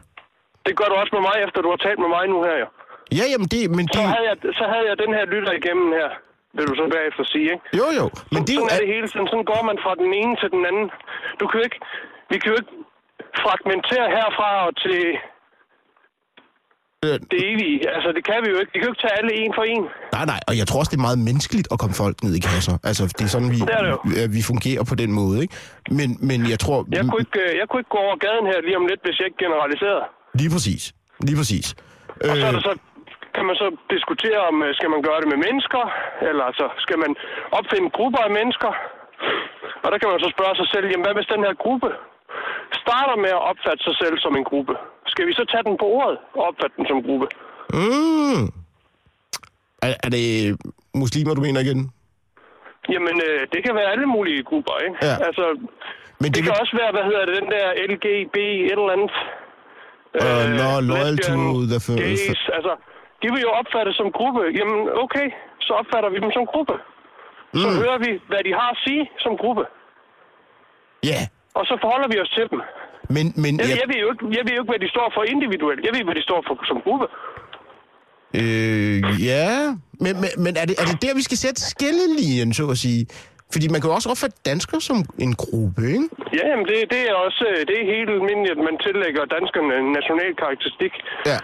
Det 0.66 0.72
gør 0.78 0.88
du 0.92 0.96
også 1.02 1.12
med 1.16 1.22
mig, 1.28 1.36
efter 1.46 1.58
du 1.64 1.70
har 1.74 1.80
talt 1.86 2.00
med 2.04 2.10
mig 2.16 2.24
nu 2.34 2.38
her, 2.48 2.56
jo. 2.64 2.68
Ja, 3.18 3.24
jamen 3.32 3.48
det... 3.52 3.60
Men 3.78 3.84
Så 3.98 4.02
havde 4.14 4.26
jeg, 4.30 4.36
så 4.60 4.64
havde 4.72 4.86
jeg 4.90 4.96
den 5.04 5.12
her 5.16 5.24
lytter 5.34 5.52
igennem 5.60 5.88
her, 5.98 6.08
vil 6.56 6.64
du 6.70 6.74
så 6.80 6.84
bagefter 6.94 7.24
sige, 7.34 7.48
ikke? 7.54 7.64
jo, 7.80 7.86
jo. 8.00 8.06
Men 8.34 8.40
det 8.46 8.52
er 8.54 8.58
sådan 8.60 8.74
er 8.76 8.80
det 8.84 8.90
hele 8.94 9.06
tiden. 9.12 9.26
Sådan 9.32 9.46
går 9.52 9.62
man 9.70 9.76
fra 9.84 9.92
den 10.02 10.10
ene 10.20 10.34
til 10.40 10.48
den 10.54 10.62
anden. 10.70 10.86
Du 11.40 11.44
kan 11.48 11.56
jo 11.60 11.64
ikke, 11.68 11.80
vi 12.32 12.36
kan 12.40 12.48
jo 12.52 12.56
ikke 12.60 12.72
fragmentere 13.42 14.06
herfra 14.16 14.48
og 14.66 14.72
til 14.84 14.98
Øh, 17.06 17.16
det 17.30 17.38
evige. 17.52 17.76
Altså, 17.96 18.08
det 18.16 18.22
kan 18.28 18.38
vi 18.44 18.48
jo 18.54 18.58
ikke. 18.62 18.70
Vi 18.74 18.78
kan 18.78 18.86
jo 18.88 18.92
ikke 18.94 19.02
tage 19.04 19.16
alle 19.20 19.32
en 19.42 19.52
for 19.58 19.64
en. 19.74 19.82
Nej, 20.16 20.24
nej, 20.32 20.40
og 20.48 20.54
jeg 20.60 20.66
tror 20.68 20.78
også, 20.80 20.92
det 20.94 20.98
er 21.02 21.06
meget 21.08 21.20
menneskeligt 21.30 21.68
at 21.72 21.76
komme 21.82 21.94
folk 22.04 22.16
ned 22.24 22.32
i 22.40 22.42
kasser. 22.50 22.74
Altså, 22.88 23.02
det 23.18 23.24
er 23.28 23.32
sådan, 23.36 23.50
vi, 23.56 23.60
Det 23.70 23.74
er 23.78 23.82
det 23.86 23.90
jo. 23.94 23.98
vi, 24.10 24.14
vi 24.36 24.42
fungerer 24.52 24.82
på 24.90 24.94
den 25.02 25.10
måde, 25.20 25.34
ikke? 25.44 25.54
Men, 25.98 26.08
men 26.28 26.38
jeg 26.52 26.58
tror... 26.64 26.76
Jeg 26.98 27.04
kunne, 27.10 27.22
ikke, 27.26 27.40
øh, 27.46 27.50
jeg 27.60 27.66
kunne 27.68 27.80
ikke 27.82 27.94
gå 27.96 28.00
over 28.06 28.16
gaden 28.26 28.46
her 28.52 28.58
lige 28.66 28.76
om 28.80 28.86
lidt, 28.90 29.00
hvis 29.04 29.16
jeg 29.20 29.26
ikke 29.28 29.40
generaliserede. 29.44 30.04
Lige 30.34 30.50
præcis. 30.54 30.82
Lige 31.28 31.36
præcis. 31.40 31.66
Og 32.30 32.36
så, 32.40 32.46
er 32.46 32.48
Øh, 32.48 32.54
der 32.56 32.60
så 32.68 32.74
kan 33.34 33.44
man 33.48 33.56
så 33.62 33.66
diskutere, 33.94 34.40
om 34.50 34.56
øh, 34.66 34.70
skal 34.78 34.90
man 34.94 35.02
gøre 35.08 35.20
det 35.22 35.28
med 35.32 35.38
mennesker, 35.46 35.82
eller 36.28 36.44
altså, 36.50 36.66
skal 36.84 36.98
man 37.04 37.12
opfinde 37.58 37.88
grupper 37.98 38.20
af 38.26 38.32
mennesker. 38.38 38.70
Og 39.84 39.88
der 39.92 39.98
kan 39.98 40.08
man 40.12 40.20
så 40.24 40.28
spørge 40.36 40.54
sig 40.60 40.68
selv, 40.72 40.86
jamen 40.90 41.04
hvad 41.04 41.14
hvis 41.18 41.32
den 41.34 41.42
her 41.46 41.54
gruppe 41.64 41.88
starter 42.82 43.16
med 43.24 43.32
at 43.38 43.44
opfatte 43.50 43.82
sig 43.88 43.96
selv 44.02 44.16
som 44.24 44.32
en 44.38 44.44
gruppe? 44.50 44.74
Skal 45.12 45.24
vi 45.28 45.32
så 45.40 45.44
tage 45.52 45.64
den 45.68 45.76
på 45.82 45.86
ordet 45.98 46.16
og 46.36 46.42
opfatte 46.48 46.74
den 46.78 46.86
som 46.90 47.00
gruppe? 47.06 47.26
mm. 47.78 48.42
er, 49.86 49.92
er 50.04 50.10
det 50.16 50.26
muslimer, 51.02 51.34
du 51.34 51.42
mener 51.46 51.60
igen? 51.66 51.80
Jamen, 52.94 53.16
øh, 53.28 53.40
det 53.52 53.60
kan 53.64 53.74
være 53.78 53.92
alle 53.94 54.06
mulige 54.16 54.42
grupper, 54.50 54.74
ikke? 54.86 54.96
Ja. 55.08 55.14
Altså, 55.28 55.44
Men 56.22 56.28
det, 56.28 56.34
det, 56.34 56.42
kan 56.44 56.60
også 56.62 56.74
være, 56.80 56.92
hvad 56.96 57.04
hedder 57.08 57.24
det, 57.26 57.34
den 57.40 57.48
der 57.56 57.66
LGB 57.92 58.36
et 58.36 58.80
eller 58.80 58.94
andet. 58.96 59.12
Uh, 60.14 60.46
no, 60.60 60.70
loyal 60.92 61.16
to 61.28 61.36
the 61.72 61.78
fir- 61.86 62.00
gays, 62.02 62.22
altså, 62.58 62.72
de 63.22 63.26
vil 63.32 63.40
jo 63.46 63.50
opfatte 63.60 63.92
som 64.00 64.08
gruppe. 64.18 64.42
Jamen, 64.58 64.78
okay, 65.04 65.26
så 65.66 65.72
opfatter 65.80 66.08
vi 66.14 66.18
dem 66.24 66.32
som 66.36 66.44
gruppe. 66.52 66.74
Så 67.62 67.68
Mm. 67.68 67.76
hører 67.82 67.98
vi, 68.06 68.10
hvad 68.30 68.42
de 68.48 68.52
har 68.60 68.68
at 68.74 68.78
sige 68.86 69.02
som 69.24 69.32
gruppe. 69.42 69.64
Ja, 71.10 71.20
Og 71.58 71.64
så 71.70 71.74
forholder 71.84 72.08
vi 72.12 72.16
os 72.24 72.30
til 72.36 72.46
dem. 72.52 72.60
men, 73.16 73.26
men 73.42 73.52
Jeg, 73.60 73.68
jeg, 73.68 73.76
jeg, 73.82 73.86
ved 73.92 73.98
jo 74.04 74.08
ikke, 74.12 74.24
jeg 74.38 74.42
ved 74.46 74.52
jo 74.56 74.60
ikke, 74.62 74.72
hvad 74.74 74.82
de 74.84 74.90
står 74.96 75.08
for 75.16 75.22
individuelt. 75.34 75.80
Jeg 75.86 75.92
ved, 75.96 76.02
hvad 76.08 76.16
de 76.20 76.22
står 76.28 76.40
for 76.46 76.54
som 76.70 76.78
gruppe. 76.86 77.06
øh, 78.40 78.98
ja, 79.30 79.48
men, 80.04 80.12
men, 80.22 80.30
men 80.44 80.52
er, 80.60 80.64
det, 80.70 80.74
er 80.82 80.86
det 80.92 80.98
der, 81.04 81.14
vi 81.20 81.22
skal 81.28 81.38
sætte 81.44 81.60
skillelinjen, 81.72 82.48
så 82.58 82.64
at 82.74 82.78
sige? 82.86 83.00
Fordi 83.54 83.66
man 83.72 83.78
kan 83.80 83.88
jo 83.90 83.94
også 83.98 84.08
opfatte 84.12 84.36
danskere 84.50 84.80
som 84.88 84.98
en 85.24 85.32
gruppe, 85.44 85.82
ikke? 85.96 86.06
Ja, 86.38 86.44
jamen 86.50 86.66
det, 86.70 86.76
det 86.94 87.00
er 87.10 87.14
også 87.26 87.42
øh, 87.50 87.60
det 87.68 87.74
er 87.82 87.86
helt 87.96 88.10
almindeligt, 88.16 88.54
at 88.58 88.62
man 88.68 88.76
tillægger 88.86 89.22
danskerne 89.36 89.72
en 89.82 89.88
national 89.98 90.32
karakteristik. 90.42 90.92
Ja. 91.30 91.38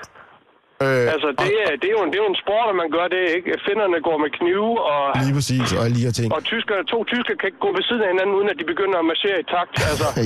Øh, 0.85 1.07
Altså, 1.15 1.29
det 1.45 1.53
er, 1.65 1.71
det, 1.81 1.89
er 1.91 1.95
jo 1.99 2.03
en, 2.07 2.11
det 2.13 2.19
er 2.19 2.25
jo 2.27 2.33
en 2.35 2.43
sport, 2.45 2.67
at 2.73 2.77
man 2.83 2.89
gør 2.97 3.07
det, 3.15 3.23
ikke? 3.37 3.49
Finderne 3.69 3.99
går 4.09 4.17
med 4.25 4.31
knive, 4.39 4.73
og, 4.93 5.03
Lige 5.25 5.35
præcis, 5.39 5.67
og 5.79 5.85
her 6.05 6.13
ting. 6.19 6.29
og 6.37 6.43
tyskere, 6.53 6.81
to 6.95 6.99
tyskere 7.13 7.37
kan 7.41 7.47
ikke 7.51 7.63
gå 7.67 7.71
ved 7.79 7.85
siden 7.89 8.03
af 8.07 8.11
hinanden, 8.13 8.35
uden 8.39 8.49
at 8.53 8.57
de 8.61 8.67
begynder 8.73 8.97
at 9.03 9.07
marchere 9.13 9.39
i 9.45 9.47
takt. 9.55 9.75
Altså. 9.91 10.09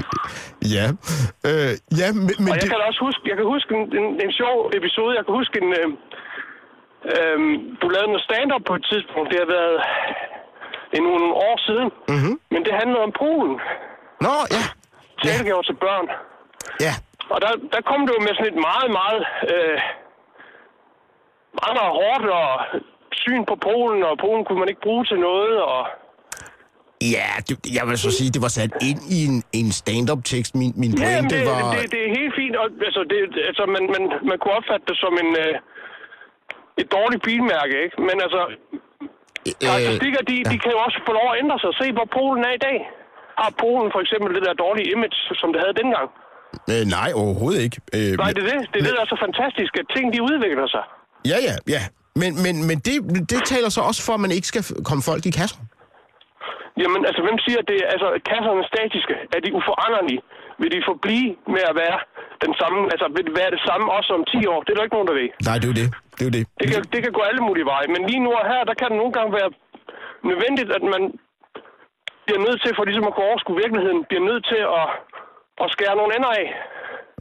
Ja, 0.77 0.87
øh, 1.49 1.73
ja 2.01 2.09
men, 2.27 2.33
men 2.45 2.51
Og 2.53 2.57
jeg 2.57 2.63
det, 2.65 2.71
kan 2.73 2.79
også 2.91 3.01
huske, 3.09 3.23
jeg 3.31 3.37
kan 3.41 3.47
huske 3.55 3.71
en, 3.79 3.85
en, 4.01 4.07
en 4.27 4.33
sjov 4.41 4.57
episode. 4.81 5.13
Jeg 5.19 5.25
kan 5.27 5.35
huske 5.41 5.55
en... 5.63 5.69
Øh, 5.81 5.89
øh, 7.15 7.39
du 7.81 7.87
lavede 7.95 8.11
noget 8.15 8.27
stand-up 8.29 8.63
på 8.71 8.75
et 8.79 8.85
tidspunkt. 8.91 9.27
Det 9.33 9.39
har 9.45 9.51
været 9.59 9.77
det 10.91 10.97
er 10.99 11.07
nogle 11.11 11.27
år 11.49 11.57
siden. 11.69 11.89
Mhm. 12.15 12.33
Men 12.53 12.61
det 12.67 12.73
handlede 12.81 13.03
om 13.09 13.13
Polen. 13.23 13.57
Nå, 14.27 14.35
ja, 14.57 14.65
Talegaver 15.23 15.63
til 15.63 15.77
børn. 15.87 16.07
ja, 16.87 16.95
Og 17.35 17.39
der, 17.45 17.51
der 17.75 17.81
kom 17.91 18.01
det 18.07 18.13
jo 18.17 18.21
med 18.27 18.35
sådan 18.39 18.53
et 18.55 18.61
meget, 18.69 18.89
meget... 19.01 19.21
Øh, 19.53 19.79
meget, 21.61 21.75
meget 21.81 21.93
hårdt 22.01 22.25
og 22.43 22.51
syn 23.23 23.43
på 23.51 23.55
Polen, 23.69 24.03
og 24.09 24.15
Polen 24.25 24.45
kunne 24.45 24.61
man 24.63 24.69
ikke 24.73 24.81
bruge 24.89 25.05
til 25.11 25.19
noget, 25.29 25.57
og... 25.75 25.83
ja, 27.17 27.29
det, 27.49 27.55
jeg 27.79 27.85
vil 27.89 27.99
så 28.07 28.11
sige, 28.19 28.31
det 28.37 28.43
var 28.47 28.53
sat 28.59 28.73
ind 28.91 29.01
i 29.17 29.19
en, 29.29 29.37
en 29.61 29.69
stand-up-tekst. 29.81 30.53
Min, 30.61 30.73
min 30.83 30.91
Ja, 30.93 30.99
pointe 31.05 31.35
det, 31.37 31.47
var... 31.51 31.59
det, 31.75 31.91
det 31.95 32.01
er 32.07 32.11
helt 32.21 32.35
fint. 32.41 32.55
Og, 32.63 32.67
altså, 32.89 33.01
det, 33.11 33.19
altså 33.51 33.65
man, 33.75 33.83
man, 33.95 34.03
man 34.29 34.37
kunne 34.39 34.55
opfatte 34.61 34.85
det 34.91 34.97
som 35.05 35.13
en, 35.23 35.31
øh, 35.45 35.55
et 36.83 36.89
dårligt 36.97 37.23
bilmærke, 37.29 37.75
ikke? 37.85 37.97
Men 38.09 38.17
altså, 38.27 38.41
karakteristikker, 39.63 40.21
de, 40.31 40.37
de 40.53 40.57
kan 40.63 40.71
jo 40.75 40.79
også 40.87 40.99
få 41.09 41.13
lov 41.19 41.27
at 41.33 41.37
ændre 41.43 41.57
sig. 41.63 41.71
Se, 41.81 41.87
hvor 41.97 42.07
Polen 42.19 42.43
er 42.51 42.55
i 42.59 42.63
dag. 42.69 42.79
Har 43.43 43.51
Polen 43.63 43.89
for 43.95 44.01
eksempel 44.05 44.29
det 44.37 44.43
der 44.47 44.55
dårlige 44.65 44.89
image, 44.95 45.19
som 45.41 45.49
det 45.53 45.61
havde 45.65 45.77
dengang? 45.83 46.09
Øh, 46.73 46.85
nej, 46.97 47.09
overhovedet 47.23 47.61
ikke. 47.67 47.79
Øh, 47.97 48.13
Nej, 48.23 48.31
det 48.37 48.43
er 48.45 48.49
det. 48.53 48.61
Det 48.73 48.77
er 48.81 48.85
det, 48.89 48.95
der 48.97 49.03
er 49.07 49.11
så 49.15 49.19
fantastisk, 49.27 49.73
at 49.81 49.87
ting 49.95 50.07
de 50.15 50.19
udvikler 50.31 50.67
sig. 50.75 50.85
Ja, 51.33 51.39
ja, 51.49 51.55
ja. 51.75 51.83
Men, 52.21 52.31
men, 52.45 52.55
men 52.69 52.77
det, 52.87 52.95
det 53.33 53.41
taler 53.53 53.71
så 53.77 53.81
også 53.91 54.01
for, 54.07 54.15
at 54.19 54.23
man 54.27 54.33
ikke 54.37 54.49
skal 54.53 54.63
komme 54.89 55.03
folk 55.11 55.23
i 55.31 55.33
kasser. 55.41 55.59
Jamen, 56.83 57.01
altså, 57.09 57.21
hvem 57.27 57.39
siger, 57.45 57.59
at 57.63 57.69
det 57.73 57.79
altså, 57.95 58.09
kasserne 58.31 58.61
er 58.65 58.69
statiske? 58.75 59.15
Er 59.35 59.41
de 59.45 59.51
uforanderlige? 59.59 60.21
Vil 60.61 60.71
de 60.77 60.81
forblive 60.91 61.31
med 61.55 61.65
at 61.71 61.75
være 61.85 61.99
den 62.45 62.53
samme, 62.61 62.79
altså, 62.93 63.07
vil 63.17 63.25
det 63.29 63.35
være 63.41 63.51
det 63.57 63.63
samme 63.69 63.87
også 63.99 64.11
om 64.19 64.23
10 64.25 64.47
år? 64.53 64.61
Det 64.63 64.71
er 64.71 64.77
der 64.79 64.87
ikke 64.87 64.97
nogen, 64.99 65.11
der 65.11 65.19
ved. 65.23 65.29
Nej, 65.49 65.57
det 65.61 65.67
er 65.67 65.73
jo 65.73 65.79
det. 65.81 65.89
Det 66.17 66.23
er 66.25 66.29
jo 66.31 66.35
det. 66.39 66.45
Det 66.61 66.67
kan, 66.73 66.81
det 66.95 67.01
kan 67.05 67.13
gå 67.19 67.23
alle 67.31 67.43
mulige 67.49 67.67
veje, 67.73 67.87
men 67.95 68.03
lige 68.11 68.23
nu 68.27 68.31
og 68.41 68.45
her, 68.53 68.61
der 68.71 68.75
kan 68.81 68.89
det 68.91 68.99
nogle 69.03 69.15
gange 69.17 69.33
være 69.39 69.51
nødvendigt, 70.31 70.71
at 70.79 70.85
man 70.95 71.03
bliver 72.25 72.41
nødt 72.47 72.59
til, 72.63 72.73
for 72.77 72.85
ligesom 72.89 73.07
at 73.09 73.15
kunne 73.15 73.29
overskue 73.31 73.61
virkeligheden, 73.65 74.01
bliver 74.11 74.25
nødt 74.31 74.45
til 74.53 74.61
at, 74.81 74.87
at 75.63 75.69
skære 75.75 75.97
nogle 76.01 76.13
ender 76.19 76.33
af. 76.43 76.47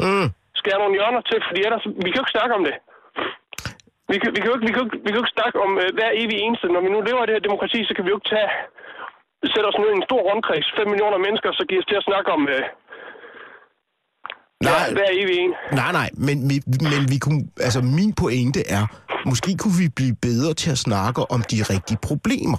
Mm. 0.03 0.27
Skære 0.61 0.79
nogle 0.83 0.95
hjørner 0.97 1.21
til, 1.29 1.37
fordi 1.47 1.59
ellers, 1.67 1.85
vi 2.03 2.07
kan 2.09 2.19
jo 2.19 2.25
ikke 2.25 2.37
snakke 2.37 2.55
om 2.59 2.63
det. 2.69 2.75
Vi 4.11 4.17
kan, 4.21 4.29
vi 4.35 4.39
kan, 4.41 4.49
jo, 4.51 4.55
ikke, 4.57 4.67
vi 4.67 4.73
kan, 4.73 4.81
jo, 4.81 4.85
ikke- 4.87 5.01
vi 5.03 5.09
kan 5.09 5.19
jo 5.19 5.23
ikke 5.25 5.37
snakke 5.39 5.57
om 5.65 5.71
uh, 5.83 5.87
hver 5.97 6.11
evig 6.21 6.37
eneste. 6.45 6.65
Når 6.75 6.81
vi 6.85 6.89
nu 6.95 6.99
lever 7.07 7.21
i 7.23 7.27
det 7.27 7.35
her 7.37 7.47
demokrati, 7.49 7.79
så 7.87 7.91
kan 7.95 8.03
vi 8.05 8.09
jo 8.11 8.17
ikke 8.19 8.31
tage, 8.35 8.49
sætte 9.53 9.67
os 9.71 9.79
ned 9.81 9.89
i 9.91 9.97
en 9.99 10.07
stor 10.09 10.21
rundkreds, 10.27 10.67
5 10.79 10.87
millioner 10.93 11.19
mennesker, 11.25 11.49
så 11.59 11.63
giver 11.69 11.81
os 11.83 11.89
til 11.91 11.99
at 12.01 12.07
snakke 12.09 12.29
om 12.37 12.41
uh, 12.55 12.65
Nej, 14.63 14.73
hver, 14.73 14.93
hver 14.93 15.09
evig 15.11 15.37
en. 15.39 15.53
nej, 15.73 15.91
nej, 15.91 16.09
men, 16.13 16.49
vi, 16.49 16.61
men 16.81 17.11
vi 17.11 17.17
kunne, 17.17 17.43
altså 17.59 17.81
min 17.81 18.13
pointe 18.13 18.67
er, 18.67 18.85
måske 19.25 19.57
kunne 19.57 19.73
vi 19.79 19.89
blive 19.89 20.15
bedre 20.21 20.53
til 20.53 20.71
at 20.71 20.77
snakke 20.77 21.31
om 21.31 21.41
de 21.41 21.63
rigtige 21.63 21.97
problemer. 22.01 22.57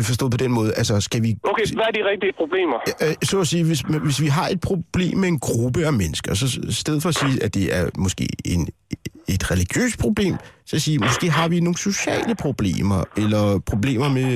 Forstået 0.00 0.30
på 0.30 0.36
den 0.36 0.52
måde, 0.52 0.74
altså 0.74 1.00
skal 1.00 1.22
vi... 1.22 1.36
Okay, 1.44 1.66
hvad 1.74 1.84
er 1.84 1.90
de 1.90 2.08
rigtige 2.10 2.32
problemer? 2.36 2.78
Øh, 3.02 3.14
så 3.22 3.40
at 3.40 3.46
sige, 3.46 3.64
hvis, 3.64 3.80
hvis 3.80 4.20
vi 4.20 4.26
har 4.26 4.48
et 4.48 4.60
problem 4.60 5.18
med 5.18 5.28
en 5.28 5.38
gruppe 5.38 5.86
af 5.86 5.92
mennesker, 5.92 6.34
så 6.34 6.60
i 6.68 6.72
stedet 6.72 7.02
for 7.02 7.08
at 7.08 7.14
sige, 7.14 7.42
at 7.42 7.54
det 7.54 7.76
er 7.76 7.90
måske 7.98 8.28
en, 8.44 8.68
et 9.34 9.42
religiøst 9.52 9.96
problem, 10.04 10.34
så 10.70 10.74
sige, 10.84 10.98
måske 11.08 11.26
har 11.38 11.48
vi 11.52 11.56
nogle 11.66 11.78
sociale 11.88 12.34
problemer, 12.44 13.00
eller 13.22 13.44
problemer 13.72 14.08
med 14.18 14.30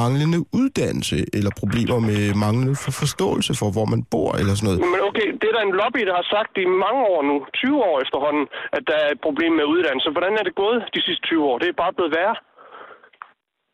manglende 0.00 0.38
uddannelse, 0.60 1.16
eller 1.36 1.50
problemer 1.62 1.98
med 2.10 2.22
manglende 2.44 2.76
for 2.84 2.92
forståelse 3.02 3.52
for, 3.60 3.68
hvor 3.76 3.86
man 3.92 4.00
bor, 4.12 4.30
eller 4.40 4.54
sådan 4.54 4.66
noget. 4.68 4.80
Men 4.94 5.00
okay, 5.10 5.28
det 5.40 5.46
er 5.50 5.54
der 5.58 5.64
en 5.70 5.76
lobby, 5.82 6.00
der 6.08 6.14
har 6.20 6.26
sagt 6.34 6.52
i 6.64 6.66
mange 6.84 7.02
år 7.12 7.20
nu, 7.30 7.36
20 7.54 7.84
år 7.90 7.96
efterhånden, 8.04 8.44
at 8.76 8.82
der 8.90 8.96
er 9.04 9.08
et 9.16 9.20
problem 9.26 9.52
med 9.58 9.64
uddannelse. 9.74 10.08
Hvordan 10.16 10.34
er 10.40 10.44
det 10.48 10.54
gået 10.64 10.78
de 10.94 11.00
sidste 11.06 11.22
20 11.26 11.44
år? 11.50 11.56
Det 11.62 11.68
er 11.68 11.82
bare 11.84 11.96
blevet 11.96 12.12
værre. 12.18 12.36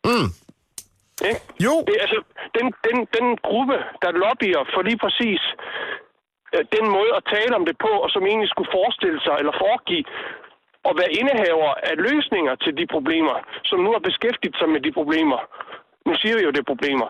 Mm. 0.09 0.29
Ikke? 1.29 1.41
Jo, 1.65 1.73
Det, 1.87 1.95
er 1.97 2.01
altså, 2.05 2.19
den, 2.57 2.67
den, 2.87 2.97
den 3.17 3.27
gruppe, 3.47 3.75
der 4.03 4.19
lobbyer 4.23 4.61
for 4.73 4.81
lige 4.89 4.99
præcis 5.03 5.41
Øh, 6.53 6.63
den 6.77 6.85
måde 6.95 7.11
at 7.19 7.23
tale 7.35 7.53
om 7.59 7.65
det 7.69 7.75
på, 7.85 7.91
og 8.03 8.09
som 8.13 8.23
egentlig 8.31 8.49
skulle 8.53 8.73
forestille 8.77 9.19
sig 9.25 9.35
eller 9.41 9.53
foregive 9.63 10.05
at 10.89 10.93
være 10.99 11.15
indehaver 11.21 11.71
af 11.89 11.95
løsninger 12.07 12.53
til 12.63 12.73
de 12.79 12.85
problemer, 12.95 13.35
som 13.69 13.77
nu 13.85 13.89
har 13.95 14.03
beskæftiget 14.09 14.55
sig 14.59 14.69
med 14.73 14.81
de 14.85 14.91
problemer. 14.99 15.39
Nu 16.07 16.13
siger 16.21 16.35
vi 16.37 16.43
jo, 16.45 16.51
det 16.55 16.61
er 16.63 16.73
problemer. 16.73 17.07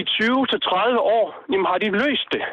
20-30 0.00 1.16
år, 1.18 1.24
jamen 1.50 1.66
har 1.72 1.78
de 1.84 1.88
løst 2.02 2.28
det. 2.36 2.44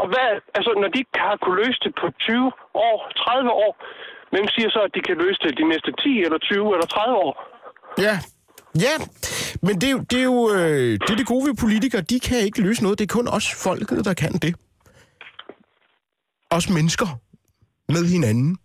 Og 0.00 0.06
hvad, 0.12 0.28
altså, 0.58 0.70
når 0.80 0.88
de 0.92 0.98
ikke 1.02 1.18
har 1.26 1.36
kunne 1.42 1.58
løse 1.64 1.80
det 1.86 1.92
på 2.00 2.06
20 2.20 2.52
år, 2.88 2.96
30 3.16 3.50
år, 3.64 3.72
hvem 4.32 4.46
siger 4.54 4.70
så, 4.70 4.80
at 4.88 4.92
de 4.96 5.00
kan 5.08 5.16
løse 5.24 5.38
det 5.44 5.58
de 5.60 5.68
næste 5.72 5.90
10 6.02 6.22
eller 6.26 6.38
20 6.38 6.74
eller 6.74 6.86
30 6.86 7.16
år? 7.26 7.32
Ja. 8.06 8.14
Ja, 8.86 8.94
men 9.66 9.74
det, 9.82 9.88
det 10.10 10.18
er 10.20 10.28
jo 10.32 10.40
det, 10.48 10.60
er 11.08 11.10
øh, 11.10 11.18
det 11.18 11.26
gode 11.26 11.44
ved 11.48 11.54
politikere. 11.64 12.02
De 12.12 12.20
kan 12.20 12.38
ikke 12.38 12.60
løse 12.66 12.82
noget. 12.82 12.98
Det 12.98 13.04
er 13.10 13.14
kun 13.18 13.28
os 13.28 13.48
folket, 13.64 14.04
der 14.04 14.14
kan 14.14 14.32
det. 14.32 14.52
Os 16.50 16.70
mennesker 16.70 17.06
med 17.88 18.04
hinanden. 18.12 18.58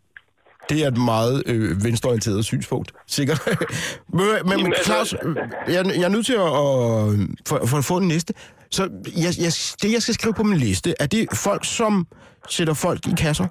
Det 0.70 0.84
er 0.84 0.88
et 0.88 0.98
meget 0.98 1.44
øh, 1.46 1.84
venstreorienteret 1.86 2.46
synspunkt, 2.46 2.92
sikkert. 3.08 3.40
men 4.14 4.26
men 4.46 4.66
altså- 4.74 4.84
Claus, 4.86 5.14
øh, 5.24 5.36
jeg, 5.76 5.86
jeg 5.86 6.04
er 6.04 6.14
nødt 6.16 6.26
til 6.26 6.34
at, 6.34 6.40
at 6.42 7.02
for, 7.48 7.56
for 7.72 7.78
at 7.78 7.86
få 7.86 8.00
den 8.00 8.08
næste. 8.08 8.34
Så 8.72 8.84
jeg, 9.24 9.32
jeg, 9.46 9.52
det, 9.82 9.94
jeg 9.96 10.02
skal 10.02 10.14
skrive 10.14 10.34
på 10.34 10.44
min 10.44 10.58
liste, 10.58 10.94
er 11.00 11.06
det 11.08 11.28
folk, 11.48 11.66
som 11.66 12.08
sætter 12.50 12.74
folk 12.74 13.08
i 13.08 13.14
kasser? 13.24 13.48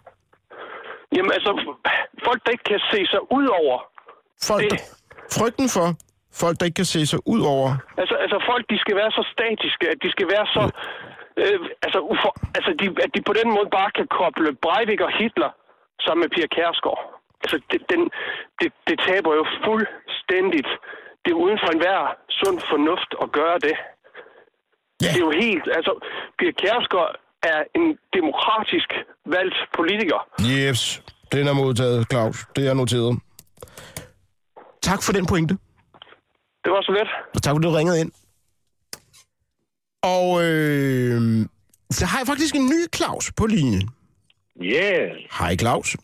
Jamen 1.16 1.32
altså, 1.32 1.50
folk, 2.26 2.40
der 2.44 2.50
ikke 2.50 2.64
kan 2.72 2.80
se 2.92 3.00
sig 3.12 3.20
ud 3.38 3.46
over 3.60 3.76
Folk, 4.50 4.62
Det- 4.62 4.70
der, 4.70 4.78
frygten 5.38 5.68
for 5.68 5.86
folk, 6.42 6.54
der 6.60 6.64
ikke 6.66 6.74
kan 6.82 6.90
se 6.96 7.06
sig 7.06 7.18
ud 7.34 7.40
over... 7.54 7.68
Altså, 8.00 8.14
altså 8.24 8.38
folk, 8.50 8.64
de 8.72 8.78
skal 8.84 8.94
være 9.00 9.10
så 9.18 9.22
statiske, 9.34 9.84
at 9.92 9.98
de 10.04 10.10
skal 10.10 10.26
være 10.34 10.46
så... 10.56 10.62
Øh, 11.42 11.60
altså, 11.86 11.98
ufor, 12.12 12.30
altså 12.56 12.70
de, 12.80 12.84
at 13.04 13.10
de 13.14 13.20
på 13.28 13.34
den 13.40 13.48
måde 13.56 13.68
bare 13.78 13.90
kan 13.98 14.06
koble 14.18 14.50
Breivik 14.64 15.00
og 15.06 15.12
Hitler 15.18 15.50
sammen 16.04 16.20
med 16.22 16.30
Pia 16.34 16.48
Kærsgaard. 16.56 17.02
Altså, 17.42 17.56
det, 17.70 17.80
den, 17.92 18.02
det, 18.60 18.68
det 18.88 18.96
taber 19.08 19.32
jo 19.40 19.44
fuldstændigt. 19.66 20.70
Det 21.22 21.30
er 21.32 21.38
uden 21.44 21.58
for 21.62 21.70
enhver 21.74 22.00
sund 22.38 22.58
fornuft 22.70 23.10
at 23.24 23.28
gøre 23.38 23.58
det. 23.66 23.74
Ja. 25.02 25.10
Det 25.12 25.18
er 25.20 25.26
jo 25.28 25.32
helt... 25.44 25.66
Altså, 25.78 25.92
Pia 26.38 26.52
Kærsgaard 26.62 27.14
er 27.42 27.60
en 27.78 27.86
demokratisk 28.18 28.90
valgt 29.36 29.58
politiker. 29.78 30.18
Yes, 30.54 30.80
den 31.32 31.48
er 31.50 31.54
modtaget, 31.62 32.10
Claus. 32.10 32.36
Det 32.56 32.64
er 32.70 32.74
noteret. 32.74 33.12
Tak 34.82 35.00
for 35.06 35.12
den 35.12 35.26
pointe. 35.26 35.54
Det 36.64 36.70
var 36.72 36.82
så 36.82 36.92
let. 36.92 37.10
Og 37.34 37.42
tak, 37.42 37.52
fordi 37.54 37.66
du 37.66 37.72
ringede 37.80 38.00
ind. 38.00 38.12
Og 40.02 40.26
øh, 40.44 41.20
så 41.90 42.06
har 42.06 42.18
jeg 42.18 42.26
faktisk 42.26 42.54
en 42.54 42.66
ny 42.66 42.80
Claus 42.96 43.32
på 43.36 43.46
linjen. 43.46 43.88
Yeah. 44.62 45.10
Hej, 45.38 45.56
Claus. 45.56 45.96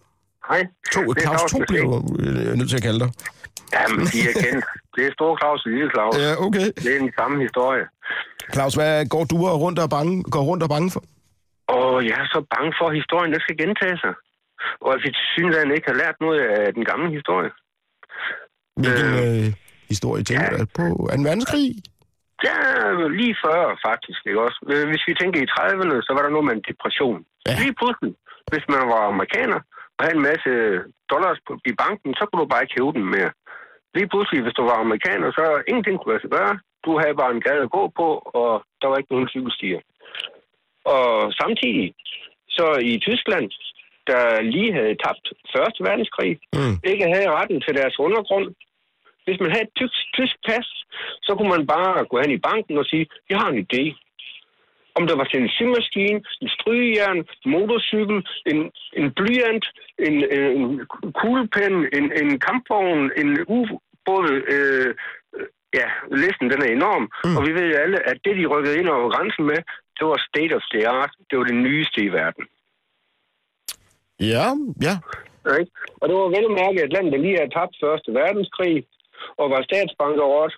Hej. 0.49 0.63
To, 0.93 1.01
Det 1.03 1.23
er 1.23 1.27
Claus 1.27 1.41
2 1.41 1.49
Claus 1.49 1.65
bliver 1.69 1.85
du 1.85 1.97
øh, 2.23 2.55
nødt 2.59 2.69
til 2.71 2.77
at 2.77 2.83
kalde 2.89 3.01
dig. 3.05 3.11
Jamen, 3.75 4.07
de 4.13 4.19
er 4.31 4.35
kendt. 4.45 4.65
Det 4.97 5.03
er 5.09 5.13
Stor 5.19 5.33
Claus 5.41 5.61
og 5.67 5.71
Lille 5.75 5.91
Claus. 5.95 6.15
Ja, 6.25 6.31
okay. 6.47 6.67
Det 6.85 6.91
er 6.97 7.01
den 7.07 7.13
samme 7.21 7.37
historie. 7.47 7.85
Claus, 8.55 8.75
hvad 8.75 9.07
går 9.15 9.25
du 9.33 9.37
og 9.53 9.61
rundt 9.65 9.79
og 9.79 9.91
bange, 9.91 10.23
går 10.35 10.43
rundt 10.51 10.63
og 10.63 10.69
bange 10.75 10.91
for? 10.95 11.03
Og 11.69 11.91
jeg 12.09 12.17
er 12.25 12.29
så 12.37 12.41
bange 12.55 12.71
for, 12.79 12.87
at 12.91 12.95
historien 13.01 13.31
den 13.35 13.41
skal 13.47 13.57
gentage 13.65 13.99
sig. 14.05 14.15
Og 14.85 14.91
at 14.95 15.01
vi 15.05 15.09
til 15.13 15.71
ikke 15.77 15.89
har 15.93 15.99
lært 16.03 16.17
noget 16.21 16.41
af 16.41 16.75
den 16.77 16.85
gamle 16.91 17.09
historie. 17.19 17.51
Hvilken 18.81 19.11
Øh, 19.15 19.47
øh, 19.47 19.53
historie 19.93 20.23
tænker 20.25 20.49
ja. 20.53 20.59
du 20.59 20.67
på? 20.79 20.87
2. 21.17 21.23
verdenskrig? 21.29 21.69
Ja, 22.45 22.57
lige 23.21 23.37
før 23.45 23.61
faktisk, 23.89 24.21
ikke 24.27 24.41
også? 24.47 24.59
Øh, 24.73 24.85
Hvis 24.91 25.05
vi 25.09 25.15
tænker 25.21 25.39
i 25.43 25.51
30'erne, 25.55 25.97
så 26.07 26.11
var 26.15 26.23
der 26.23 26.31
noget 26.35 26.47
med 26.49 26.55
en 26.57 26.67
depression. 26.71 27.19
Ja. 27.49 27.53
Lige 27.63 27.75
pludselig, 27.81 28.13
hvis 28.51 28.65
man 28.75 28.83
var 28.93 29.03
amerikaner 29.13 29.61
og 29.97 30.01
havde 30.05 30.17
en 30.19 30.27
masse 30.31 30.53
dollars 31.13 31.39
i 31.71 31.73
banken, 31.83 32.11
så 32.19 32.23
kunne 32.27 32.43
du 32.43 32.49
bare 32.53 32.63
ikke 32.65 32.77
hæve 32.79 32.93
dem 32.99 33.07
mere. 33.17 33.31
Lige 33.97 34.09
pludselig, 34.13 34.41
hvis 34.43 34.57
du 34.59 34.63
var 34.71 34.77
amerikaner, 34.85 35.29
så 35.39 35.45
ingenting 35.71 35.97
kunne 35.99 36.13
lade 36.13 36.25
sig 36.25 36.33
gøre. 36.39 36.55
Du 36.85 36.91
havde 37.01 37.21
bare 37.21 37.33
en 37.35 37.45
gade 37.49 37.63
at 37.67 37.75
gå 37.79 37.83
på, 38.01 38.09
og 38.41 38.51
der 38.81 38.87
var 38.89 38.97
ikke 38.99 39.13
nogen 39.15 39.29
cykelstier. 39.35 39.81
Og 40.95 41.09
samtidig, 41.41 41.87
så 42.57 42.67
i 42.93 42.93
Tyskland, 43.09 43.47
der 44.11 44.23
lige 44.55 44.73
havde 44.79 44.95
tabt 45.05 45.25
Første 45.57 45.81
verdenskrig, 45.89 46.33
Mm. 46.59 46.75
ikke 46.93 47.07
havde 47.15 47.35
retten 47.39 47.59
til 47.65 47.75
deres 47.81 47.97
undergrund. 48.07 48.47
Hvis 49.27 49.41
man 49.41 49.51
havde 49.53 49.67
et 49.69 49.77
tysk, 49.81 50.01
tysk 50.19 50.37
pas, 50.47 50.69
så 51.27 51.31
kunne 51.35 51.53
man 51.57 51.67
bare 51.67 52.05
gå 52.11 52.17
hen 52.23 52.31
i 52.31 52.45
banken 52.49 52.79
og 52.79 52.87
sige, 52.91 53.07
jeg 53.31 53.39
har 53.39 53.49
en 53.51 53.63
idé. 53.67 53.85
Om 54.99 55.07
der 55.07 55.17
var 55.17 55.25
til 55.25 55.41
en 55.43 55.55
symaskine, 55.59 56.21
en 56.43 56.49
strygejern, 56.57 57.19
en 57.19 57.51
motorcykel, 57.57 58.19
en, 58.51 58.59
en 58.99 59.07
blyant, 59.19 59.67
en, 60.07 60.17
en 60.59 60.87
kuglepen, 61.21 61.75
en, 61.97 62.05
en 62.21 62.31
kampvogn, 62.47 63.11
en 63.21 63.31
ubåd, 63.57 64.31
øh, 64.55 64.91
ja, 65.79 65.89
listen 66.23 66.51
den 66.53 66.63
er 66.63 66.71
enorm. 66.79 67.05
Mm. 67.25 67.37
Og 67.37 67.41
vi 67.47 67.53
ved 67.59 67.67
jo 67.73 67.77
alle, 67.85 67.99
at 68.11 68.19
det, 68.25 68.37
de 68.37 68.47
rykkede 68.47 68.79
ind 68.79 68.89
over 68.89 69.11
grænsen 69.15 69.45
med, 69.45 69.61
det 69.97 70.05
var 70.11 70.27
state 70.31 70.55
of 70.59 70.65
the 70.73 70.89
art. 70.89 71.13
Det 71.31 71.39
var 71.39 71.45
det 71.45 71.55
nyeste 71.55 71.99
i 72.03 72.13
verden. 72.21 72.45
Ja, 74.21 74.47
ja. 74.87 74.95
Ikke? 75.61 75.73
Og 76.01 76.09
det 76.09 76.17
var 76.17 76.29
vel 76.37 76.49
mærke 76.63 76.79
et 76.85 76.93
land, 76.93 77.07
der 77.13 77.19
lige 77.19 77.39
havde 77.39 77.55
tabt 77.57 77.77
Første 77.85 78.11
Verdenskrig, 78.21 78.77
og 79.41 79.47
var 79.51 79.63
statsbankerot, 79.69 80.53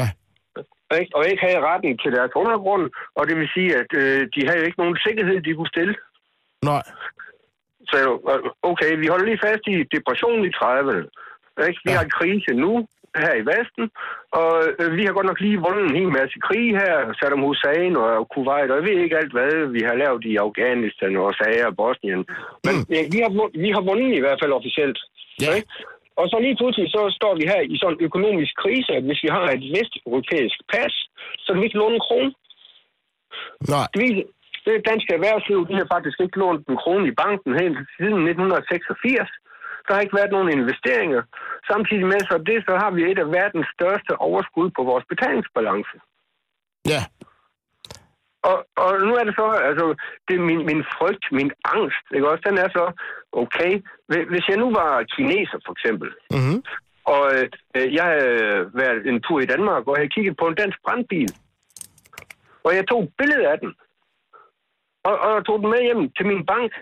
Ja. 0.00 0.06
ikke? 1.00 1.12
og 1.16 1.22
ikke 1.30 1.42
havde 1.46 1.66
retten 1.70 1.98
til 1.98 2.12
deres 2.16 2.32
undergrund, 2.42 2.84
og 3.16 3.22
det 3.28 3.36
vil 3.40 3.48
sige, 3.56 3.70
at 3.82 3.90
øh, 4.02 4.20
de 4.34 4.40
havde 4.48 4.66
ikke 4.66 4.78
nogen 4.82 4.98
sikkerhed, 5.06 5.36
de 5.42 5.54
kunne 5.54 5.74
stille. 5.74 5.94
Nej. 6.70 6.82
Så 7.90 7.98
øh, 8.32 8.50
okay, 8.70 8.90
vi 9.02 9.06
holder 9.06 9.26
lige 9.26 9.44
fast 9.48 9.64
i 9.72 9.76
depressionen 9.96 10.44
i 10.44 10.52
30'erne. 10.60 11.04
Ikke? 11.68 11.80
Vi 11.84 11.90
Ja. 11.92 11.98
har 12.00 12.06
krise 12.18 12.52
nu 12.64 12.72
her 13.24 13.34
i 13.42 13.46
Vesten, 13.52 13.84
og 14.40 14.52
øh, 14.80 14.96
vi 14.96 15.02
har 15.04 15.12
godt 15.16 15.26
nok 15.30 15.40
lige 15.40 15.62
vundet 15.66 15.84
en 15.90 15.96
hel 16.00 16.10
masse 16.18 16.36
krig 16.46 16.66
her, 16.82 16.94
Saddam 17.18 17.42
Hussein 17.46 17.96
og 17.96 18.28
Kuwait, 18.32 18.70
og 18.70 18.76
jeg 18.78 18.84
ved 18.88 18.98
ikke 19.04 19.16
alt, 19.20 19.32
hvad 19.36 19.52
vi 19.76 19.80
har 19.88 19.94
lavet 20.02 20.24
i 20.24 20.36
Afghanistan 20.46 21.16
og 21.16 21.34
Sager 21.38 21.66
og 21.70 21.76
Bosnien. 21.76 22.22
Men 22.66 22.74
Mm. 22.76 22.84
ja, 22.94 23.00
vi, 23.14 23.18
har, 23.24 23.30
vi 23.64 23.68
har 23.76 23.82
vundet 23.90 24.10
i 24.16 24.20
hvert 24.24 24.40
fald 24.42 24.52
officielt. 24.60 24.98
Ja. 25.44 25.50
Ikke? 25.58 25.68
Og 26.20 26.24
så 26.30 26.36
lige 26.46 26.58
pludselig, 26.60 26.86
så 26.96 27.02
står 27.18 27.32
vi 27.38 27.44
her 27.52 27.60
i 27.74 27.76
sådan 27.78 27.96
en 27.96 28.04
økonomisk 28.08 28.52
krise, 28.62 28.90
at 28.98 29.04
hvis 29.06 29.22
vi 29.24 29.30
har 29.36 29.46
et 29.56 29.64
vesteuropæisk 29.76 30.58
pas, 30.72 30.94
så 31.42 31.48
kan 31.50 31.60
vi 31.60 31.66
ikke 31.66 31.80
låne 31.82 31.96
en 31.98 32.06
krone. 32.08 32.32
Nej. 33.74 33.88
Det 34.68 34.86
danske 34.90 35.10
erhvervsliv, 35.18 35.60
de 35.68 35.74
har 35.80 35.88
faktisk 35.94 36.18
ikke 36.20 36.38
lånt 36.42 36.66
en 36.68 36.78
krone 36.82 37.08
i 37.08 37.18
banken 37.24 37.52
helt 37.62 37.78
siden 37.96 38.20
1986. 38.28 39.30
Der 39.84 39.94
har 39.94 40.00
ikke 40.00 40.18
været 40.20 40.34
nogen 40.36 40.50
investeringer. 40.58 41.22
Samtidig 41.70 42.06
med 42.12 42.20
så 42.30 42.36
det, 42.50 42.58
så 42.68 42.72
har 42.82 42.90
vi 42.96 43.00
et 43.10 43.18
af 43.24 43.28
verdens 43.38 43.68
største 43.76 44.12
overskud 44.28 44.68
på 44.76 44.82
vores 44.90 45.04
betalingsbalance. 45.12 45.96
Ja. 46.92 47.02
Og, 48.50 48.56
og 48.84 48.90
nu 49.08 49.12
er 49.20 49.24
det 49.28 49.34
så, 49.40 49.46
altså, 49.68 49.86
det 50.28 50.34
er 50.36 50.44
min, 50.50 50.60
min 50.70 50.82
frygt, 50.96 51.24
min 51.38 51.50
angst, 51.74 52.04
ikke 52.14 52.28
også? 52.30 52.42
Den 52.48 52.58
er 52.64 52.68
så, 52.78 52.84
okay, 53.42 53.72
hvi- 54.10 54.28
hvis 54.32 54.48
jeg 54.48 54.56
nu 54.62 54.68
var 54.80 54.90
kineser, 55.16 55.58
for 55.66 55.72
eksempel, 55.76 56.08
Mm-hmm. 56.36 56.58
og 57.12 57.22
øh, 57.76 57.94
jeg 57.98 58.04
havde 58.14 58.70
været 58.80 59.00
en 59.10 59.22
tur 59.26 59.38
i 59.40 59.46
Danmark, 59.54 59.82
og 59.86 59.92
jeg 59.94 60.00
havde 60.02 60.14
kigget 60.16 60.36
på 60.40 60.46
en 60.48 60.54
dansk 60.62 60.78
brandbil, 60.84 61.30
og 62.66 62.70
jeg 62.76 62.84
tog 62.88 63.00
et 63.02 63.12
billede 63.18 63.46
af 63.52 63.58
den, 63.58 63.70
og, 65.08 65.14
og 65.24 65.30
jeg 65.36 65.44
tog 65.46 65.58
den 65.60 65.68
med 65.70 65.82
hjem 65.88 66.02
til 66.16 66.26
min 66.32 66.46
bank, 66.52 66.72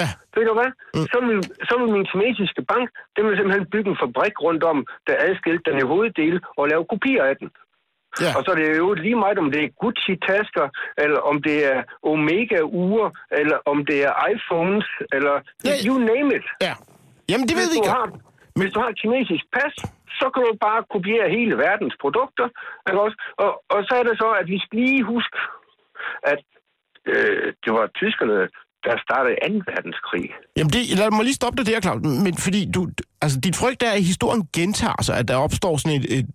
Ja. 0.00 0.08
ved 0.34 0.44
du 0.48 0.54
hvad? 0.60 0.70
Mm. 0.94 1.06
Så, 1.12 1.18
vil, 1.26 1.38
så 1.68 1.74
vil 1.80 1.92
min 1.96 2.06
kinesiske 2.12 2.62
bank, 2.72 2.86
den 3.16 3.22
vil 3.26 3.36
simpelthen 3.36 3.70
bygge 3.72 3.90
en 3.90 4.00
fabrik 4.02 4.36
rundt 4.46 4.62
om, 4.72 4.78
der 5.06 5.14
adskilte 5.26 5.70
den 5.70 5.78
i 5.82 5.88
hoveddele, 5.92 6.40
og 6.58 6.68
lave 6.68 6.84
kopier 6.92 7.24
af 7.30 7.36
den. 7.40 7.48
Ja. 8.24 8.30
Og 8.36 8.40
så 8.44 8.48
er 8.54 8.58
det 8.60 8.68
jo 8.84 8.88
lige 9.06 9.18
meget, 9.24 9.38
om 9.44 9.48
det 9.54 9.60
er 9.64 9.70
Gucci-tasker, 9.82 10.66
eller 11.04 11.20
om 11.30 11.36
det 11.48 11.56
er 11.72 11.78
Omega-ure, 12.12 13.08
eller 13.40 13.58
om 13.72 13.78
det 13.90 13.98
er 14.08 14.12
iPhones, 14.34 14.86
eller 15.16 15.34
Ja. 15.68 15.74
you 15.86 15.94
name 16.12 16.28
it. 16.38 16.46
Ja. 16.66 16.74
Jamen, 17.30 17.46
det 17.48 17.56
ved 17.60 17.68
vi 17.74 17.78
ikke. 17.80 17.94
har, 17.98 18.06
hvis 18.60 18.72
du 18.74 18.78
har 18.82 18.88
et 18.94 18.98
kinesisk 19.02 19.44
pas, 19.56 19.74
så 20.20 20.26
kan 20.34 20.40
du 20.46 20.52
bare 20.66 20.80
kopiere 20.94 21.26
hele 21.36 21.54
verdens 21.66 21.96
produkter. 22.04 22.46
Ikke 22.88 23.00
også? 23.06 23.16
Og, 23.44 23.50
og 23.74 23.80
så 23.88 23.92
er 24.00 24.04
det 24.08 24.14
så, 24.22 24.28
at 24.40 24.46
vi 24.52 24.58
skal 24.64 24.78
lige 24.88 25.02
huske, 25.14 25.36
at 26.32 26.40
øh, 27.12 27.46
det 27.64 27.70
var 27.76 27.84
tyskerne, 28.00 28.38
der 28.86 28.94
startede 29.06 29.36
2. 29.48 29.72
verdenskrig. 29.72 30.26
Jamen, 30.56 30.72
det, 30.74 30.80
lad 30.98 31.10
mig 31.10 31.24
lige 31.24 31.40
stoppe 31.40 31.56
dig 31.58 31.66
der, 31.72 31.80
Claus. 31.80 32.00
Men 32.26 32.34
fordi 32.46 32.60
du, 32.74 32.80
altså, 33.24 33.36
dit 33.46 33.56
frygt 33.62 33.82
er, 33.82 33.92
at 33.98 34.02
historien 34.12 34.42
gentager 34.58 35.02
sig, 35.02 35.14
at 35.20 35.28
der 35.28 35.36
opstår 35.46 35.74
sådan 35.76 35.96
et, 36.00 36.06
et 36.18 36.32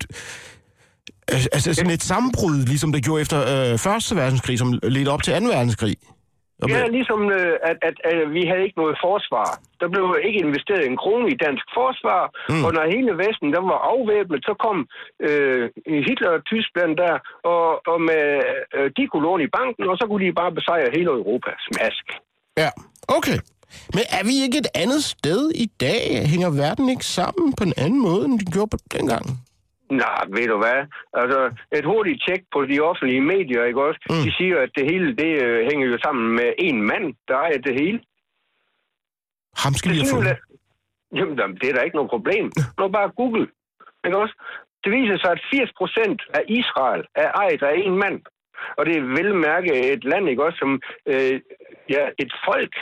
altså 1.55 1.73
sådan 1.73 1.91
et 1.91 2.03
sammenbrud, 2.03 2.55
ligesom 2.65 2.91
det 2.91 3.03
gjorde 3.03 3.21
efter 3.21 3.39
øh, 3.53 3.77
Første 3.77 4.15
verdenskrig, 4.15 4.59
som 4.59 4.69
ledte 4.83 5.09
op 5.09 5.23
til 5.23 5.33
2. 5.33 5.47
verdenskrig. 5.57 5.95
Ja, 6.67 6.87
ligesom 6.97 7.21
øh, 7.37 7.55
at, 7.69 7.77
at, 7.89 7.95
at 8.09 8.17
vi 8.35 8.41
havde 8.49 8.63
ikke 8.65 8.81
noget 8.83 8.95
forsvar. 9.07 9.47
Der 9.81 9.87
blev 9.93 10.05
ikke 10.27 10.39
investeret 10.45 10.83
en 10.85 10.97
krone 11.03 11.27
i 11.33 11.37
dansk 11.45 11.65
forsvar, 11.79 12.21
mm. 12.51 12.63
og 12.65 12.69
når 12.75 12.93
hele 12.95 13.11
Vesten 13.23 13.49
der 13.55 13.61
var 13.71 13.79
afvæbnet, 13.93 14.41
så 14.49 14.53
kom 14.65 14.77
øh, 15.27 15.63
Hitler 16.07 16.31
og 16.37 16.41
Tyskland 16.51 16.91
der, 17.03 17.15
og, 17.53 17.65
og 17.91 17.97
med, 18.09 18.23
øh, 18.75 18.87
de 18.97 19.03
kunne 19.07 19.25
låne 19.27 19.43
i 19.47 19.53
banken, 19.59 19.85
og 19.91 19.95
så 19.99 20.05
kunne 20.07 20.25
de 20.25 20.39
bare 20.41 20.51
besejre 20.59 20.95
hele 20.97 21.09
Europa. 21.21 21.51
Smask. 21.67 22.05
Ja, 22.63 22.69
okay. 23.17 23.37
Men 23.95 24.03
er 24.17 24.23
vi 24.29 24.35
ikke 24.45 24.57
et 24.63 24.71
andet 24.83 25.01
sted 25.03 25.41
i 25.65 25.67
dag? 25.85 26.03
Hænger 26.31 26.49
verden 26.63 26.89
ikke 26.93 27.05
sammen 27.19 27.45
på 27.57 27.63
en 27.69 27.73
anden 27.83 28.01
måde, 28.07 28.25
end 28.25 28.39
den 28.39 28.51
gjorde 28.55 28.71
på 28.75 28.79
dengang? 28.97 29.25
Nej, 29.89 30.23
ved 30.35 30.47
du 30.47 30.57
hvad? 30.57 30.79
Altså, 31.13 31.39
et 31.77 31.85
hurtigt 31.85 32.23
tjek 32.27 32.41
på 32.53 32.65
de 32.65 32.79
offentlige 32.79 33.21
medier, 33.21 33.63
ikke 33.63 33.83
også? 33.87 33.99
Mm. 34.09 34.23
De 34.25 34.31
siger, 34.37 34.57
at 34.65 34.71
det 34.77 34.91
hele, 34.91 35.15
det 35.15 35.31
øh, 35.43 35.59
hænger 35.69 35.87
jo 35.87 35.97
sammen 36.05 36.35
med 36.35 36.49
en 36.57 36.77
mand, 36.91 37.13
der 37.27 37.35
ejer 37.35 37.57
det 37.57 37.73
hele. 37.81 37.99
Ham 39.63 39.73
skal 39.73 39.91
vi 39.91 39.97
have 39.97 40.13
fundet. 40.15 40.37
Jamen, 41.17 41.35
jamen, 41.39 41.57
det 41.61 41.69
er 41.69 41.75
da 41.75 41.81
ikke 41.81 41.95
noget 41.99 42.09
problem. 42.15 42.45
Nu 42.79 42.87
bare 42.87 43.15
Google. 43.21 43.47
Ikke 44.05 44.17
også? 44.17 44.35
Det 44.83 44.91
viser 44.91 45.17
sig, 45.17 45.31
at 45.31 45.41
80 45.51 45.71
procent 45.77 46.21
af 46.33 46.43
Israel 46.47 47.03
er 47.15 47.29
ejet 47.43 47.63
af 47.63 47.75
en 47.85 47.95
mand. 48.03 48.21
Og 48.77 48.85
det 48.85 48.95
er 48.97 49.11
vel 49.19 49.35
mærke 49.35 49.93
et 49.93 50.03
land, 50.03 50.29
ikke 50.29 50.45
også, 50.45 50.57
som 50.63 50.71
øh, 51.05 51.41
ja, 51.89 52.03
et 52.23 52.33
folk 52.47 52.73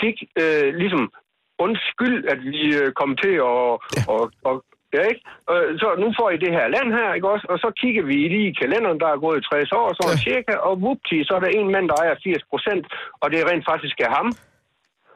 fik 0.00 0.16
øh, 0.42 0.74
ligesom 0.74 1.12
undskyld, 1.58 2.18
at 2.32 2.40
vi 2.52 2.60
øh, 2.80 2.92
kom 2.92 3.16
til 3.22 3.34
at... 3.50 3.64
Og, 4.12 4.22
og, 4.44 4.64
ja, 4.96 5.02
ikke? 5.12 5.22
Og, 5.50 5.56
så 5.80 5.88
nu 6.02 6.06
får 6.18 6.28
I 6.34 6.38
det 6.44 6.52
her 6.58 6.66
land 6.74 6.88
her, 6.98 7.08
ikke 7.16 7.28
også? 7.34 7.46
Og 7.52 7.56
så 7.64 7.68
kigger 7.80 8.02
vi 8.10 8.16
lige 8.34 8.48
i 8.52 8.58
kalenderen, 8.62 8.98
der 9.04 9.08
er 9.14 9.18
gået 9.26 9.40
60 9.52 9.72
år, 9.80 9.88
så 9.98 10.04
Ja. 10.10 10.16
cirka, 10.26 10.52
og 10.68 10.72
whoopty, 10.84 11.18
så 11.26 11.32
er 11.36 11.42
der 11.44 11.50
en 11.60 11.68
mand, 11.74 11.86
der 11.90 11.96
ejer 12.02 12.14
80 12.24 12.42
procent, 12.52 12.84
og 13.22 13.26
det 13.30 13.36
er 13.40 13.46
rent 13.50 13.64
faktisk 13.72 13.96
er 14.06 14.10
ham, 14.18 14.28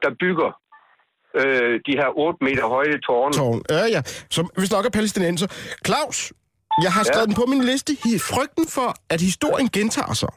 der 0.03 0.11
bygger 0.23 0.51
øh, 1.41 1.75
de 1.87 1.93
her 2.01 2.09
8 2.27 2.45
meter 2.47 2.65
høje 2.77 2.97
tårne. 3.07 3.33
Tårn. 3.41 3.61
Ja, 3.77 3.85
ja. 3.95 4.01
Som 4.37 4.45
hvis 4.59 4.73
nok 4.77 4.85
er 4.89 4.93
palæstinenser. 4.99 5.49
Claus, 5.89 6.19
jeg 6.85 6.93
har 6.97 7.03
skrevet 7.09 7.27
Ja. 7.27 7.31
den 7.31 7.37
på 7.43 7.47
min 7.53 7.63
liste. 7.71 7.93
Frygten 8.33 8.65
for, 8.77 8.89
at 9.15 9.21
historien 9.29 9.69
gentager 9.77 10.15
sig. 10.23 10.33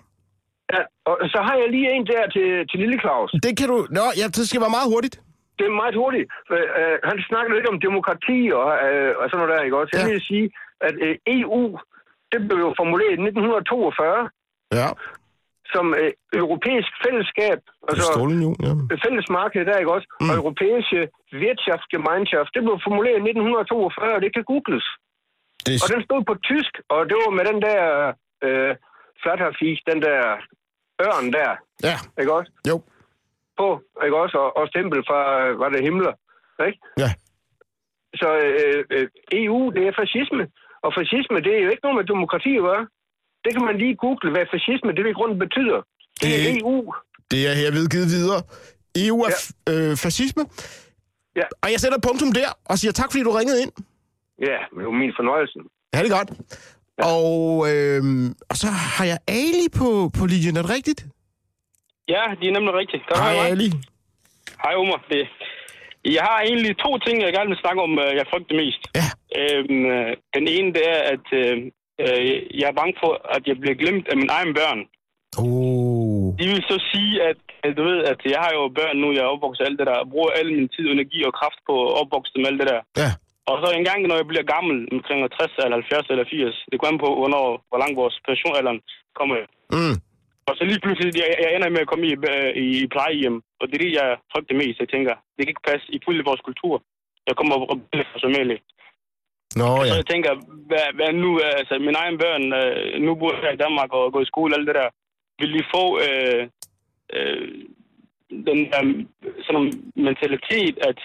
Ja, 0.73 0.81
og 1.09 1.15
så 1.33 1.39
har 1.47 1.55
jeg 1.61 1.67
lige 1.75 1.87
en 1.97 2.05
der 2.11 2.23
til, 2.35 2.47
til 2.69 2.77
Lille 2.83 2.97
Claus. 3.03 3.29
Det 3.47 3.53
kan 3.59 3.67
du... 3.73 3.77
Nå, 3.97 4.05
ja, 4.19 4.25
det 4.37 4.43
skal 4.49 4.61
være 4.65 4.75
meget 4.77 4.89
hurtigt. 4.93 5.15
Det 5.58 5.66
er 5.68 5.80
meget 5.82 5.95
hurtigt. 6.02 6.28
Øh, 6.56 6.68
øh, 6.80 6.97
han 7.10 7.18
snakker 7.30 7.52
lidt 7.56 7.68
om 7.72 7.80
demokrati 7.88 8.39
og, 8.60 8.68
øh, 8.88 9.12
og 9.20 9.24
sådan 9.30 9.39
noget 9.41 9.52
der, 9.54 9.66
ikke 9.68 9.78
også? 9.82 9.91
Jeg 9.93 10.04
Ja. 10.06 10.12
vil 10.12 10.22
sige, 10.32 10.45
at 10.88 10.95
øh, 11.06 11.16
EU, 11.38 11.62
det 12.32 12.39
blev 12.47 12.60
jo 12.68 12.72
formuleret 12.82 13.14
i 13.18 13.22
1942 13.22 14.30
Ja. 14.80 14.89
som 15.74 15.86
øh, 16.02 16.12
europæisk 16.41 16.91
fællesskab, 17.06 17.60
altså 17.89 18.04
Stålunion, 18.14 18.56
ja. 18.66 18.72
et 18.93 18.99
fælles 19.06 19.28
marked 19.39 19.62
der, 19.70 19.78
ikke 19.82 19.93
også? 19.97 20.08
Mm. 20.22 20.30
Og 20.30 20.36
europæiske 20.41 20.99
Wirtschaftsgemeinschaft, 21.41 22.49
det 22.56 22.62
blev 22.66 22.78
formuleret 22.88 23.18
i 23.22 23.26
1942, 23.30 24.16
og 24.18 24.22
det 24.26 24.32
kan 24.36 24.43
googles. 24.54 24.86
Det 25.66 25.74
Og 25.84 25.88
den 25.93 26.02
stod 26.08 26.22
på 26.30 26.36
tysk, 26.49 26.74
og 26.93 26.99
det 27.10 27.16
var 27.24 27.32
med 27.38 27.45
den 27.52 27.60
der 27.68 27.82
øh, 28.45 28.72
flatterfis, 29.22 29.80
den 29.91 29.99
der 30.08 30.20
ørn 31.08 31.28
der, 31.38 31.52
Ja, 31.89 31.95
ikke 32.22 32.34
også? 32.38 32.52
jo. 32.72 32.76
På, 33.60 33.68
ikke 34.06 34.18
også? 34.24 34.38
Og, 34.43 34.49
og 34.60 34.64
stempel 34.74 34.99
fra, 35.10 35.20
øh, 35.43 35.60
var 35.62 35.70
det 35.74 35.80
Himmler, 35.88 36.14
ikke? 36.68 36.80
Ja. 37.04 37.10
Så 38.22 38.28
øh, 38.47 38.84
øh, 38.95 39.08
EU, 39.41 39.60
det 39.76 39.84
er 39.89 39.93
fascisme. 40.02 40.43
Og 40.86 40.89
fascisme, 40.99 41.38
det 41.45 41.52
er 41.58 41.62
jo 41.66 41.70
ikke 41.74 41.84
noget 41.86 41.97
med 41.99 42.06
demokrati 42.14 42.52
at 42.60 42.66
gøre. 42.70 42.84
Det 43.45 43.52
kan 43.56 43.66
man 43.70 43.76
lige 43.84 43.95
google, 44.04 44.30
hvad 44.34 44.45
fascisme, 44.54 44.89
det 44.97 45.04
i 45.14 45.18
grunden 45.20 45.39
betyder. 45.45 45.80
Det 46.22 46.30
er 46.36 46.39
Det- 46.45 46.58
EU. 46.62 46.78
Det 47.32 47.39
er 47.49 47.54
herved 47.62 47.86
givet 47.93 48.10
videre. 48.18 48.41
EU 49.06 49.18
er 49.28 49.32
f- 49.43 49.54
øh, 49.72 49.91
fascisme. 50.06 50.43
Ja. 51.39 51.45
Og 51.64 51.68
jeg 51.74 51.80
sætter 51.84 51.99
punktum 52.08 52.32
der 52.39 52.49
og 52.72 52.76
siger 52.82 52.91
tak, 52.91 53.10
fordi 53.12 53.24
du 53.24 53.32
ringede 53.32 53.62
ind. 53.64 53.72
Ja, 54.49 54.58
men 54.72 54.80
det 54.80 54.88
var 54.91 54.97
min 55.04 55.14
fornøjelse. 55.20 55.58
Ja, 55.93 55.97
det 56.04 56.12
er 56.12 56.18
godt. 56.20 56.32
Og, 57.14 57.36
øh, 57.72 58.02
og 58.49 58.56
så 58.62 58.68
har 58.97 59.06
jeg 59.12 59.18
Ali 59.28 59.68
på, 59.80 59.88
på 60.20 60.24
linjen. 60.26 60.58
Er 60.58 60.62
det 60.62 60.72
rigtigt? 60.78 61.02
Ja, 62.14 62.24
det 62.39 62.45
er 62.47 62.55
nemlig 62.57 62.74
rigtigt. 62.82 63.03
Kan 63.07 63.16
Hej? 63.24 63.51
Ali. 63.53 63.70
Hej, 64.64 64.74
Omar. 64.82 65.01
Det. 65.14 65.24
Jeg 66.18 66.24
har 66.30 66.39
egentlig 66.49 66.74
to 66.86 66.91
ting, 67.05 67.16
jeg 67.22 67.34
gerne 67.38 67.51
vil 67.53 67.64
snakke 67.64 67.82
om, 67.88 67.93
øh, 68.03 68.12
jeg 68.20 68.26
frygter 68.32 68.55
mest. 68.62 68.84
Ja. 68.99 69.07
Øhm, 69.39 69.86
øh, 69.93 70.12
den 70.36 70.45
ene, 70.55 70.70
det 70.78 70.84
er, 70.95 71.01
at 71.14 71.26
øh, 71.41 71.55
øh, 72.03 72.30
jeg 72.59 72.68
er 72.70 72.80
bange 72.80 72.95
for, 73.03 73.12
at 73.36 73.43
jeg 73.49 73.57
bliver 73.62 73.78
glemt 73.82 74.07
af 74.12 74.16
mine 74.18 74.34
egne 74.38 74.53
børn. 74.59 74.82
Oh. 75.41 76.28
De 76.39 76.45
vil 76.51 76.64
så 76.72 76.78
sige, 76.91 77.14
at 77.30 77.39
at 77.68 77.74
du 77.78 77.84
ved, 77.91 77.99
at 78.12 78.20
jeg 78.34 78.39
har 78.45 78.51
jo 78.57 78.64
børn 78.80 78.97
nu, 79.03 79.07
jeg 79.16 79.24
er 79.26 79.34
opvokset 79.36 79.66
alt 79.68 79.80
det 79.80 79.88
der, 79.91 79.97
og 80.03 80.09
bruger 80.14 80.32
al 80.39 80.49
min 80.57 80.70
tid, 80.76 80.86
energi 80.88 81.20
og 81.28 81.34
kraft 81.39 81.59
på 81.70 81.74
at 81.88 81.93
opvokse 82.01 82.32
dem 82.36 82.47
alt 82.49 82.59
det 82.62 82.68
der. 82.74 82.82
Ja. 83.03 83.12
Og 83.49 83.55
så 83.62 83.68
en 83.72 83.88
gang, 83.89 83.99
når 84.09 84.18
jeg 84.20 84.28
bliver 84.32 84.45
gammel, 84.55 84.78
omkring 84.95 85.20
60 85.32 85.66
eller 85.66 85.78
70 85.82 86.14
eller 86.14 86.26
80, 86.30 86.55
det 86.72 86.78
går 86.80 86.88
an 86.91 87.03
på, 87.05 87.09
hvornår, 87.20 87.45
hvor 87.70 87.80
langt 87.84 87.95
vores 88.01 88.18
pensionalderen 88.28 88.80
kommer. 89.20 89.36
Mm. 89.76 89.95
Og 90.47 90.53
så 90.57 90.63
lige 90.69 90.83
pludselig, 90.83 91.11
jeg, 91.21 91.27
jeg 91.43 91.49
ender 91.55 91.69
med 91.69 91.85
at 91.85 91.91
komme 91.91 92.05
i, 92.11 92.13
øh, 92.31 92.51
i, 92.63 92.65
i 92.83 92.87
plejehjem, 92.93 93.37
og 93.59 93.63
det 93.67 93.75
er 93.75 93.83
det, 93.85 93.93
jeg 93.99 94.09
frygter 94.31 94.55
mest. 94.61 94.79
Jeg 94.83 94.89
tænker, 94.89 95.13
det 95.35 95.41
kan 95.41 95.53
ikke 95.53 95.69
passe 95.71 95.87
i 95.95 95.99
fuldt 96.05 96.29
vores 96.29 96.41
kultur. 96.47 96.75
Jeg 97.27 97.35
kommer 97.35 97.55
op 97.71 97.81
fra 98.11 98.19
Somalia. 98.25 98.59
Nå, 99.61 99.69
Ja. 99.79 99.87
Så 99.89 99.95
jeg 100.01 100.07
tænker, 100.11 100.31
hvad, 100.69 100.87
hvad 100.97 101.11
nu, 101.23 101.29
altså 101.59 101.73
mine 101.79 101.99
egne 102.03 102.17
børn, 102.17 102.45
øh, 102.61 103.01
nu 103.05 103.15
bor 103.15 103.45
jeg 103.45 103.53
i 103.53 103.63
Danmark 103.65 103.89
og 103.93 104.13
går 104.13 104.21
i 104.21 104.31
skole 104.31 104.53
og 104.53 104.57
alt 104.59 104.67
det 104.67 104.75
der, 104.81 104.89
vil 105.39 105.51
de 105.57 105.63
få 105.75 105.83
øh, 106.05 106.41
øh, 107.15 107.47
den 108.47 108.59
der 108.71 108.81
sådan 109.45 109.61
en 109.61 109.91
mentalitet, 110.07 110.75
at, 110.89 110.99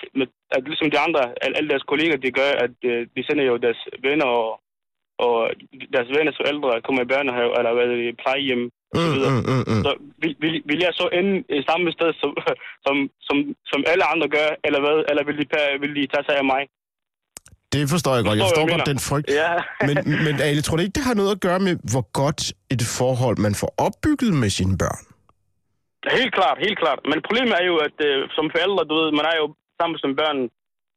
at 0.56 0.62
ligesom 0.70 0.90
de 0.90 0.98
andre, 1.06 1.22
al- 1.44 1.56
alle 1.56 1.70
deres 1.72 1.86
kolleger, 1.90 2.16
de 2.16 2.30
gør, 2.40 2.50
at 2.64 2.74
øh, 2.90 3.06
de 3.16 3.24
sender 3.26 3.44
jo 3.44 3.56
deres 3.56 3.80
venner 4.06 4.28
og, 4.40 4.60
og 5.18 5.50
deres 5.94 6.08
venners 6.16 6.38
forældre 6.40 6.82
kommer 6.84 7.02
i 7.02 7.10
børnehave 7.12 7.52
eller 7.58 7.72
hvad 7.74 8.12
plejehjem 8.22 8.64
så 8.85 8.85
Mm, 8.94 9.00
mm, 9.30 9.42
mm, 9.50 9.64
mm. 9.72 9.82
Så 9.86 9.92
vil, 10.22 10.32
vil, 10.42 10.54
vil 10.70 10.80
jeg 10.86 10.92
så 11.00 11.06
ende 11.18 11.34
i 11.58 11.62
samme 11.70 11.86
sted, 11.96 12.10
som, 12.22 12.30
som, 12.86 12.94
som, 13.26 13.36
som 13.70 13.80
alle 13.92 14.04
andre 14.12 14.28
gør, 14.36 14.48
eller 14.66 14.80
hvad? 14.84 14.96
Eller 15.10 15.22
vil 15.28 15.36
de, 15.40 15.46
vil 15.82 15.92
de 15.96 16.02
tage 16.12 16.24
sig 16.28 16.36
af 16.42 16.46
mig? 16.54 16.62
Det 17.74 17.82
forstår 17.94 18.14
jeg 18.18 18.24
godt. 18.28 18.38
Jeg 18.38 18.46
Forstår, 18.46 18.66
godt 18.74 18.90
den 18.92 19.00
frygt. 19.10 19.28
Ja. 19.42 19.54
Men, 19.88 19.96
men 20.26 20.34
Ali, 20.46 20.60
tror 20.62 20.76
du 20.76 20.82
ikke, 20.82 20.98
det 20.98 21.08
har 21.08 21.16
noget 21.20 21.32
at 21.36 21.40
gøre 21.46 21.60
med, 21.66 21.74
hvor 21.92 22.04
godt 22.22 22.42
et 22.74 22.82
forhold 22.98 23.36
man 23.46 23.54
får 23.62 23.70
opbygget 23.86 24.32
med 24.42 24.50
sine 24.58 24.74
børn? 24.82 25.02
Helt 26.20 26.34
klart, 26.38 26.56
helt 26.66 26.78
klart. 26.82 27.00
Men 27.10 27.18
problemet 27.26 27.52
er 27.60 27.64
jo, 27.70 27.76
at 27.86 27.96
øh, 28.08 28.18
som 28.36 28.46
forældre, 28.54 28.82
du 28.90 28.94
ved, 29.00 29.08
man 29.18 29.26
er 29.32 29.36
jo 29.42 29.46
sammen 29.80 29.96
som 30.02 30.12
børn 30.20 30.38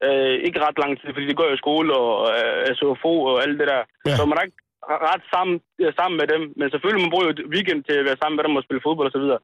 øh, 0.06 0.34
ikke 0.46 0.58
ret 0.66 0.78
lang 0.82 0.92
tid, 1.00 1.08
fordi 1.14 1.26
de 1.30 1.38
går 1.38 1.46
jo 1.50 1.56
i 1.56 1.62
skole 1.64 1.90
og 2.02 2.12
øh, 2.38 2.58
SFO 2.76 3.12
og 3.30 3.36
alt 3.44 3.56
det 3.60 3.68
der. 3.72 3.82
Ja. 4.08 4.16
Så 4.16 4.22
man 4.28 4.36
er 4.38 4.44
ikke 4.46 4.60
ret 5.10 5.24
sammen, 5.32 5.56
sammen 5.98 6.16
med 6.20 6.26
dem. 6.32 6.42
Men 6.58 6.70
selvfølgelig, 6.70 7.02
man 7.02 7.12
bruger 7.12 7.26
jo 7.26 7.34
weekend 7.54 7.80
til 7.84 7.96
at 7.98 8.06
være 8.08 8.20
sammen 8.20 8.36
med 8.36 8.44
dem 8.44 8.56
og 8.56 8.64
spille 8.64 8.84
fodbold 8.86 9.08
og 9.10 9.14
så 9.14 9.22
videre. 9.24 9.40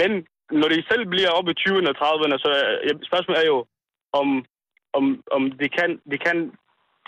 Men 0.00 0.12
når 0.60 0.68
de 0.68 0.88
selv 0.90 1.04
bliver 1.12 1.30
oppe 1.38 1.50
i 1.52 1.58
20'erne 1.62 1.90
og 1.92 1.98
30'erne, 2.02 2.36
så 2.44 2.50
er, 2.88 2.92
spørgsmålet 3.10 3.40
er 3.42 3.48
jo, 3.54 3.58
om, 4.20 4.28
om, 4.98 5.04
om 5.36 5.42
de, 5.60 5.68
kan, 5.76 5.90
de 6.10 6.18
kan 6.26 6.36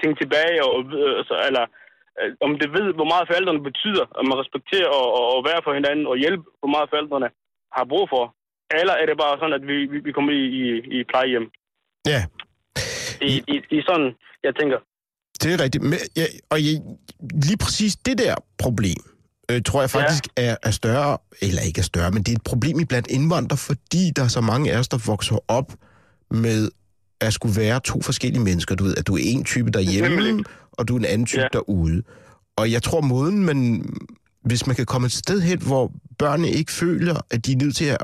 tænke 0.01 0.17
tilbage, 0.21 0.59
og, 0.67 0.79
øh, 1.01 1.25
så, 1.29 1.35
eller 1.49 1.65
øh, 2.21 2.31
om 2.47 2.53
det 2.61 2.69
ved, 2.77 2.87
hvor 2.99 3.09
meget 3.13 3.29
forældrene 3.31 3.69
betyder, 3.71 4.05
at 4.19 4.25
man 4.29 4.41
respekterer 4.43 4.91
og, 5.01 5.09
og, 5.19 5.25
og 5.35 5.41
være 5.49 5.61
for 5.65 5.73
hinanden 5.79 6.07
og 6.07 6.17
hjælpe, 6.17 6.45
hvor 6.61 6.71
meget 6.75 6.91
forældrene 6.91 7.29
har 7.77 7.85
brug 7.93 8.07
for. 8.15 8.25
Eller 8.81 8.95
er 9.01 9.07
det 9.07 9.17
bare 9.25 9.39
sådan, 9.39 9.59
at 9.59 9.67
vi, 9.71 9.77
vi, 9.93 9.99
vi 10.07 10.13
kommer 10.13 10.33
i, 10.33 10.45
i, 10.63 10.65
i 10.97 11.05
plejehjem? 11.11 11.51
Ja, 12.13 12.21
Det, 13.21 13.29
det, 13.49 13.57
det 13.71 13.79
er 13.79 13.87
sådan, 13.91 14.11
jeg 14.47 14.55
tænker. 14.57 14.79
Det 15.45 15.53
er 15.53 15.61
rigtigt. 15.61 15.85
Men, 15.85 15.99
ja, 16.17 16.27
og 16.51 16.65
jeg, 16.65 16.81
lige 17.43 17.57
præcis 17.57 17.97
det 17.97 18.19
der 18.19 18.35
problem, 18.59 18.97
øh, 19.51 19.63
tror 19.63 19.81
jeg 19.81 19.91
faktisk 19.91 20.25
ja. 20.39 20.43
er, 20.43 20.57
er 20.63 20.71
større, 20.71 21.19
eller 21.41 21.63
ikke 21.63 21.79
er 21.79 21.83
større, 21.83 22.11
men 22.11 22.23
det 22.23 22.33
er 22.33 22.37
et 22.37 22.43
problem 22.43 22.81
i 22.81 22.85
blandt 22.85 23.09
indvandrere, 23.11 23.57
fordi 23.57 24.11
der 24.17 24.25
er 24.25 24.29
så 24.29 24.41
mange 24.41 24.73
af 24.73 24.79
os, 24.79 24.89
der 24.89 24.99
vokser 25.07 25.39
op 25.49 25.73
med 26.31 26.71
at 27.21 27.33
skulle 27.33 27.61
være 27.61 27.81
to 27.81 28.03
forskellige 28.03 28.43
mennesker. 28.43 28.75
Du 28.75 28.85
ved, 28.85 28.95
at 28.97 29.07
du 29.07 29.15
er 29.15 29.21
en 29.23 29.45
type 29.45 29.71
derhjemme, 29.71 30.45
og 30.73 30.89
du 30.89 30.95
er 30.95 30.99
en 30.99 31.05
anden 31.05 31.27
type 31.27 31.43
ja. 31.43 31.49
Derude. 31.53 32.03
Og 32.57 32.73
jeg 32.73 32.83
tror, 32.83 33.01
måden 33.01 33.45
man... 33.45 33.87
Hvis 34.45 34.67
man 34.67 34.77
kan 34.77 34.87
komme 34.87 35.07
et 35.07 35.13
sted 35.13 35.41
hen, 35.41 35.63
hvor 35.63 35.93
børnene 36.19 36.51
ikke 36.51 36.73
føler, 36.73 37.21
at 37.31 37.47
de 37.47 37.53
er 37.53 37.57
nødt 37.57 37.77
til 37.77 37.85
at, 37.85 37.99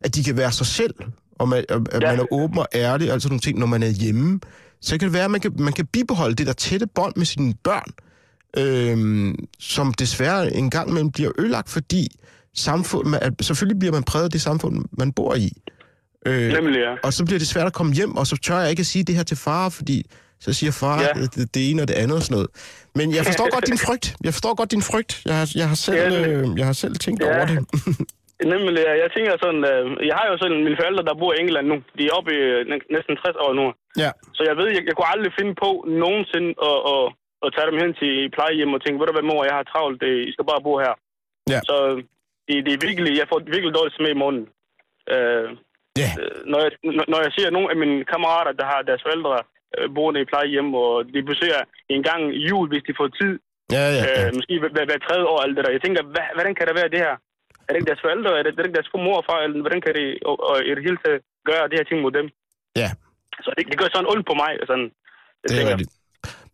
at, 0.00 0.14
de 0.14 0.24
kan 0.24 0.36
være 0.36 0.52
sig 0.52 0.66
selv, 0.66 0.94
og 1.38 1.48
man, 1.48 1.64
at 1.68 1.80
ja. 1.92 2.10
Man 2.10 2.20
er 2.20 2.32
åben 2.32 2.58
og 2.58 2.66
ærlig, 2.74 3.08
sådan 3.08 3.20
nogle 3.28 3.40
ting, 3.40 3.58
når 3.58 3.66
man 3.66 3.82
er 3.82 3.88
hjemme, 3.88 4.40
så 4.84 4.98
kan 4.98 5.06
det 5.06 5.12
være, 5.12 5.24
at 5.24 5.30
man 5.30 5.40
kan, 5.40 5.52
man 5.58 5.72
kan 5.72 5.86
bibeholde 5.86 6.34
det 6.34 6.46
der 6.46 6.52
tætte 6.52 6.86
bånd 6.86 7.12
med 7.16 7.26
sine 7.26 7.54
børn, 7.64 7.90
øhm, 8.56 9.34
som 9.58 9.94
desværre 9.94 10.54
en 10.54 10.70
gang 10.70 10.88
imellem 10.90 11.10
bliver 11.12 11.30
ødelagt, 11.38 11.68
fordi 11.68 12.08
samfund, 12.54 13.06
man, 13.08 13.20
at 13.22 13.32
selvfølgelig 13.40 13.78
bliver 13.78 13.92
man 13.92 14.02
præget 14.02 14.24
af 14.24 14.30
det 14.30 14.40
samfund, 14.42 14.84
man 14.98 15.12
bor 15.12 15.34
i. 15.34 15.52
Øh, 16.26 16.52
Nemlig, 16.52 16.76
ja. 16.78 16.94
og 17.02 17.12
så 17.12 17.24
bliver 17.24 17.38
det 17.38 17.48
svært 17.48 17.66
at 17.66 17.72
komme 17.72 17.92
hjem, 17.94 18.16
og 18.16 18.26
så 18.26 18.36
tør 18.36 18.58
jeg 18.60 18.70
ikke 18.70 18.80
at 18.80 18.86
sige 18.86 19.02
det 19.04 19.14
her 19.14 19.22
til 19.22 19.36
far, 19.36 19.68
fordi 19.68 20.06
så 20.40 20.52
siger 20.52 20.72
far 20.72 21.02
Ja. 21.02 21.08
det, 21.24 21.54
det 21.54 21.70
ene 21.70 21.82
og 21.82 21.88
det 21.88 21.94
andet 21.94 22.16
og 22.16 22.22
sådan 22.22 22.34
noget. 22.34 22.48
Men 22.94 23.14
jeg 23.14 23.26
forstår 23.26 23.50
godt 23.52 23.66
din 23.66 23.78
frygt. 23.78 24.16
Jeg 24.24 24.34
forstår 24.34 24.54
godt 24.54 24.70
din 24.70 24.82
frygt. 24.82 25.22
Jeg 25.24 25.34
har, 25.38 25.50
jeg 25.54 25.68
har, 25.68 25.74
selv, 25.74 25.96
Ja, 25.96 26.28
øh, 26.28 26.58
jeg 26.58 26.66
har 26.66 26.72
selv 26.72 26.96
tænkt 26.96 27.22
Ja. 27.22 27.36
over 27.36 27.46
det. 27.46 27.58
Nemlig, 28.52 28.82
jeg 29.04 29.10
tænker 29.16 29.32
sådan, 29.44 29.62
øh, 29.72 29.84
jeg 30.08 30.14
har 30.18 30.26
jo 30.30 30.36
sådan 30.42 30.64
mine 30.66 30.78
forældre, 30.80 31.04
der 31.08 31.14
bor 31.20 31.32
i 31.34 31.40
England 31.44 31.66
nu. 31.72 31.76
De 31.98 32.02
er 32.06 32.14
oppe 32.18 32.30
i 32.36 32.40
øh, 32.54 32.60
næ- 32.70 32.88
næsten 32.96 33.14
60 33.16 33.36
år 33.44 33.52
nu. 33.60 33.66
ja. 34.02 34.10
Så 34.36 34.42
jeg 34.48 34.56
ved, 34.58 34.66
jeg, 34.76 34.82
jeg 34.88 34.94
kunne 34.96 35.12
aldrig 35.14 35.32
finde 35.38 35.54
på 35.64 35.70
nogensinde 36.04 36.50
at, 36.70 36.78
at, 36.94 37.04
at 37.44 37.48
tage 37.54 37.68
dem 37.70 37.78
hen 37.82 37.92
til 38.00 38.12
plejehjem 38.36 38.74
og 38.76 38.80
tænke, 38.82 38.98
ved 39.00 39.06
du 39.08 39.12
hvad 39.16 39.28
mor, 39.30 39.44
jeg 39.48 39.56
har 39.58 39.66
travlt, 39.72 40.00
det, 40.04 40.12
I 40.28 40.32
skal 40.32 40.46
bare 40.52 40.62
bo 40.66 40.72
her. 40.84 40.94
Ja. 41.52 41.60
Så 41.68 41.76
det, 42.48 42.56
det 42.66 42.72
er 42.74 42.86
virkelig, 42.88 43.10
jeg 43.20 43.26
får 43.30 43.38
virkelig 43.54 43.74
dårligt 43.74 43.96
smag 43.96 44.10
i 44.16 44.22
munden. 44.24 44.44
Øh, 45.14 45.48
øh, 46.20 46.38
når, 46.52 46.60
jeg, 46.64 46.70
når- 47.10 47.24
jeg 47.26 47.32
ser 47.38 47.50
nogle 47.56 47.70
af 47.72 47.76
mine 47.82 47.98
kammerater, 48.12 48.52
der 48.60 48.66
har 48.72 48.80
deres 48.88 49.02
forældre 49.06 49.34
øh, 49.78 49.86
boende 49.96 50.20
i 50.20 50.28
plejehjem, 50.30 50.68
og 50.74 50.90
de 51.14 51.22
besøger 51.30 51.60
en 51.94 52.02
gang 52.08 52.20
i 52.38 52.40
jul, 52.50 52.66
hvis 52.68 52.86
de 52.88 52.94
får 53.00 53.08
tid, 53.20 53.34
Ja, 53.76 53.84
ja, 53.96 54.02
ja. 54.16 54.26
øh, 54.26 54.30
måske 54.38 54.54
hver, 54.60 54.84
hver 54.88 55.00
tredje 55.06 55.26
år, 55.32 55.38
alt 55.44 55.56
det 55.56 55.64
der. 55.64 55.76
Jeg 55.76 55.82
tænker, 55.82 56.02
hvad, 56.14 56.26
hvordan 56.36 56.54
kan 56.54 56.66
der 56.68 56.74
være 56.80 56.92
det 56.94 57.00
her? 57.06 57.14
Er 57.64 57.70
det 57.70 57.78
ikke 57.80 57.90
deres 57.92 58.04
forældre? 58.06 58.30
Er 58.38 58.42
det, 58.44 58.50
er 58.52 58.56
det 58.62 58.66
ikke 58.68 58.78
deres 58.80 58.90
mor 59.06 59.16
og 59.20 59.24
far? 59.28 59.38
Eller 59.44 59.60
hvordan 59.66 59.80
kan 59.84 59.92
det 59.98 60.06
og, 60.30 60.34
og 60.48 60.54
i 60.68 60.70
det 60.76 60.82
hele 60.88 60.98
taget 61.04 61.20
gøre 61.50 61.64
det 61.70 61.76
her 61.78 61.86
ting 61.90 61.98
mod 62.04 62.12
dem? 62.18 62.26
Ja. 62.82 62.88
Så 63.44 63.48
det, 63.56 63.62
det 63.70 63.76
gør 63.80 63.88
sådan 63.94 64.10
ondt 64.12 64.24
på 64.30 64.34
mig. 64.42 64.50
Sådan, 64.70 64.88
Det 65.42 65.54
er 65.62 65.66
rigtigt. 65.72 65.90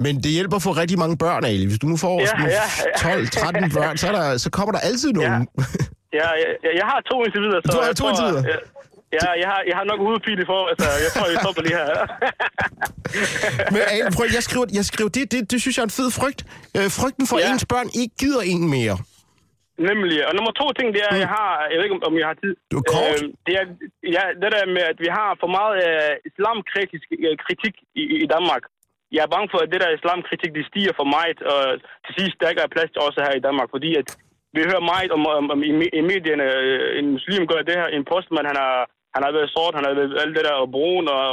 Men 0.04 0.14
det 0.24 0.30
hjælper 0.38 0.58
få 0.66 0.70
rigtig 0.82 0.98
mange 1.04 1.16
børn, 1.24 1.42
Ali. 1.50 1.64
Hvis 1.70 1.78
du 1.82 1.86
nu 1.92 1.96
får 2.06 2.14
Ja, 2.20 2.34
ja, 2.58 2.66
ja. 3.04 3.14
12-13 3.16 3.74
børn, 3.78 3.94
så, 4.00 4.04
er 4.11 4.14
der, 4.18 4.26
så 4.44 4.48
kommer 4.56 4.72
der 4.76 4.80
altid 4.88 5.11
nogen. 5.20 5.32
Ja, 6.18 6.28
jeg, 6.42 6.46
jeg, 6.64 6.72
jeg 6.80 6.86
har 6.92 7.00
to 7.11 7.16
indtil 7.24 7.42
videre. 7.46 7.61
Så 7.64 7.68
Du 7.72 7.78
har 7.86 7.92
to 8.02 8.08
indtil 8.11 8.24
videre? 8.30 8.44
Ja, 8.52 8.56
ja 9.18 9.28
jeg, 9.42 9.48
har, 9.52 9.61
jeg 9.68 9.76
har 9.78 9.84
nok 9.84 10.00
hovedpine 10.06 10.42
for. 10.50 10.61
Altså, 10.72 10.86
jeg 11.04 11.11
tror, 11.14 11.26
jeg 11.32 11.38
stopper 11.44 11.62
lige 11.66 11.76
her. 11.80 11.88
Men 13.72 13.82
Ali, 13.92 14.11
prøv, 14.16 14.26
jeg 14.34 14.42
skriver, 14.48 14.66
jeg 14.72 14.84
skriver 14.84 15.11
det, 15.11 15.32
det, 15.32 15.50
det 15.50 15.61
synes 15.61 15.76
jeg 15.76 15.82
er 15.82 15.86
en 15.92 15.96
fed 16.00 16.11
frygt. 16.11 16.40
Øh, 16.76 16.90
frygten 17.00 17.26
for, 17.26 17.38
Ja. 17.38 17.52
ens 17.52 17.66
børn 17.72 17.88
ikke 18.00 18.14
gider 18.22 18.40
en 18.40 18.70
mere. 18.70 18.96
Nemlig. 19.88 20.18
Og 20.28 20.32
nummer 20.36 20.52
to 20.60 20.66
ting, 20.78 20.88
det 20.94 21.00
er, 21.06 21.10
at 21.14 21.20
jeg 21.24 21.30
har... 21.38 21.50
Jeg 21.70 21.76
ved 21.76 21.84
ikke, 21.86 21.98
om- 22.08 22.20
jeg 22.22 22.28
har 22.32 22.38
tid. 22.44 22.52
Du 22.72 22.76
er 22.82 22.86
kort. 22.94 23.08
Øh, 23.12 23.22
det 23.46 23.52
er 23.60 23.64
ja, 24.16 24.24
det 24.42 24.48
der 24.56 24.64
med, 24.76 24.84
at 24.92 24.98
vi 25.04 25.08
har 25.18 25.30
for 25.42 25.50
meget 25.58 25.76
øh, 25.88 26.12
islamkritisk 26.30 27.06
øh, 27.26 27.34
kritik 27.44 27.74
i, 28.00 28.02
i 28.24 28.26
Danmark. 28.34 28.62
Jeg 29.16 29.22
er 29.24 29.32
bange 29.34 29.48
for, 29.52 29.58
at 29.62 29.70
det 29.72 29.80
der 29.82 29.96
islamkritik, 29.98 30.50
det 30.58 30.64
stiger 30.70 30.94
for 31.00 31.06
meget, 31.16 31.38
og 31.52 31.60
til 32.04 32.12
sidst 32.18 32.36
der 32.40 32.50
ikke 32.50 32.64
er 32.66 32.74
plads 32.74 32.90
til 32.92 33.04
også 33.06 33.18
her 33.26 33.34
i 33.36 33.44
Danmark, 33.48 33.68
fordi 33.74 33.90
at 34.00 34.08
vi 34.56 34.60
hører 34.70 34.84
meget 34.92 35.10
om, 35.16 35.22
om, 35.40 35.46
om 35.54 35.60
i, 35.68 35.70
i 36.00 36.02
medierne, 36.12 36.46
øh, 36.60 36.88
en 37.00 37.06
muslim 37.16 37.42
gør 37.50 37.60
det 37.68 37.76
her, 37.80 37.88
en 37.96 38.04
postmand, 38.12 38.46
han 38.52 38.58
har, 38.64 38.76
han 39.14 39.22
har 39.26 39.32
været 39.36 39.50
sort, 39.56 39.74
han 39.78 39.84
har 39.86 39.94
været 39.98 40.20
alt 40.22 40.36
det 40.36 40.44
der, 40.48 40.54
og 40.62 40.68
brun, 40.76 41.06
og 41.18 41.24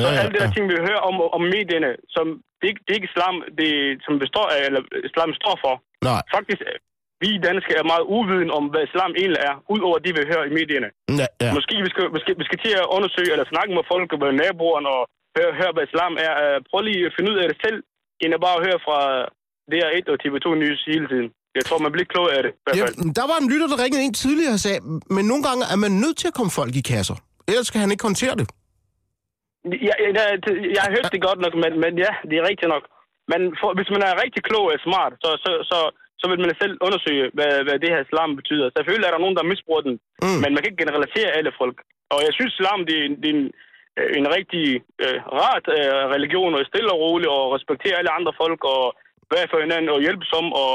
så 0.00 0.06
Ja, 0.06 0.12
ja, 0.14 0.18
alle 0.20 0.32
det 0.32 0.40
der 0.42 0.48
ja. 0.50 0.54
ting, 0.54 0.64
vi 0.72 0.76
hører 0.88 1.02
om, 1.08 1.14
om 1.36 1.42
medierne, 1.56 1.90
som 2.16 2.26
det, 2.60 2.66
ikke- 2.70 2.82
det 2.84 2.90
er 2.92 2.98
ikke 3.00 3.10
islam, 3.12 3.34
det, 3.60 3.70
som 4.06 4.14
består 4.24 4.46
af, 4.56 4.60
eller 4.68 4.82
islam 5.10 5.30
står 5.40 5.54
for. 5.64 5.74
Nej. 6.08 6.20
Faktisk, 6.36 6.60
øh, 6.70 6.78
vi 7.22 7.30
danskere 7.48 7.78
er 7.82 7.90
meget 7.92 8.06
uviden 8.16 8.50
om, 8.58 8.64
hvad 8.72 8.82
islam 8.88 9.12
egentlig 9.20 9.42
er, 9.50 9.54
udover 9.74 9.98
det, 10.04 10.12
vi 10.16 10.22
hører 10.32 10.46
i 10.50 10.56
medierne. 10.58 10.88
Ja, 11.20 11.26
ja. 11.44 11.50
Måske 11.56 11.74
vi 11.86 11.90
skal, 11.94 12.06
vi, 12.14 12.20
skal, 12.24 12.34
vi 12.40 12.44
skal 12.48 12.60
til 12.64 12.72
at 12.82 12.86
undersøge 12.96 13.32
eller 13.34 13.52
snakke 13.52 13.72
med 13.76 13.84
folk 13.92 14.08
og 14.14 14.18
med 14.22 14.32
naboerne 14.42 14.88
og 14.96 15.02
høre, 15.36 15.52
høre, 15.60 15.72
hvad 15.74 15.84
islam 15.90 16.14
er. 16.26 16.32
Uh, 16.44 16.56
prøv 16.68 16.80
lige 16.88 17.06
at 17.08 17.14
finde 17.16 17.30
ud 17.32 17.38
af 17.42 17.46
det 17.50 17.58
selv, 17.64 17.78
end 18.22 18.30
at 18.36 18.40
bare 18.46 18.64
høre 18.66 18.78
fra 18.86 18.98
DR1 19.72 20.04
og 20.12 20.16
TV2 20.22 20.46
News 20.62 20.82
hele 20.92 21.06
tiden. 21.12 21.28
Jeg 21.58 21.64
tror, 21.66 21.78
man 21.86 21.92
bliver 21.94 22.08
klog 22.14 22.26
af 22.36 22.42
det. 22.46 22.52
Ja, 22.80 22.86
der 23.20 23.26
var 23.30 23.36
en 23.42 23.48
lytter, 23.52 23.68
der 23.72 23.78
ringede 23.84 24.04
ind 24.06 24.14
tidligere 24.24 24.54
og 24.58 24.62
sagde, 24.66 24.80
men 25.16 25.24
nogle 25.30 25.42
gange 25.48 25.62
er 25.72 25.78
man 25.84 25.92
nødt 26.04 26.16
til 26.20 26.28
at 26.30 26.36
komme 26.38 26.52
folk 26.60 26.72
i 26.80 26.84
kasser. 26.92 27.16
Ellers 27.50 27.70
kan 27.70 27.80
han 27.84 27.90
ikke 27.94 28.08
håndtere 28.10 28.34
det. 28.40 28.46
Jeg, 29.88 29.96
jeg, 30.04 30.10
jeg, 30.18 30.26
jeg 30.76 30.82
har 30.84 30.92
hørt 30.96 31.08
det 31.14 31.22
godt 31.28 31.40
nok, 31.44 31.54
men, 31.62 31.72
men 31.84 31.92
ja, 32.04 32.12
det 32.28 32.34
er 32.36 32.44
rigtigt 32.50 32.70
nok. 32.74 32.84
Men 33.32 33.40
for, 33.60 33.70
hvis 33.78 33.90
man 33.94 34.02
er 34.08 34.22
rigtig 34.24 34.42
klog 34.48 34.66
og 34.74 34.80
smart, 34.86 35.12
så, 35.22 35.30
så, 35.44 35.50
så, 35.70 35.78
så 36.24 36.28
vil 36.30 36.40
man 36.44 36.52
selv 36.62 36.74
undersøge, 36.86 37.24
hvad, 37.36 37.52
hvad 37.66 37.76
det 37.82 37.90
her 37.94 38.00
islam 38.06 38.30
betyder. 38.40 38.66
Selvfølgelig 38.76 39.06
er 39.08 39.14
der 39.14 39.22
nogen, 39.24 39.38
der 39.38 39.50
misbruger 39.52 39.82
den, 39.88 39.94
Mm. 40.22 40.28
mm. 40.30 40.38
men 40.42 40.48
man 40.52 40.60
kan 40.60 40.68
ikke 40.70 40.82
generalisere 40.84 41.30
alle 41.38 41.52
folk. 41.60 41.76
Og 42.14 42.18
jeg 42.26 42.32
synes, 42.38 42.52
islam 42.54 42.78
det 42.88 42.94
er, 43.00 43.04
en- 43.08 43.18
det 43.22 43.28
er 43.32 43.36
en, 43.40 43.46
øh, 44.00 44.10
en 44.20 44.26
rigtig 44.38 44.64
øh, 45.04 45.18
ret 45.44 45.66
øh, 45.78 46.02
religion, 46.16 46.50
og 46.56 46.60
stille 46.72 46.90
og 46.94 46.98
rolig, 47.04 47.28
og 47.36 47.42
respektere 47.56 47.96
alle 48.00 48.12
andre 48.18 48.32
folk, 48.42 48.60
og 48.74 48.82
være 49.34 49.46
for 49.52 49.58
hinanden, 49.64 49.88
og 49.94 49.98
hjælpe 50.06 50.24
som, 50.32 50.44
og 50.62 50.72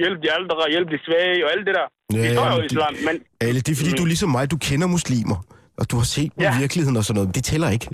hjælpe 0.00 0.20
de 0.24 0.28
ældre, 0.38 0.54
og 0.66 0.70
hjælpe 0.74 0.90
de 0.94 0.98
svage, 1.06 1.38
og 1.44 1.48
alt 1.54 1.64
det 1.68 1.74
der. 1.80 1.86
Ja, 2.14 2.18
det 2.24 2.30
står 2.36 2.46
jo 2.56 2.60
islam, 2.70 2.92
men 3.08 3.14
Ale, 3.46 3.58
det 3.66 3.72
er 3.74 3.78
fordi, 3.80 3.92
du 3.98 4.04
er 4.06 4.10
ligesom 4.14 4.30
mig, 4.36 4.44
du 4.54 4.58
kender 4.68 4.88
muslimer. 4.96 5.38
Og 5.80 5.84
du 5.90 5.96
har 6.02 6.08
set 6.16 6.32
Ja. 6.44 6.50
virkeligheden 6.62 6.96
og 7.00 7.04
sådan 7.04 7.16
noget. 7.18 7.34
Det 7.36 7.42
tæller 7.50 7.70
ikke. 7.76 7.86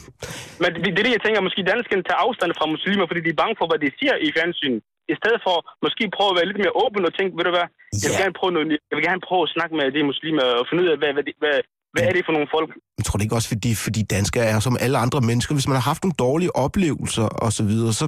Men 0.62 0.68
det, 0.74 0.80
det 0.94 0.98
er 1.00 1.06
det, 1.08 1.12
jeg 1.18 1.24
tænker, 1.26 1.40
måske 1.48 1.62
danskerne 1.74 2.02
tager 2.08 2.20
afstand 2.26 2.50
fra 2.58 2.66
muslimer, 2.74 3.04
fordi 3.10 3.20
de 3.26 3.30
er 3.34 3.40
bange 3.42 3.56
for, 3.60 3.66
hvad 3.70 3.80
de 3.84 3.88
siger 3.98 4.14
i 4.26 4.28
fjernsynet. 4.36 4.80
I 5.12 5.14
stedet 5.20 5.40
for 5.46 5.56
måske 5.84 6.02
prøve 6.16 6.30
at 6.32 6.36
være 6.38 6.48
lidt 6.50 6.60
mere 6.62 6.74
åben 6.84 7.02
og 7.08 7.12
tænke, 7.18 7.30
ved 7.38 7.44
du 7.48 7.52
hvad, 7.56 7.66
jeg 8.02 8.08
vil, 8.10 8.18
gerne 8.22 8.36
prøve 8.40 8.52
noget, 8.56 8.66
jeg 8.90 8.94
vil 8.98 9.04
gerne 9.10 9.22
prøve 9.28 9.42
at 9.46 9.50
snakke 9.56 9.72
med 9.78 9.86
de 9.96 10.00
muslimer 10.10 10.44
og 10.60 10.64
finde 10.68 10.80
ud 10.84 10.88
af, 10.92 10.96
hvad, 11.00 11.10
hvad, 11.16 11.24
de- 11.28 11.38
hvad, 11.42 11.56
hvad 11.94 12.02
er 12.08 12.12
det 12.16 12.22
for 12.26 12.34
nogle 12.36 12.48
folk? 12.56 12.68
Jeg 12.98 13.04
tror 13.06 13.16
det 13.18 13.24
ikke 13.26 13.38
også, 13.40 13.50
fordi, 13.54 13.70
fordi 13.86 14.00
danskere 14.16 14.44
er 14.52 14.58
som 14.66 14.74
alle 14.84 14.96
andre 15.04 15.20
mennesker. 15.30 15.52
Hvis 15.56 15.68
man 15.70 15.76
har 15.80 15.86
haft 15.92 16.02
nogle 16.04 16.16
dårlige 16.26 16.52
oplevelser 16.66 17.26
og 17.44 17.50
så 17.58 17.62
videre, 17.70 17.92
så... 18.00 18.06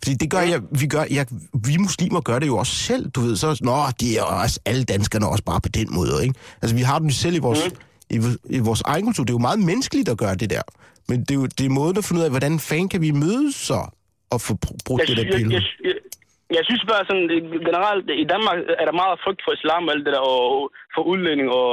Fordi 0.00 0.12
det 0.22 0.28
gør 0.34 0.42
jeg, 0.52 0.60
vi 0.82 0.86
gør, 0.94 1.04
jeg, 1.18 1.24
vi 1.68 1.74
muslimer 1.86 2.20
gør 2.28 2.38
det 2.42 2.46
jo 2.52 2.56
også 2.62 2.74
selv, 2.88 3.04
du 3.14 3.20
ved. 3.26 3.34
Så, 3.42 3.48
nå, 3.70 3.76
det 4.00 4.10
er 4.18 4.22
også 4.44 4.56
alle 4.70 4.84
danskerne 4.94 5.26
også 5.32 5.44
bare 5.50 5.60
på 5.66 5.70
den 5.78 5.88
måde, 5.98 6.12
ikke? 6.26 6.34
Altså, 6.62 6.74
vi 6.80 6.82
har 6.90 6.98
dem 7.04 7.10
selv 7.10 7.34
i 7.36 7.42
vores, 7.48 7.60
mm. 7.64 8.16
i, 8.16 8.18
i 8.56 8.58
vores 8.68 8.80
egen 8.92 9.04
kultur. 9.04 9.24
Det 9.24 9.30
er 9.30 9.38
jo 9.40 9.46
meget 9.48 9.58
menneskeligt 9.70 10.08
at 10.08 10.18
gøre 10.18 10.34
det 10.42 10.50
der. 10.50 10.62
Men 11.08 11.20
det 11.20 11.30
er 11.30 11.34
jo 11.34 11.46
det 11.46 11.66
er 11.66 11.70
måden 11.80 11.96
at 11.98 12.04
finde 12.04 12.18
ud 12.20 12.24
af, 12.24 12.30
hvordan 12.30 12.58
fanden 12.68 12.88
kan 12.88 13.00
vi 13.00 13.10
mødes 13.10 13.54
så 13.54 13.80
og 14.30 14.40
få 14.40 14.52
br- 14.66 14.76
brugt 14.86 15.00
Jeg, 15.00 15.08
det 15.08 15.16
der 15.16 15.36
billede. 15.36 15.54
jeg, 15.54 15.62
jeg, 15.84 15.94
jeg 16.56 16.64
synes 16.64 16.84
bare 16.90 17.04
sådan, 17.08 17.26
generelt 17.68 18.06
i 18.24 18.26
Danmark 18.32 18.58
er 18.80 18.86
der 18.86 19.00
meget 19.02 19.22
frygt 19.24 19.42
for 19.44 19.52
islam 19.58 19.86
og 19.86 19.92
alt 19.94 20.06
det 20.06 20.14
der, 20.16 20.24
og 20.34 20.70
for 20.94 21.02
udlænding. 21.12 21.48
Og, 21.60 21.70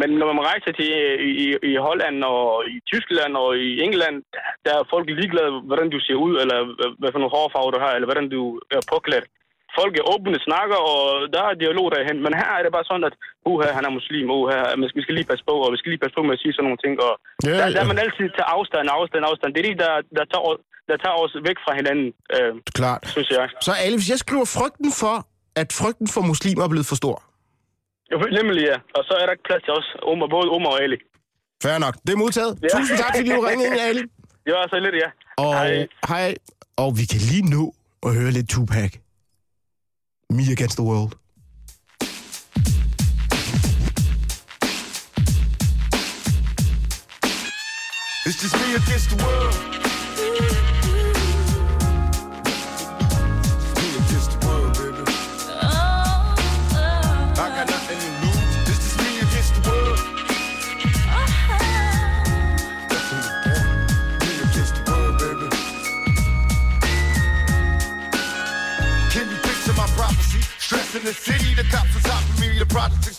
men 0.00 0.10
når 0.20 0.26
man 0.32 0.48
rejser 0.50 0.72
til 0.78 0.88
i, 1.28 1.30
i, 1.44 1.46
i 1.70 1.74
Holland 1.86 2.16
og 2.24 2.44
i 2.74 2.76
Tyskland 2.92 3.32
og 3.42 3.50
i 3.66 3.68
England, 3.86 4.16
der 4.64 4.72
er 4.76 4.90
folk 4.92 5.06
ligeglade, 5.08 5.52
hvordan 5.68 5.90
du 5.90 5.98
ser 6.06 6.18
ud, 6.26 6.34
eller 6.42 6.58
hvad, 6.98 7.10
for 7.12 7.20
nogle 7.20 7.36
hårfarve 7.36 7.72
du 7.74 7.80
har, 7.84 7.92
eller 7.92 8.08
hvordan 8.10 8.28
du 8.36 8.42
er 8.76 8.82
påklædt. 8.92 9.26
Folk 9.80 9.94
er 9.96 10.10
åbne, 10.14 10.38
snakker, 10.48 10.78
og 10.92 11.02
der 11.34 11.42
er 11.44 11.62
dialog 11.64 11.86
derhen. 11.94 12.18
Men 12.24 12.32
her 12.40 12.50
er 12.58 12.62
det 12.62 12.72
bare 12.76 12.88
sådan, 12.88 13.08
at 13.10 13.16
uha, 13.50 13.68
han 13.78 13.84
er 13.88 13.96
muslim, 13.98 14.26
uha, 14.38 14.60
men 14.78 14.90
vi 14.98 15.02
skal 15.02 15.14
lige 15.16 15.30
passe 15.30 15.44
på, 15.50 15.54
og 15.64 15.72
vi 15.72 15.78
skal 15.78 15.90
lige 15.90 16.02
passe 16.04 16.16
på 16.16 16.22
med 16.24 16.36
at 16.36 16.42
sige 16.42 16.52
sådan 16.54 16.64
nogle 16.66 16.82
ting. 16.84 16.94
Og 17.06 17.12
Ja, 17.46 17.54
der, 17.58 17.66
der 17.74 17.80
er 17.82 17.90
man 17.92 18.04
altid 18.04 18.26
til 18.36 18.44
afstand, 18.56 18.86
afstand, 18.98 19.22
afstand. 19.30 19.50
Det 19.52 19.60
er 19.60 19.68
det, 19.70 19.78
der, 19.84 19.94
der, 20.16 20.24
tager, 20.32 20.54
der 20.88 20.96
tager 21.04 21.16
os 21.24 21.32
væk 21.48 21.58
fra 21.64 21.72
hinanden, 21.80 22.08
øh, 22.36 22.50
Klart. 22.78 23.02
synes 23.14 23.30
jeg. 23.30 23.46
Så 23.66 23.72
Ale, 23.84 23.96
hvis 23.98 24.10
jeg 24.14 24.18
skriver 24.24 24.46
frygten 24.58 24.90
for, 25.02 25.16
at 25.62 25.68
frygten 25.80 26.08
for 26.14 26.20
muslimer 26.32 26.62
er 26.64 26.70
blevet 26.74 26.86
for 26.92 26.96
stor. 27.02 27.16
Jo, 28.12 28.16
Nemlig, 28.38 28.62
ja. 28.70 28.76
Og 28.96 29.02
så 29.08 29.12
er 29.20 29.24
der 29.26 29.32
ikke 29.36 29.46
plads 29.50 29.62
til 29.66 29.72
os, 29.80 29.86
Omar, 30.10 30.28
både 30.36 30.46
Omar 30.56 30.70
og 30.76 30.80
Ali. 30.84 30.98
Fair 31.62 31.78
nok. 31.78 31.94
Det 32.06 32.12
er 32.12 32.20
modtaget. 32.24 32.52
Ja. 32.62 32.68
Tusind 32.78 32.98
tak, 33.02 33.12
fordi 33.16 33.30
du 33.36 33.40
ringede 33.50 33.68
ind, 33.70 33.80
Ali. 33.90 34.02
Det 34.44 34.50
var 34.54 34.62
altså 34.66 34.78
lidt, 34.86 34.94
ja. 35.04 35.08
Og 35.44 35.52
Hej. 35.54 35.86
hej. 36.08 36.34
Og 36.76 36.88
vi 36.98 37.04
kan 37.12 37.20
lige 37.30 37.44
nå 37.56 37.74
at 38.06 38.14
høre 38.18 38.30
lidt 38.30 38.48
Tupac. 38.50 38.90
Me 40.30 40.42
Against 40.56 40.76
the 40.80 40.86
World. 40.90 41.12
It's 48.26 48.42
just 48.42 48.54
me 48.56 48.74
against 48.74 49.08
the 49.10 49.16
world. 49.24 49.77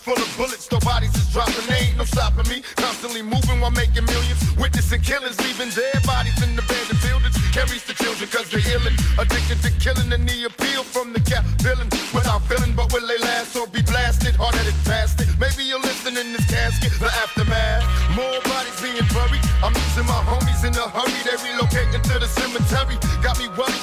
Full 0.10 0.18
of 0.18 0.32
bullets, 0.38 0.72
no 0.72 0.80
bodies 0.80 1.14
is 1.14 1.28
dropping. 1.32 1.70
Ain't 1.70 1.98
no 1.98 2.06
stopping 2.06 2.48
me. 2.50 2.64
Constantly 2.76 3.22
moving 3.22 3.62
while 3.62 3.72
making 3.72 4.06
millions. 4.06 4.40
Witnessing 4.58 5.02
killings, 5.02 5.38
leaving 5.46 5.70
dead 5.70 6.02
bodies 6.06 6.38
in 6.42 6.58
abandoned 6.58 7.02
buildings. 7.06 7.38
Carries 7.54 7.84
the 7.86 7.94
children 7.94 8.30
cause 8.30 8.50
they're 8.50 8.66
illin'. 8.74 8.96
Addicted 9.22 9.62
to 9.62 9.72
killing 9.78 10.10
and 10.12 10.26
the 10.28 10.50
appeal 10.50 10.84
from 10.84 11.14
the 11.14 11.22
cap 11.22 11.46
villain. 11.62 11.90
Without 12.14 12.42
feeling, 12.50 12.74
but 12.74 12.92
will 12.92 13.06
they 13.06 13.20
last 13.20 13.56
or 13.56 13.68
be 13.68 13.82
blasted? 13.84 14.36
Hard-headed 14.36 14.78
bastard. 14.86 15.30
Maybe 15.38 15.64
you're 15.64 15.82
listening 15.82 16.18
in 16.18 16.34
this 16.34 16.46
casket, 16.50 16.92
the 16.98 17.12
aftermath. 17.22 17.86
More 18.16 18.42
bodies 18.50 18.78
being 18.82 19.06
buried. 19.14 19.44
I'm 19.62 19.74
losing 19.74 20.08
my 20.10 20.22
homies 20.26 20.64
in 20.66 20.74
a 20.74 20.88
hurry. 20.90 21.20
They 21.28 21.38
relocating 21.38 22.02
to 22.02 22.16
the 22.18 22.30
cemetery. 22.30 22.98
Got 23.22 23.38
me 23.38 23.48
worried, 23.54 23.79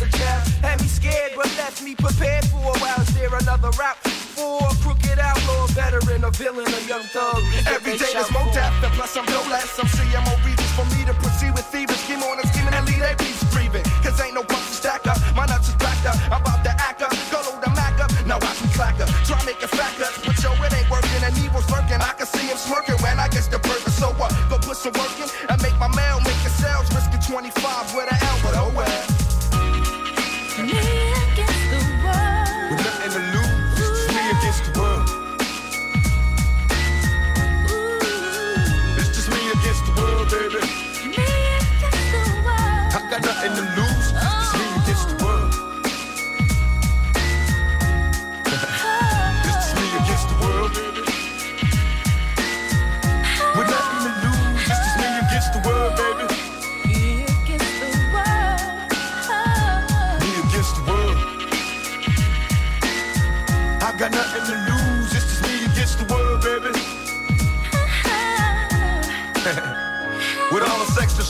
as 0.00 0.14
a 0.14 0.18
child 0.18 0.48
had 0.62 0.80
me 0.80 0.86
scared, 0.86 1.32
but 1.34 1.46
left 1.56 1.82
me 1.82 1.94
prepared 1.94 2.44
for 2.46 2.58
a 2.58 2.78
while. 2.78 3.00
Is 3.00 3.14
there 3.14 3.34
another 3.34 3.70
route 3.70 3.96
for 4.36 4.58
a 4.62 4.74
crooked 4.82 5.18
outlaw, 5.18 5.66
veteran, 5.68 6.24
a 6.24 6.30
villain, 6.30 6.66
a 6.66 6.80
young 6.86 7.02
thug? 7.02 7.42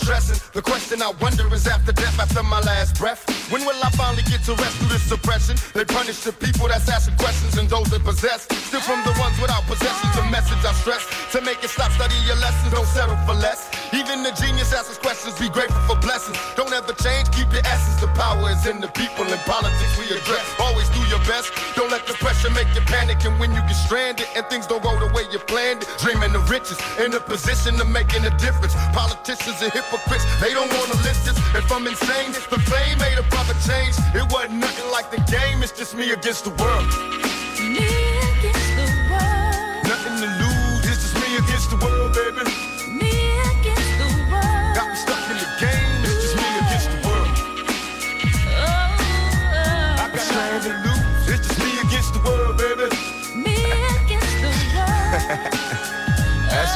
The 0.08 0.62
question 0.64 1.02
I 1.02 1.12
wonder 1.20 1.44
is 1.52 1.66
after 1.66 1.92
death, 1.92 2.18
after 2.18 2.42
my 2.42 2.60
last 2.60 2.96
breath, 2.98 3.28
when 3.52 3.60
will 3.60 3.76
I 3.84 3.90
finally 3.90 4.22
get 4.22 4.40
to 4.48 4.54
rest 4.56 4.80
through 4.80 4.88
this 4.88 5.02
suppression? 5.02 5.56
They 5.74 5.84
punish 5.84 6.24
the 6.24 6.32
people 6.32 6.66
that's 6.66 6.88
asking 6.88 7.16
questions 7.16 7.58
and 7.58 7.68
those 7.68 7.90
that 7.90 8.02
possess. 8.04 8.48
Still 8.72 8.80
from 8.80 9.04
the 9.04 9.12
ones 9.20 9.36
without 9.38 9.64
possessions, 9.68 10.16
the 10.16 10.24
message 10.32 10.64
I 10.64 10.72
stress. 10.80 11.04
To 11.32 11.42
make 11.42 11.62
it 11.62 11.68
stop, 11.68 11.92
study 11.92 12.16
your 12.24 12.36
lessons, 12.36 12.72
don't 12.72 12.88
settle 12.88 13.20
for 13.28 13.34
less. 13.34 13.68
Even 13.92 14.22
the 14.22 14.32
genius 14.32 14.72
asks 14.72 14.98
questions, 14.98 15.38
be 15.38 15.48
grateful 15.48 15.80
for 15.88 15.96
blessings. 16.00 16.36
Don't 16.56 16.72
ever 16.72 16.92
change, 16.92 17.30
keep 17.30 17.50
your 17.52 17.64
essence. 17.64 18.00
The 18.00 18.08
power 18.08 18.50
is 18.50 18.66
in 18.66 18.80
the 18.80 18.88
people 18.88 19.24
in 19.24 19.38
politics 19.48 19.96
we 19.96 20.04
address. 20.12 20.44
Always 20.60 20.88
do 20.90 21.00
your 21.08 21.20
best. 21.24 21.52
Don't 21.74 21.90
let 21.90 22.06
the 22.06 22.14
pressure 22.14 22.50
make 22.50 22.68
you 22.74 22.82
panic. 22.82 23.24
And 23.24 23.38
when 23.40 23.50
you 23.52 23.60
get 23.62 23.76
stranded 23.76 24.26
and 24.36 24.44
things 24.46 24.66
don't 24.66 24.82
go 24.82 24.92
the 24.98 25.12
way 25.14 25.24
you 25.32 25.38
planned 25.38 25.82
it, 25.82 25.88
dreaming 25.98 26.34
of 26.34 26.50
riches 26.50 26.78
in 27.00 27.14
a 27.14 27.20
position 27.20 27.80
of 27.80 27.88
making 27.88 28.24
a 28.24 28.30
difference. 28.36 28.74
Politicians 28.92 29.62
and 29.62 29.72
hypocrites, 29.72 30.24
they 30.40 30.52
don't 30.52 30.72
want 30.76 30.92
to 30.92 30.98
listen. 31.00 31.34
If 31.56 31.70
I'm 31.72 31.86
insane, 31.86 32.32
the 32.50 32.60
fame 32.68 32.98
made 32.98 33.18
a 33.18 33.26
brother 33.30 33.54
change. 33.64 33.96
It 34.14 34.30
wasn't 34.32 34.60
nothing 34.60 34.90
like 34.92 35.10
the 35.10 35.20
game, 35.30 35.62
it's 35.62 35.72
just 35.72 35.94
me 35.96 36.12
against 36.12 36.44
the 36.44 36.52
world. 36.60 38.07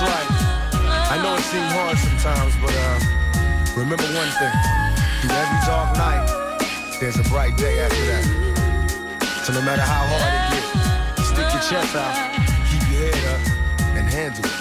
Right. 0.02 0.30
I 1.14 1.16
know 1.22 1.34
it 1.40 1.46
seems 1.52 1.70
hard 1.78 1.96
sometimes, 2.08 2.52
but 2.62 2.74
uh, 2.86 2.98
remember 3.82 4.08
one 4.22 4.30
thing. 4.40 4.54
Through 5.20 5.34
every 5.42 5.60
dark 5.72 5.90
night, 6.04 6.24
there's 7.00 7.18
a 7.24 7.26
bright 7.32 7.54
day 7.64 7.74
after 7.84 8.04
that. 8.10 8.24
So 9.44 9.52
no 9.52 9.62
matter 9.68 9.84
how 9.94 10.02
hard 10.12 10.32
it 10.38 10.44
gets, 10.52 10.68
stick 11.30 11.48
your 11.54 11.64
chest 11.70 11.94
out, 12.04 12.14
keep 12.68 12.82
your 12.90 13.00
head 13.04 13.24
up, 13.32 13.42
and 13.96 14.04
handle 14.16 14.44
it. 14.50 14.56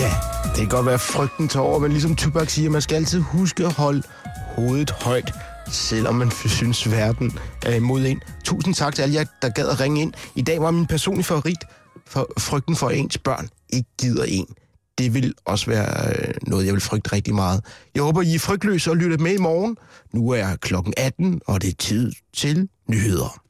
Ja, 0.00 0.10
det 0.48 0.56
kan 0.56 0.68
godt 0.68 0.86
være 0.86 0.98
frygten 0.98 1.48
til 1.48 1.60
over, 1.60 1.78
men 1.78 1.92
ligesom 1.92 2.16
Tupac 2.16 2.50
siger, 2.50 2.70
man 2.70 2.82
skal 2.82 2.96
altid 2.96 3.20
huske 3.20 3.64
at 3.66 3.72
holde 3.72 4.02
hovedet 4.56 4.90
højt, 4.90 5.34
selvom 5.70 6.14
man 6.14 6.30
synes, 6.30 6.90
verden 6.90 7.38
er 7.66 7.74
imod 7.74 8.00
en. 8.04 8.22
Tusind 8.44 8.74
tak 8.74 8.94
til 8.94 9.02
alle 9.02 9.14
jer, 9.14 9.24
der 9.42 9.48
gad 9.48 9.68
at 9.68 9.80
ringe 9.80 10.00
ind. 10.02 10.12
I 10.34 10.42
dag 10.42 10.60
var 10.60 10.70
min 10.70 10.86
personlige 10.86 11.24
favorit 11.24 11.64
for 12.06 12.32
frygten 12.38 12.76
for, 12.76 12.90
ens 12.90 13.18
børn 13.18 13.48
ikke 13.70 13.88
gider 13.98 14.24
en. 14.24 14.46
Det 14.98 15.14
vil 15.14 15.34
også 15.44 15.66
være 15.66 16.08
øh, 16.08 16.34
noget, 16.42 16.66
jeg 16.66 16.72
vil 16.72 16.80
frygte 16.80 17.12
rigtig 17.12 17.34
meget. 17.34 17.64
Jeg 17.94 18.02
håber, 18.02 18.22
I 18.22 18.34
er 18.34 18.38
frygtløse 18.38 18.90
og 18.90 18.96
lytter 18.96 19.18
med 19.18 19.34
i 19.34 19.38
morgen. 19.38 19.76
Nu 20.12 20.30
er 20.30 20.56
klokken 20.56 20.94
18, 20.96 21.40
og 21.46 21.62
det 21.62 21.70
er 21.70 21.74
tid 21.78 22.12
til 22.32 22.68
nyheder. 22.88 23.45